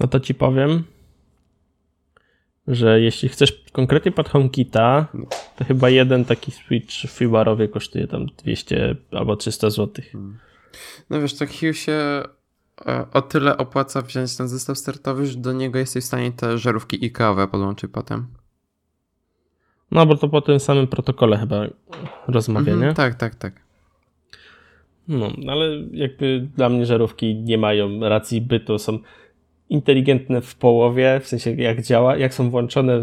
No 0.00 0.08
to 0.08 0.20
ci 0.20 0.34
powiem, 0.34 0.84
że 2.66 3.00
jeśli 3.00 3.28
chcesz 3.28 3.64
konkretnie 3.72 4.12
pod 4.12 4.28
HomeKita, 4.28 5.06
to 5.56 5.64
chyba 5.64 5.90
jeden 5.90 6.24
taki 6.24 6.52
switch 6.52 6.94
fibarowy 7.08 7.68
kosztuje 7.68 8.08
tam 8.08 8.26
200 8.26 8.96
albo 9.12 9.36
300 9.36 9.70
zł. 9.70 10.04
Hmm. 10.12 10.38
No 11.10 11.20
wiesz, 11.20 11.34
tak 11.34 11.50
Hue 11.50 11.74
się 11.74 12.22
e, 12.86 13.06
o 13.12 13.22
tyle 13.22 13.56
opłaca 13.56 14.02
wziąć 14.02 14.36
ten 14.36 14.48
zestaw 14.48 14.78
startowy, 14.78 15.26
że 15.26 15.38
do 15.38 15.52
niego 15.52 15.78
jesteś 15.78 16.04
w 16.04 16.06
stanie 16.06 16.32
te 16.32 16.58
żarówki 16.58 17.04
IKEA 17.04 17.48
podłączyć 17.50 17.90
potem. 17.92 18.26
No, 19.94 20.06
bo 20.06 20.16
to 20.16 20.28
po 20.28 20.40
tym 20.40 20.60
samym 20.60 20.86
protokole 20.86 21.38
chyba 21.38 21.66
rozmawia, 22.28 22.72
mhm, 22.72 22.90
nie? 22.90 22.94
Tak, 22.94 23.14
tak, 23.14 23.34
tak. 23.34 23.64
No, 25.08 25.32
ale 25.48 25.82
jakby 25.92 26.48
dla 26.56 26.68
mnie 26.68 26.86
żarówki 26.86 27.34
nie 27.34 27.58
mają 27.58 28.00
racji 28.00 28.40
bytu, 28.40 28.78
są 28.78 28.98
inteligentne 29.68 30.40
w 30.40 30.54
połowie, 30.54 31.20
w 31.22 31.26
sensie 31.26 31.50
jak 31.50 31.82
działa, 31.82 32.16
jak 32.16 32.34
są 32.34 32.50
włączone 32.50 33.00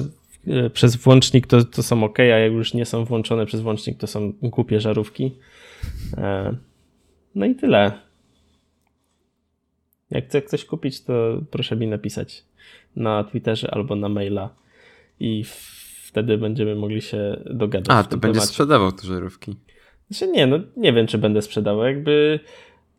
e, 0.47 0.69
przez 0.69 0.95
włącznik, 0.95 1.47
to, 1.47 1.63
to 1.63 1.83
są 1.83 2.03
ok, 2.03 2.19
a 2.19 2.23
jak 2.23 2.51
już 2.51 2.73
nie 2.73 2.85
są 2.85 3.05
włączone 3.05 3.45
przez 3.45 3.61
włącznik, 3.61 3.97
to 3.97 4.07
są 4.07 4.33
głupie 4.41 4.79
żarówki. 4.79 5.31
E, 6.17 6.55
no 7.35 7.45
i 7.45 7.55
tyle. 7.55 7.91
Jak 10.09 10.25
chce 10.25 10.41
ktoś 10.41 10.65
kupić, 10.65 11.03
to 11.03 11.13
proszę 11.51 11.75
mi 11.75 11.87
napisać 11.87 12.43
na 12.95 13.23
Twitterze 13.23 13.71
albo 13.71 13.95
na 13.95 14.09
maila 14.09 14.49
i 15.19 15.43
wtedy 16.11 16.37
będziemy 16.37 16.75
mogli 16.75 17.01
się 17.01 17.43
dogadać. 17.45 17.87
A, 17.89 18.03
to 18.03 18.17
będzie 18.17 18.41
sprzedawał 18.41 18.91
te 18.91 19.07
żarówki. 19.07 19.55
Znaczy 20.09 20.31
nie, 20.31 20.47
no 20.47 20.59
nie 20.77 20.93
wiem, 20.93 21.07
czy 21.07 21.17
będę 21.17 21.41
sprzedawał. 21.41 21.85
Jakby 21.85 22.39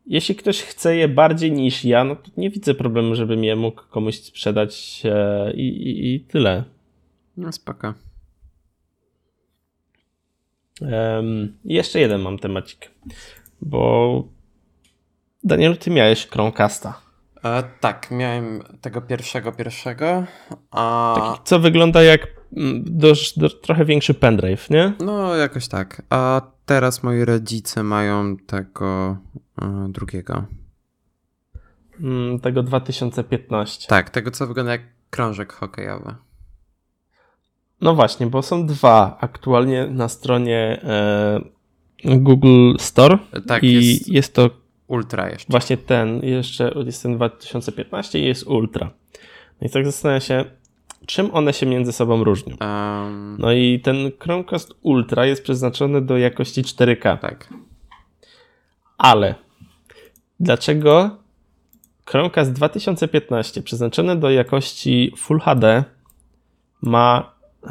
jeśli 0.06 0.34
ktoś 0.34 0.62
chce 0.62 0.96
je 0.96 1.08
bardziej 1.08 1.52
niż 1.52 1.84
ja, 1.84 2.04
no 2.04 2.16
to 2.16 2.30
nie 2.36 2.50
widzę 2.50 2.74
problemu, 2.74 3.14
żebym 3.14 3.44
je 3.44 3.56
mógł 3.56 3.82
komuś 3.90 4.18
sprzedać 4.18 5.02
e, 5.04 5.52
i, 5.54 5.68
i, 5.68 6.14
i, 6.14 6.20
tyle. 6.20 6.64
No 7.36 7.52
spoko. 7.52 7.94
Um, 10.80 11.58
jeszcze 11.64 12.00
jeden 12.00 12.20
mam 12.20 12.38
temacik, 12.38 12.90
bo 13.60 14.24
Daniel, 15.44 15.76
ty 15.76 15.90
miałeś 15.90 16.26
Chromecasta. 16.26 17.00
E, 17.44 17.62
tak, 17.80 18.10
miałem 18.10 18.62
tego 18.80 19.00
pierwszego, 19.00 19.52
pierwszego. 19.52 20.24
A... 20.70 21.14
Taki, 21.18 21.44
co 21.44 21.58
wygląda 21.58 22.02
jak 22.02 22.41
dość, 22.84 23.38
dość, 23.38 23.56
trochę 23.60 23.84
większy 23.84 24.14
pendrive, 24.14 24.70
nie? 24.70 24.92
No, 25.00 25.36
jakoś 25.36 25.68
tak. 25.68 26.02
A 26.10 26.42
teraz 26.66 27.02
moi 27.02 27.24
rodzice 27.24 27.82
mają 27.82 28.36
tego 28.36 29.16
e, 29.62 29.88
drugiego. 29.88 30.44
Mm, 32.00 32.40
tego 32.40 32.62
2015. 32.62 33.88
Tak, 33.88 34.10
tego 34.10 34.30
co 34.30 34.46
wygląda 34.46 34.72
jak 34.72 34.82
krążek 35.10 35.52
hokejowy. 35.52 36.14
No 37.80 37.94
właśnie, 37.94 38.26
bo 38.26 38.42
są 38.42 38.66
dwa 38.66 39.18
aktualnie 39.20 39.86
na 39.86 40.08
stronie 40.08 40.80
e, 40.84 41.40
Google 42.04 42.74
Store. 42.78 43.18
Tak, 43.46 43.62
i 43.62 43.72
jest, 43.72 44.08
jest 44.08 44.34
to 44.34 44.50
Ultra 44.86 45.30
jeszcze. 45.30 45.46
Właśnie 45.50 45.76
ten, 45.76 46.20
jeszcze 46.22 46.72
jest 46.86 47.02
ten 47.02 47.16
2015 47.16 48.18
i 48.18 48.24
jest 48.24 48.46
Ultra. 48.46 48.90
No 49.60 49.66
i 49.66 49.70
tak 49.70 49.86
zastanawiam 49.86 50.20
się, 50.20 50.44
czym 51.06 51.34
one 51.34 51.52
się 51.52 51.66
między 51.66 51.92
sobą 51.92 52.24
różnią. 52.24 52.56
Um... 52.60 53.36
No 53.38 53.52
i 53.52 53.80
ten 53.80 53.96
Chromecast 54.18 54.74
Ultra 54.82 55.26
jest 55.26 55.42
przeznaczony 55.42 56.00
do 56.00 56.18
jakości 56.18 56.62
4K. 56.62 57.18
Tak. 57.18 57.48
Ale 58.98 59.34
dlaczego 60.40 61.10
Chromecast 62.06 62.52
2015 62.52 63.62
przeznaczony 63.62 64.16
do 64.16 64.30
jakości 64.30 65.12
Full 65.16 65.40
HD 65.40 65.84
ma 66.82 67.34
y, 67.64 67.68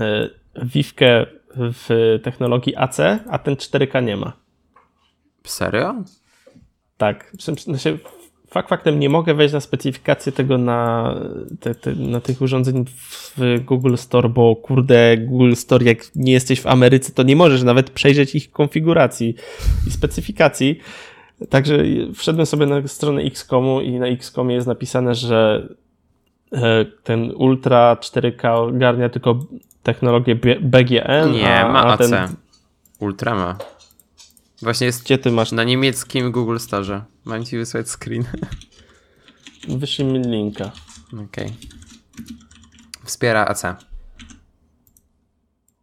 wiwkę 0.64 1.26
w 1.56 2.20
technologii 2.24 2.76
AC, 2.76 3.00
a 3.30 3.40
ten 3.40 3.56
4K 3.56 4.04
nie 4.04 4.18
ma? 4.18 4.34
Serio? 5.44 5.96
Tak. 6.98 7.32
Znaczy, 7.40 8.00
fakt 8.52 8.70
faktem 8.70 9.00
nie 9.00 9.10
mogę 9.10 9.34
wejść 9.34 9.54
na 9.54 9.60
specyfikację 9.60 10.32
tego 10.32 10.58
na, 10.58 11.16
te, 11.60 11.76
te, 11.76 11.96
na 11.96 12.20
tych 12.22 12.42
urządzeń 12.42 12.86
w 13.38 13.60
Google 13.66 13.96
Store, 13.96 14.30
bo 14.30 14.56
kurde, 14.56 15.18
Google 15.18 15.54
Store, 15.54 15.86
jak 15.86 16.16
nie 16.16 16.32
jesteś 16.32 16.62
w 16.62 16.68
Ameryce, 16.68 17.12
to 17.12 17.24
nie 17.24 17.36
możesz 17.36 17.64
nawet 17.64 17.90
przejrzeć 17.90 18.36
ich 18.36 18.52
konfiguracji 18.52 19.36
i 19.88 19.92
specyfikacji. 19.92 20.80
Także 21.50 21.78
wszedłem 22.16 22.46
sobie 22.46 22.66
na 22.66 22.88
stronę 22.88 23.22
XCOMu 23.22 23.82
i 23.82 23.92
na 23.92 24.08
XCOMie 24.08 24.56
jest 24.56 24.68
napisane, 24.68 25.16
że 25.16 25.68
e, 26.54 26.86
ten 27.04 27.32
Ultra 27.36 27.98
4K 28.02 28.56
ogarnia 28.56 29.10
tylko 29.10 29.40
technologię 29.84 30.36
BGN. 30.62 31.32
Nie, 31.32 31.60
a, 31.60 31.72
ma 31.72 31.86
AC. 31.86 32.00
Ten... 32.00 32.28
Ultra 33.00 33.36
ma. 33.36 33.58
Właśnie 34.62 34.88
jest 34.88 35.04
Gdzie 35.04 35.18
ty 35.18 35.32
masz? 35.32 35.52
na 35.52 35.64
niemieckim 35.64 36.32
Google 36.32 36.58
Store. 36.58 37.04
Mam 37.26 37.46
ci 37.46 37.58
wysłać 37.58 37.90
screen. 37.90 38.24
Wyślij 39.80 40.08
mi 40.08 40.20
linka. 40.20 40.72
Okej. 41.08 41.26
Okay. 41.26 41.52
Wspiera 43.04 43.46
AC. 43.46 43.64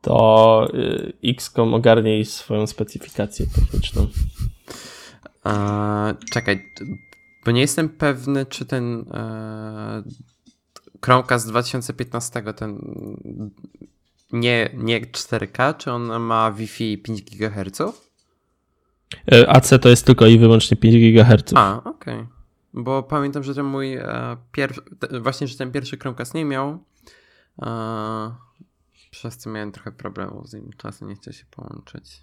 To 0.00 0.68
y, 0.74 1.12
XCOM 1.24 1.74
ogarnie 1.74 2.24
swoją 2.24 2.66
specyfikację 2.66 3.46
techniczną. 3.46 4.06
Eee, 5.44 6.14
czekaj, 6.32 6.72
bo 7.44 7.50
nie 7.50 7.60
jestem 7.60 7.88
pewny, 7.88 8.46
czy 8.46 8.66
ten 8.66 9.04
e, 9.12 10.02
Chromecast 11.04 11.48
2015 11.48 12.42
ten 12.56 12.78
nie, 14.32 14.70
nie 14.74 15.00
4K, 15.00 15.76
czy 15.76 15.92
on 15.92 16.20
ma 16.20 16.52
Wi-Fi 16.52 16.98
5 16.98 17.22
GHz? 17.22 18.07
E, 19.32 19.50
AC 19.50 19.70
to 19.80 19.88
jest 19.88 20.06
tylko 20.06 20.26
i 20.26 20.38
wyłącznie 20.38 20.76
5 20.76 20.96
GHz. 20.96 21.52
A, 21.54 21.76
okej. 21.84 22.14
Okay. 22.14 22.26
bo 22.74 23.02
pamiętam, 23.02 23.42
że 23.42 23.54
ten 23.54 23.66
mój 23.66 23.94
e, 23.94 24.36
pierwszy, 24.52 24.80
właśnie, 25.20 25.46
że 25.46 25.58
ten 25.58 25.72
pierwszy 25.72 25.96
Chromecast 25.96 26.34
nie 26.34 26.44
miał, 26.44 26.84
e, 27.62 27.68
przez 29.10 29.36
co 29.36 29.50
miałem 29.50 29.72
trochę 29.72 29.92
problemów 29.92 30.48
z 30.48 30.54
nim, 30.54 30.70
czasem 30.76 31.08
nie 31.08 31.14
chciał 31.14 31.34
się 31.34 31.44
połączyć. 31.50 32.20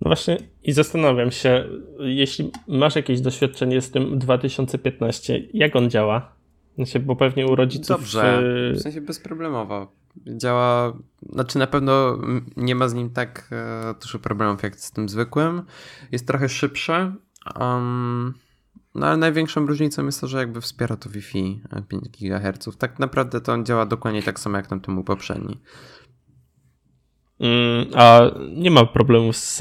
No 0.00 0.08
właśnie 0.08 0.38
i 0.62 0.72
zastanawiam 0.72 1.30
się, 1.30 1.68
jeśli 1.98 2.50
masz 2.68 2.96
jakieś 2.96 3.20
doświadczenie 3.20 3.80
z 3.80 3.90
tym 3.90 4.18
2015, 4.18 5.42
jak 5.54 5.76
on 5.76 5.90
działa? 5.90 6.32
Znaczy, 6.74 7.00
bo 7.00 7.16
pewnie 7.16 7.46
u 7.46 7.56
rodziców... 7.56 7.88
Dobrze, 7.88 8.42
w 8.74 8.80
sensie 8.80 9.00
bezproblemowo. 9.00 9.92
Działa, 10.26 10.92
znaczy 11.32 11.58
na 11.58 11.66
pewno 11.66 12.18
nie 12.56 12.74
ma 12.74 12.88
z 12.88 12.94
nim 12.94 13.10
tak 13.10 13.48
e, 13.52 13.94
dużo 14.02 14.18
problemów 14.18 14.62
jak 14.62 14.76
z 14.76 14.90
tym 14.90 15.08
zwykłym. 15.08 15.62
Jest 16.12 16.26
trochę 16.26 16.48
szybszy, 16.48 17.12
um, 17.60 18.34
no 18.94 19.06
ale 19.06 19.16
największą 19.16 19.66
różnicą 19.66 20.06
jest 20.06 20.20
to, 20.20 20.26
że 20.26 20.38
jakby 20.38 20.60
wspiera 20.60 20.96
to 20.96 21.10
Wi-Fi 21.10 21.60
5 21.88 22.08
GHz. 22.08 22.76
Tak 22.78 22.98
naprawdę 22.98 23.40
to 23.40 23.52
on 23.52 23.66
działa 23.66 23.86
dokładnie 23.86 24.22
tak 24.22 24.40
samo 24.40 24.56
jak 24.56 24.66
tam 24.66 24.80
temu 24.80 25.04
poprzedni. 25.04 25.58
Mm, 27.40 27.86
a 27.94 28.20
nie 28.56 28.70
ma 28.70 28.86
problemu 28.86 29.32
z, 29.32 29.56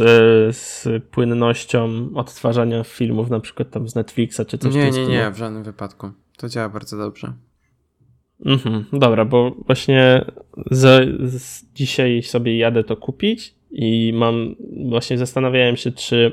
z 0.55 0.87
płynnością 1.11 2.09
odtwarzania 2.15 2.83
filmów, 2.83 3.29
na 3.29 3.39
przykład 3.39 3.69
tam 3.69 3.89
z 3.89 3.95
Netflixa 3.95 4.41
czy 4.47 4.57
coś 4.57 4.73
Nie, 4.73 4.91
nie, 4.91 5.07
nie, 5.07 5.31
w 5.31 5.37
żadnym 5.37 5.63
wypadku. 5.63 6.11
To 6.37 6.49
działa 6.49 6.69
bardzo 6.69 6.97
dobrze. 6.97 7.33
Mhm, 8.45 8.85
dobra, 8.93 9.25
bo 9.25 9.51
właśnie 9.65 10.25
z, 10.71 11.09
z 11.31 11.65
dzisiaj 11.73 12.23
sobie 12.23 12.57
jadę 12.57 12.83
to 12.83 12.97
kupić 12.97 13.55
i 13.71 14.13
mam, 14.15 14.55
właśnie 14.89 15.17
zastanawiałem 15.17 15.77
się, 15.77 15.91
czy 15.91 16.31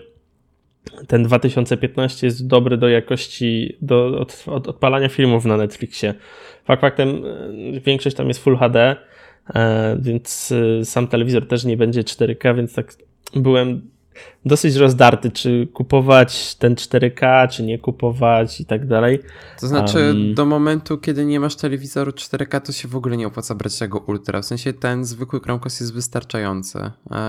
ten 1.06 1.22
2015 1.22 2.26
jest 2.26 2.46
dobry 2.46 2.76
do 2.76 2.88
jakości, 2.88 3.76
do 3.82 4.20
od, 4.20 4.44
od, 4.46 4.68
odpalania 4.68 5.08
filmów 5.08 5.44
na 5.44 5.56
Netflixie. 5.56 6.14
Fakt 6.64 6.80
faktem, 6.80 7.08
e, 7.08 7.80
większość 7.80 8.16
tam 8.16 8.28
jest 8.28 8.40
Full 8.40 8.56
HD, 8.56 8.96
e, 9.54 9.98
więc 10.00 10.52
e, 10.80 10.84
sam 10.84 11.08
telewizor 11.08 11.48
też 11.48 11.64
nie 11.64 11.76
będzie 11.76 12.02
4K, 12.02 12.56
więc 12.56 12.74
tak 12.74 12.94
byłem 13.36 13.90
dosyć 14.44 14.76
rozdarty, 14.76 15.30
czy 15.30 15.68
kupować 15.72 16.54
ten 16.54 16.74
4K, 16.74 17.48
czy 17.48 17.62
nie 17.62 17.78
kupować 17.78 18.60
i 18.60 18.66
tak 18.66 18.86
dalej. 18.86 19.18
To 19.60 19.66
znaczy, 19.66 19.98
um, 19.98 20.34
do 20.34 20.44
momentu, 20.44 20.98
kiedy 20.98 21.24
nie 21.24 21.40
masz 21.40 21.56
telewizoru 21.56 22.10
4K, 22.10 22.60
to 22.60 22.72
się 22.72 22.88
w 22.88 22.96
ogóle 22.96 23.16
nie 23.16 23.26
opłaca 23.26 23.54
brać 23.54 23.78
tego 23.78 23.98
Ultra. 23.98 24.42
W 24.42 24.44
sensie 24.44 24.72
ten 24.72 25.04
zwykły 25.04 25.40
Chromecast 25.40 25.80
jest 25.80 25.94
wystarczający. 25.94 26.78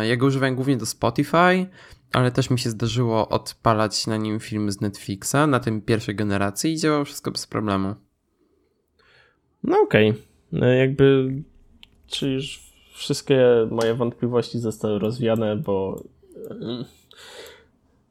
Ja 0.02 0.16
go 0.16 0.26
używam 0.26 0.56
głównie 0.56 0.78
do 0.78 0.86
Spotify, 0.86 1.66
ale 2.14 2.32
też 2.32 2.50
mi 2.50 2.60
się 2.60 2.70
zdarzyło 2.70 3.30
odpalać 3.30 4.08
na 4.08 4.18
nim 4.18 4.40
filmy 4.40 4.72
z 4.72 4.82
Netflixa, 4.82 5.36
na 5.48 5.60
tym 5.60 5.82
pierwszej 5.82 6.16
generacji 6.16 6.74
i 6.74 6.78
działało 6.78 7.06
wszystko 7.06 7.32
bez 7.32 7.48
problemu. 7.48 7.96
No 9.64 9.78
okej. 9.80 10.10
Okay. 10.10 10.22
No 10.52 10.68
jakby, 10.68 11.34
czy 12.08 12.30
już 12.30 12.60
wszystkie 12.94 13.68
moje 13.72 13.94
wątpliwości 13.94 14.60
zostały 14.60 15.00
rozwiane, 15.00 15.56
bo 15.56 16.04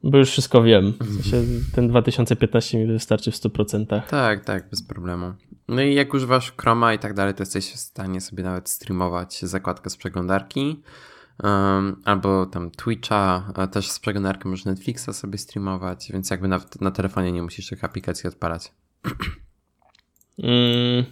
bo 0.03 0.17
już 0.17 0.29
wszystko 0.29 0.63
wiem. 0.63 0.93
W 0.99 1.29
sensie 1.29 1.43
ten 1.75 1.87
2015 1.87 2.77
mi 2.77 2.87
wystarczy 2.87 3.31
w 3.31 3.35
100%. 3.35 4.01
Tak, 4.07 4.45
tak, 4.45 4.69
bez 4.69 4.83
problemu. 4.83 5.33
No 5.67 5.81
i 5.81 5.93
jak 5.93 6.13
używasz 6.13 6.53
Chroma 6.57 6.93
i 6.93 6.99
tak 6.99 7.13
dalej, 7.13 7.33
to 7.33 7.41
jesteś 7.41 7.71
w 7.71 7.77
stanie 7.77 8.21
sobie 8.21 8.43
nawet 8.43 8.69
streamować 8.69 9.41
zakładkę 9.41 9.89
z 9.89 9.97
przeglądarki. 9.97 10.83
Um, 11.43 12.01
albo 12.05 12.45
tam 12.45 12.71
Twitcha, 12.71 13.53
też 13.71 13.91
z 13.91 13.99
przeglądarki 13.99 14.47
możesz 14.47 14.65
Netflixa 14.65 15.09
sobie 15.13 15.37
streamować, 15.37 16.11
więc 16.13 16.29
jakby 16.29 16.47
na, 16.47 16.59
na 16.81 16.91
telefonie 16.91 17.31
nie 17.31 17.43
musisz 17.43 17.67
tych 17.67 17.83
aplikacji 17.83 18.27
odpalać. 18.27 18.71
Mm, 20.43 21.05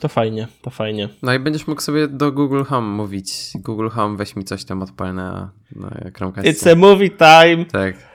to 0.00 0.08
fajnie, 0.08 0.48
to 0.62 0.70
fajnie. 0.70 1.08
No 1.22 1.34
i 1.34 1.38
będziesz 1.38 1.66
mógł 1.66 1.80
sobie 1.80 2.08
do 2.08 2.32
Google 2.32 2.62
Home 2.62 2.88
mówić. 2.88 3.30
Google 3.54 3.88
Home, 3.88 4.16
weź 4.16 4.36
mi 4.36 4.44
coś 4.44 4.64
tam 4.64 4.82
odpal 4.82 5.14
na, 5.14 5.50
na 5.76 5.90
Chromecastie. 6.16 6.52
It's 6.52 6.72
a 6.72 6.74
movie 6.74 7.10
time. 7.10 7.64
Tak. 7.64 8.08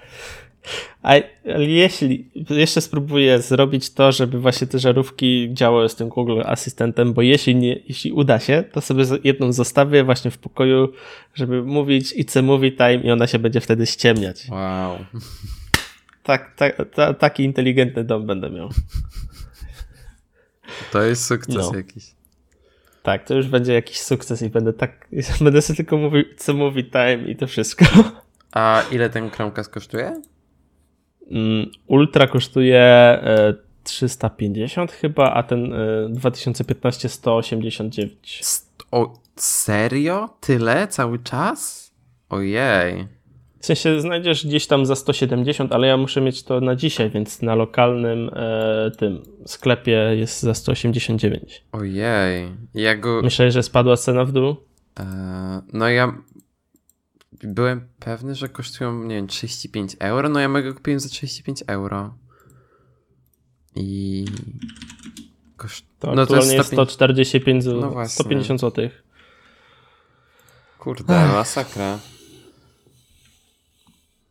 Ale 1.01 1.23
jeśli 1.59 2.31
jeszcze 2.49 2.81
spróbuję 2.81 3.41
zrobić 3.41 3.93
to, 3.93 4.11
żeby 4.11 4.39
właśnie 4.39 4.67
te 4.67 4.79
żarówki 4.79 5.49
działały 5.53 5.89
z 5.89 5.95
tym 5.95 6.09
Google 6.09 6.41
Asystentem, 6.45 7.13
bo 7.13 7.21
jeśli, 7.21 7.55
nie, 7.55 7.79
jeśli 7.87 8.11
uda 8.11 8.39
się, 8.39 8.63
to 8.71 8.81
sobie 8.81 9.05
jedną 9.23 9.53
zostawię 9.53 10.03
właśnie 10.03 10.31
w 10.31 10.37
pokoju, 10.37 10.93
żeby 11.35 11.63
mówić 11.63 12.13
it's 12.15 12.39
a 12.39 12.41
movie 12.41 12.71
time 12.71 12.95
i 12.95 13.11
ona 13.11 13.27
się 13.27 13.39
będzie 13.39 13.61
wtedy 13.61 13.85
ściemniać. 13.85 14.47
Wow. 14.49 14.97
Tak, 16.23 16.55
tak, 16.55 16.77
ta, 16.93 17.13
taki 17.13 17.43
inteligentny 17.43 18.03
dom 18.03 18.25
będę 18.27 18.49
miał. 18.49 18.69
To 20.93 21.01
jest 21.01 21.25
sukces 21.25 21.71
no. 21.71 21.77
jakiś. 21.77 22.15
Tak, 23.03 23.27
to 23.27 23.33
już 23.33 23.47
będzie 23.47 23.73
jakiś 23.73 24.01
sukces 24.01 24.41
i 24.41 24.49
będę 24.49 24.73
tak, 24.73 25.07
będę 25.41 25.61
sobie 25.61 25.77
tylko 25.77 25.97
mówił 25.97 26.23
co 26.37 26.53
mówi 26.53 26.85
time 26.85 27.23
i 27.27 27.35
to 27.35 27.47
wszystko. 27.47 27.85
A 28.51 28.83
ile 28.91 29.09
ten 29.09 29.29
Chromecast 29.29 29.69
kosztuje? 29.69 30.21
Mm, 31.31 31.71
Ultra 31.87 32.27
kosztuje 32.27 33.19
350 33.83 34.91
e, 34.91 34.93
chyba, 34.93 35.33
a 35.33 35.43
ten 35.43 35.73
2015 36.09 37.09
189. 37.09 38.41
O, 38.91 39.13
serio? 39.35 40.29
Tyle? 40.39 40.87
Cały 40.87 41.19
czas? 41.19 41.91
Ojej. 42.29 43.07
W 43.63 43.65
sensie 43.65 44.01
znajdziesz 44.01 44.47
gdzieś 44.47 44.67
tam 44.67 44.85
za 44.85 44.95
170, 44.95 45.71
ale 45.71 45.87
ja 45.87 45.97
muszę 45.97 46.21
mieć 46.21 46.43
to 46.43 46.61
na 46.61 46.75
dzisiaj, 46.75 47.09
więc 47.09 47.41
na 47.41 47.55
lokalnym 47.55 48.29
e, 48.33 48.91
tym 48.97 49.23
sklepie 49.45 49.91
jest 49.91 50.41
za 50.41 50.53
189. 50.53 51.63
Ojej. 51.71 52.51
Ja 52.73 52.97
go... 52.97 53.21
Myślałeś, 53.23 53.53
że 53.53 53.63
spadła 53.63 53.97
cena 53.97 54.25
w 54.25 54.31
dół? 54.31 54.55
E, 54.99 55.61
no 55.73 55.89
ja 55.89 56.17
byłem 57.43 57.87
pewny, 57.99 58.35
że 58.35 58.49
kosztują, 58.49 59.03
nie 59.03 59.15
wiem, 59.15 59.27
35 59.27 59.95
euro. 59.99 60.29
No 60.29 60.39
ja 60.39 60.49
mogę 60.49 60.73
kupiłem 60.73 60.99
za 60.99 61.09
35 61.09 61.63
euro. 61.67 62.13
I. 63.75 64.25
Koszt... 65.57 65.85
To 65.99 66.15
no 66.15 66.25
to 66.25 66.35
jest 66.35 66.47
105... 66.47 66.67
145 66.67 67.63
zł. 67.63 67.93
No 67.95 68.09
150 68.09 68.61
zł. 68.61 68.89
Kurde, 70.79 71.27
masakra. 71.27 71.99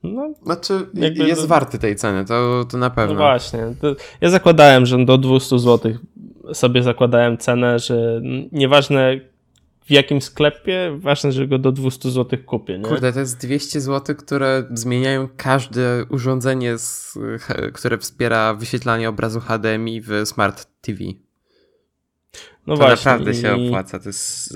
No, 0.02 0.34
znaczy, 0.42 0.86
jest 1.14 1.42
do... 1.42 1.46
warty 1.46 1.78
tej 1.78 1.96
ceny, 1.96 2.24
to, 2.24 2.64
to 2.70 2.78
na 2.78 2.90
pewno. 2.90 3.14
No 3.14 3.20
właśnie. 3.20 3.60
ja 4.20 4.30
zakładałem, 4.30 4.86
że 4.86 5.04
do 5.04 5.18
200 5.18 5.58
zł 5.58 5.92
sobie 6.52 6.82
zakładałem 6.82 7.38
cenę, 7.38 7.78
że 7.78 8.20
nieważne 8.52 9.20
w 9.84 9.90
jakim 9.90 10.22
sklepie, 10.22 10.98
ważne, 11.00 11.32
że 11.32 11.48
go 11.48 11.58
do 11.58 11.72
200 11.72 12.10
zł 12.10 12.38
kupię. 12.46 12.78
Nie? 12.78 12.84
Kurde, 12.84 13.12
to 13.12 13.20
jest 13.20 13.40
200 13.40 13.80
zł, 13.80 14.16
które 14.16 14.64
zmieniają 14.70 15.28
każde 15.36 16.04
urządzenie, 16.08 16.78
z, 16.78 17.18
które 17.72 17.98
wspiera 17.98 18.54
wyświetlanie 18.54 19.08
obrazu 19.08 19.40
HDMI 19.40 20.00
w 20.00 20.10
Smart 20.24 20.66
TV. 20.80 20.98
No 22.66 22.74
to 22.74 22.80
właśnie. 22.80 22.94
naprawdę 22.94 23.34
się 23.34 23.54
opłaca. 23.54 23.98
To 23.98 24.08
jest 24.08 24.54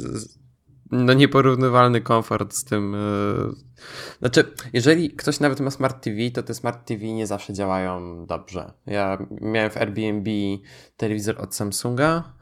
no 0.90 1.12
nieporównywalny 1.12 2.00
komfort 2.00 2.54
z 2.54 2.64
tym. 2.64 2.92
Yy... 2.92 3.54
Znaczy, 4.18 4.44
jeżeli 4.72 5.10
ktoś 5.10 5.40
nawet 5.40 5.60
ma 5.60 5.70
Smart 5.70 6.04
TV, 6.04 6.30
to 6.34 6.42
te 6.42 6.54
Smart 6.54 6.86
TV 6.86 7.04
nie 7.04 7.26
zawsze 7.26 7.52
działają 7.52 8.26
dobrze. 8.26 8.72
Ja 8.86 9.18
miałem 9.40 9.70
w 9.70 9.76
Airbnb 9.76 10.30
telewizor 10.96 11.40
od 11.40 11.54
Samsunga, 11.54 12.32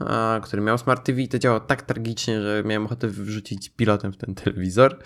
który 0.42 0.62
miał 0.62 0.78
Smart 0.78 1.06
TV 1.06 1.22
i 1.22 1.28
to 1.28 1.38
działało 1.38 1.60
tak 1.60 1.82
tragicznie, 1.82 2.42
że 2.42 2.62
miałem 2.66 2.86
ochotę 2.86 3.08
wrzucić 3.08 3.70
pilotem 3.70 4.12
w 4.12 4.16
ten 4.16 4.34
telewizor 4.34 4.98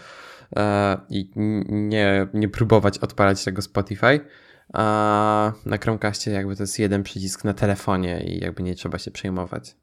a, 0.56 0.96
i 1.08 1.30
nie, 1.68 2.28
nie 2.34 2.48
próbować 2.48 2.98
odpalać 2.98 3.44
tego 3.44 3.62
Spotify. 3.62 4.20
A 4.72 5.52
na 5.66 5.78
Chromecastie 5.78 6.30
jakby 6.30 6.56
to 6.56 6.62
jest 6.62 6.78
jeden 6.78 7.02
przycisk 7.02 7.44
na 7.44 7.54
telefonie 7.54 8.24
i 8.24 8.40
jakby 8.40 8.62
nie 8.62 8.74
trzeba 8.74 8.98
się 8.98 9.10
przejmować. 9.10 9.76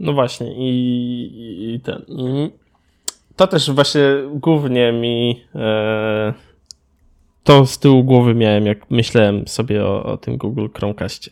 No 0.00 0.12
właśnie 0.12 0.54
i, 0.56 1.74
i 1.74 1.80
ten. 1.80 2.04
I 2.08 2.50
to 3.36 3.46
też 3.46 3.70
właśnie 3.70 4.02
głównie 4.32 4.92
mi 4.92 5.44
e, 5.54 6.34
to 7.44 7.66
z 7.66 7.78
tyłu 7.78 8.04
głowy 8.04 8.34
miałem, 8.34 8.66
jak 8.66 8.90
myślałem 8.90 9.48
sobie 9.48 9.84
o, 9.84 10.04
o 10.04 10.16
tym 10.16 10.36
Google 10.36 10.66
Chromecastie. 10.74 11.30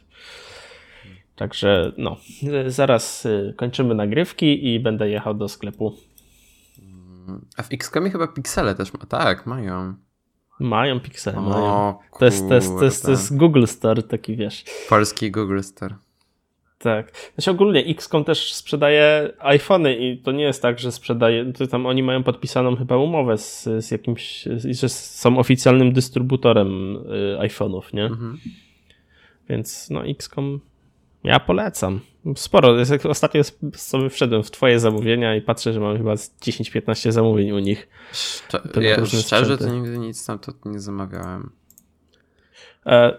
Także 1.37 1.93
no, 1.99 2.17
zaraz 2.67 3.27
y, 3.27 3.55
kończymy 3.57 3.95
nagrywki 3.95 4.75
i 4.75 4.81
będę 4.81 5.09
jechał 5.09 5.35
do 5.35 5.49
sklepu. 5.49 5.95
A 7.57 7.63
w 7.63 7.73
Xcomie 7.73 8.11
chyba 8.11 8.27
piksele 8.27 8.75
też 8.75 8.93
ma. 8.93 9.07
Tak, 9.09 9.47
mają. 9.47 9.95
Mają 10.61 11.01
piksele, 11.01 11.41
mają. 11.41 11.95
To 12.19 12.25
jest, 12.25 12.49
to, 12.49 12.55
jest, 12.55 12.69
to, 12.79 12.85
jest, 12.85 13.05
to 13.05 13.11
jest 13.11 13.37
Google 13.37 13.65
Store, 13.67 14.03
taki 14.03 14.37
wiesz. 14.37 14.65
Polski 14.89 15.31
Google 15.31 15.61
Store. 15.61 15.95
Tak. 16.79 17.31
Znaczy 17.35 17.51
ogólnie 17.51 17.85
XCOM 17.85 18.25
też 18.25 18.55
sprzedaje 18.55 19.33
iPhony 19.39 19.97
i 19.97 20.19
to 20.19 20.33
nie 20.33 20.45
jest 20.45 20.63
tak, 20.63 20.79
że 20.79 20.93
sprzedaje, 20.93 21.53
to 21.53 21.67
tam 21.67 21.87
oni 21.87 22.03
mają 22.03 22.23
podpisaną 22.23 22.77
chyba 22.77 22.97
umowę 22.97 23.39
z, 23.39 23.65
z 23.79 23.91
jakimś, 23.91 24.49
że 24.71 24.89
są 24.89 25.39
oficjalnym 25.39 25.93
dystrybutorem 25.93 26.97
y, 26.97 27.39
iPhone'ów, 27.41 27.83
nie? 27.95 28.05
Mhm. 28.05 28.39
Więc 29.49 29.91
no 29.91 30.07
XCOM 30.07 30.61
ja 31.25 31.41
polecam. 31.41 32.01
Sporo. 32.37 32.77
Ostatnio 33.09 33.43
sobie 33.77 34.11
wszedłem 34.11 34.43
w 34.43 34.51
twoje 34.51 34.81
zamówienia 34.81 35.37
i 35.37 35.43
patrzę, 35.43 35.73
że 35.73 35.81
mam 35.81 35.97
chyba 35.97 36.15
10-15 36.15 37.13
zamówień 37.13 37.51
u 37.51 37.59
nich. 37.59 37.89
Szcze 38.13 38.61
ja, 38.81 39.07
szczerze 39.07 39.59
to 39.59 39.69
nigdy 39.69 39.99
nic 39.99 40.27
tam 40.27 40.39
to 40.39 40.53
nie 40.65 40.81
zamawiałem. 40.81 41.51
E, 42.87 43.19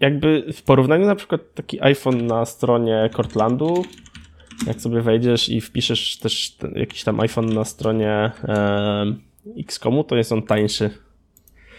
jakby 0.00 0.52
w 0.52 0.62
porównaniu 0.62 1.06
na 1.06 1.14
przykład 1.14 1.40
taki 1.54 1.82
iPhone 1.82 2.26
na 2.26 2.44
stronie 2.44 3.10
Cortlandu, 3.16 3.84
jak 4.66 4.80
sobie 4.80 5.00
wejdziesz 5.02 5.48
i 5.48 5.60
wpiszesz 5.60 6.18
też 6.18 6.50
ten, 6.50 6.72
jakiś 6.76 7.04
tam 7.04 7.20
iPhone 7.20 7.54
na 7.54 7.64
stronie 7.64 8.30
e, 8.44 9.14
XCOMu, 9.58 10.04
to 10.04 10.16
jest 10.16 10.32
on 10.32 10.42
tańszy. 10.42 10.90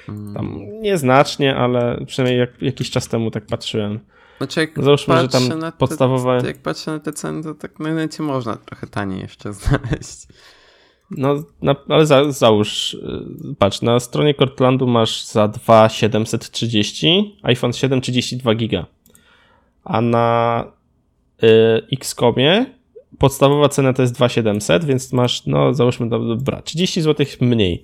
Hmm. 0.05 0.33
Tam 0.33 0.59
nieznacznie, 0.81 1.55
ale 1.55 2.05
przynajmniej 2.05 2.39
jak, 2.39 2.61
jakiś 2.61 2.91
czas 2.91 3.07
temu 3.07 3.31
tak 3.31 3.45
patrzyłem. 3.45 3.99
Znaczy 4.37 4.59
jak 4.59 4.83
Załóżmy, 4.83 5.21
że 5.21 5.27
tam 5.27 5.71
podstawowe... 5.77 6.41
Te, 6.41 6.47
jak 6.47 6.57
patrzę 6.57 6.91
na 6.91 6.99
te 6.99 7.13
ceny, 7.13 7.43
to 7.43 7.55
tak 7.55 7.79
na 7.79 7.93
necie 7.93 8.23
można 8.23 8.55
trochę 8.55 8.87
taniej 8.87 9.21
jeszcze 9.21 9.53
znaleźć. 9.59 10.27
No, 11.11 11.43
na, 11.61 11.75
ale 11.89 12.05
za, 12.05 12.31
załóż, 12.31 12.93
y, 12.93 13.55
patrz, 13.59 13.81
na 13.81 13.99
stronie 13.99 14.33
Cortlandu 14.33 14.87
masz 14.87 15.25
za 15.25 15.47
2,730 15.47 17.37
iPhone 17.43 17.73
7 17.73 18.01
32 18.01 18.55
giga, 18.55 18.85
a 19.83 20.01
na 20.01 20.65
y, 21.43 21.47
Xcomie 21.91 22.65
podstawowa 23.17 23.69
cena 23.69 23.93
to 23.93 24.01
jest 24.01 24.13
2,700, 24.13 24.85
więc 24.85 25.13
masz, 25.13 25.45
no 25.45 25.73
załóżmy, 25.73 26.09
dobra, 26.09 26.61
30 26.61 27.01
zł 27.01 27.25
mniej, 27.41 27.83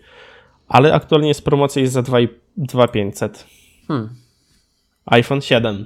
ale 0.68 0.94
aktualnie 0.94 1.28
jest 1.28 1.46
promocja 1.46 1.82
jest 1.82 1.94
za 1.94 2.02
2,500. 2.58 3.46
Hmm. 3.88 4.10
iPhone 5.06 5.42
7. 5.42 5.86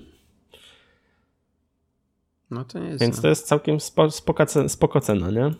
No 2.52 2.66
to 2.66 2.80
nie 2.80 2.88
jest. 2.88 3.02
Więc 3.02 3.22
to 3.22 3.28
jest 3.28 3.48
całkiem 3.48 3.80
spo, 3.80 4.12
spoko, 4.12 4.46
spoko 4.68 5.02
cena, 5.02 5.32
nie? 5.32 5.52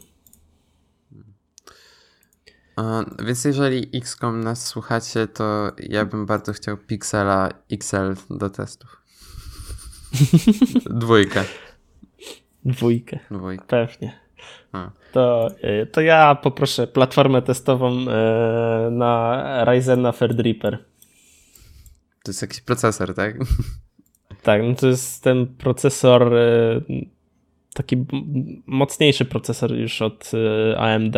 Więc 3.26 3.46
jeżeli 3.46 3.90
XCOM 3.94 4.44
nas 4.44 4.68
słuchacie, 4.68 5.28
to 5.28 5.72
ja 5.90 6.06
bym 6.06 6.26
bardzo 6.26 6.54
chciał 6.54 6.78
Pixela 6.78 7.50
XL 7.72 8.16
do 8.30 8.50
testów. 8.50 9.02
Dwójkę. 10.86 11.44
Dwójkę. 12.66 13.20
Dwójkę. 13.32 13.66
Pewnie. 13.68 14.20
To, 15.12 15.48
e, 15.62 15.86
to 15.86 16.02
ja 16.02 16.36
poproszę 16.36 16.88
platformę 16.88 17.42
testową 17.42 18.10
e, 18.10 18.90
na 18.92 19.66
Ryzena 19.66 20.14
Threadripper. 20.14 20.78
To 22.24 22.32
jest 22.32 22.42
jakiś 22.42 22.62
procesor, 22.62 23.14
tak? 23.14 23.36
Tak, 24.44 24.62
no 24.64 24.76
to 24.76 24.88
jest 24.88 25.24
ten 25.24 25.48
procesor, 25.48 26.34
e, 26.34 26.82
taki 27.74 28.06
mocniejszy 28.66 29.26
procesor 29.26 29.72
już 29.72 30.02
od 30.02 30.32
AMD 30.78 31.16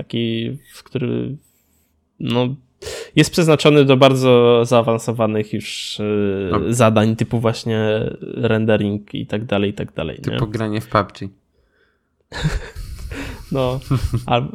taki, 0.00 0.58
który 0.84 1.36
no, 2.20 2.48
jest 3.16 3.30
przeznaczony 3.30 3.84
do 3.84 3.96
bardzo 3.96 4.64
zaawansowanych 4.64 5.52
już 5.52 5.98
no. 6.50 6.60
zadań, 6.68 7.16
typu 7.16 7.40
właśnie 7.40 7.78
rendering 8.36 9.14
i 9.14 9.26
tak 9.26 9.44
dalej, 9.44 9.70
i 9.70 9.74
tak 9.74 9.92
dalej. 9.92 10.18
Typu 10.18 10.44
nie? 10.46 10.52
granie 10.52 10.80
w 10.80 10.88
PUBG. 10.88 11.18
no, 13.52 13.80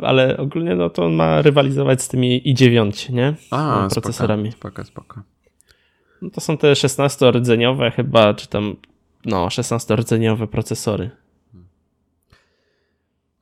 ale 0.02 0.38
ogólnie 0.38 0.76
no, 0.76 0.90
to 0.90 1.06
on 1.06 1.14
ma 1.14 1.42
rywalizować 1.42 2.02
z 2.02 2.08
tymi 2.08 2.54
i9, 2.54 3.14
nie? 3.14 3.34
A, 3.52 3.82
no, 3.82 3.90
procesorami. 3.90 4.52
Spoko, 4.52 4.86
spoko. 4.86 5.22
No, 6.22 6.30
to 6.30 6.42
są 6.42 6.58
te 6.58 6.72
16-rdzeniowe 6.72 7.92
chyba, 7.92 8.34
czy 8.34 8.48
tam 8.48 8.76
no, 9.26 9.48
16-rdzeniowe 9.48 10.48
procesory. 10.48 11.10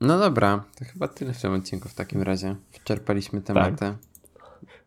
No 0.04 0.18
dobra, 0.18 0.64
to 0.78 0.84
chyba 0.84 1.08
tyle 1.08 1.32
w 1.32 1.40
tym 1.40 1.52
odcinku 1.52 1.88
w 1.88 1.94
takim 1.94 2.22
razie. 2.22 2.56
Wczerpaliśmy 2.70 3.40
tematy. 3.40 3.76
Tak. 3.76 3.94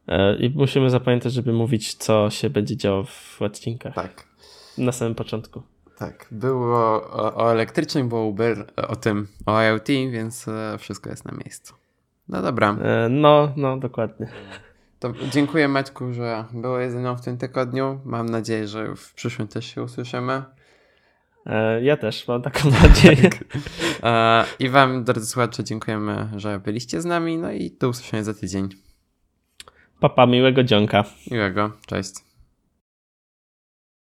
E, 0.07 0.36
I 0.36 0.49
musimy 0.49 0.89
zapamiętać, 0.89 1.34
żeby 1.34 1.53
mówić, 1.53 1.93
co 1.93 2.30
się 2.30 2.49
będzie 2.49 2.78
działo 2.78 3.03
w 3.03 3.41
odcinkach. 3.41 3.95
Tak. 3.95 4.24
Na 4.78 4.91
samym 4.91 5.15
początku. 5.15 5.61
Tak, 5.97 6.28
było 6.32 6.78
o, 7.11 7.36
o 7.36 7.51
elektrycznym, 7.51 8.09
było 8.09 8.26
Uber, 8.26 8.65
o 8.76 8.95
tym, 8.95 9.28
o 9.45 9.61
IoT, 9.61 9.88
więc 9.88 10.47
e, 10.47 10.78
wszystko 10.78 11.09
jest 11.09 11.26
na 11.26 11.32
miejscu. 11.32 11.74
No 12.30 12.41
dobra. 12.41 12.78
E, 12.82 13.09
no, 13.09 13.53
no, 13.55 13.78
dokładnie. 13.78 14.28
To 14.99 15.13
dziękuję 15.32 15.68
Maćku, 15.68 16.13
że 16.13 16.45
byłeś 16.53 16.91
ze 16.91 16.99
mną 16.99 17.15
w 17.18 17.22
tym 17.22 17.38
tygodniu. 17.38 17.99
Mam 18.05 18.30
nadzieję, 18.30 18.68
że 18.68 18.95
w 18.95 19.13
przyszłym 19.13 19.47
też 19.47 19.65
się 19.65 19.84
usłyszymy. 19.84 20.43
E, 21.48 21.84
ja 21.84 21.98
też 21.98 22.28
mam 22.28 22.41
taką 22.41 22.72
nadzieję. 22.84 23.30
E, 24.04 24.43
I 24.60 24.70
Wam, 24.70 25.04
drodzy 25.04 25.26
słuchacze, 25.26 25.64
dziękujemy, 25.64 26.30
że 26.36 26.60
byliście 26.60 27.02
z 27.02 27.06
nami. 27.06 27.38
No 27.38 27.52
i 27.52 27.72
do 27.72 27.89
usłyszenia 27.89 28.24
za 28.24 28.34
tydzień. 28.34 28.70
Papa, 30.00 30.26
miłego 30.26 30.64
dzionka. 30.64 31.04
Miłego, 31.32 31.72
cześć. 31.86 32.26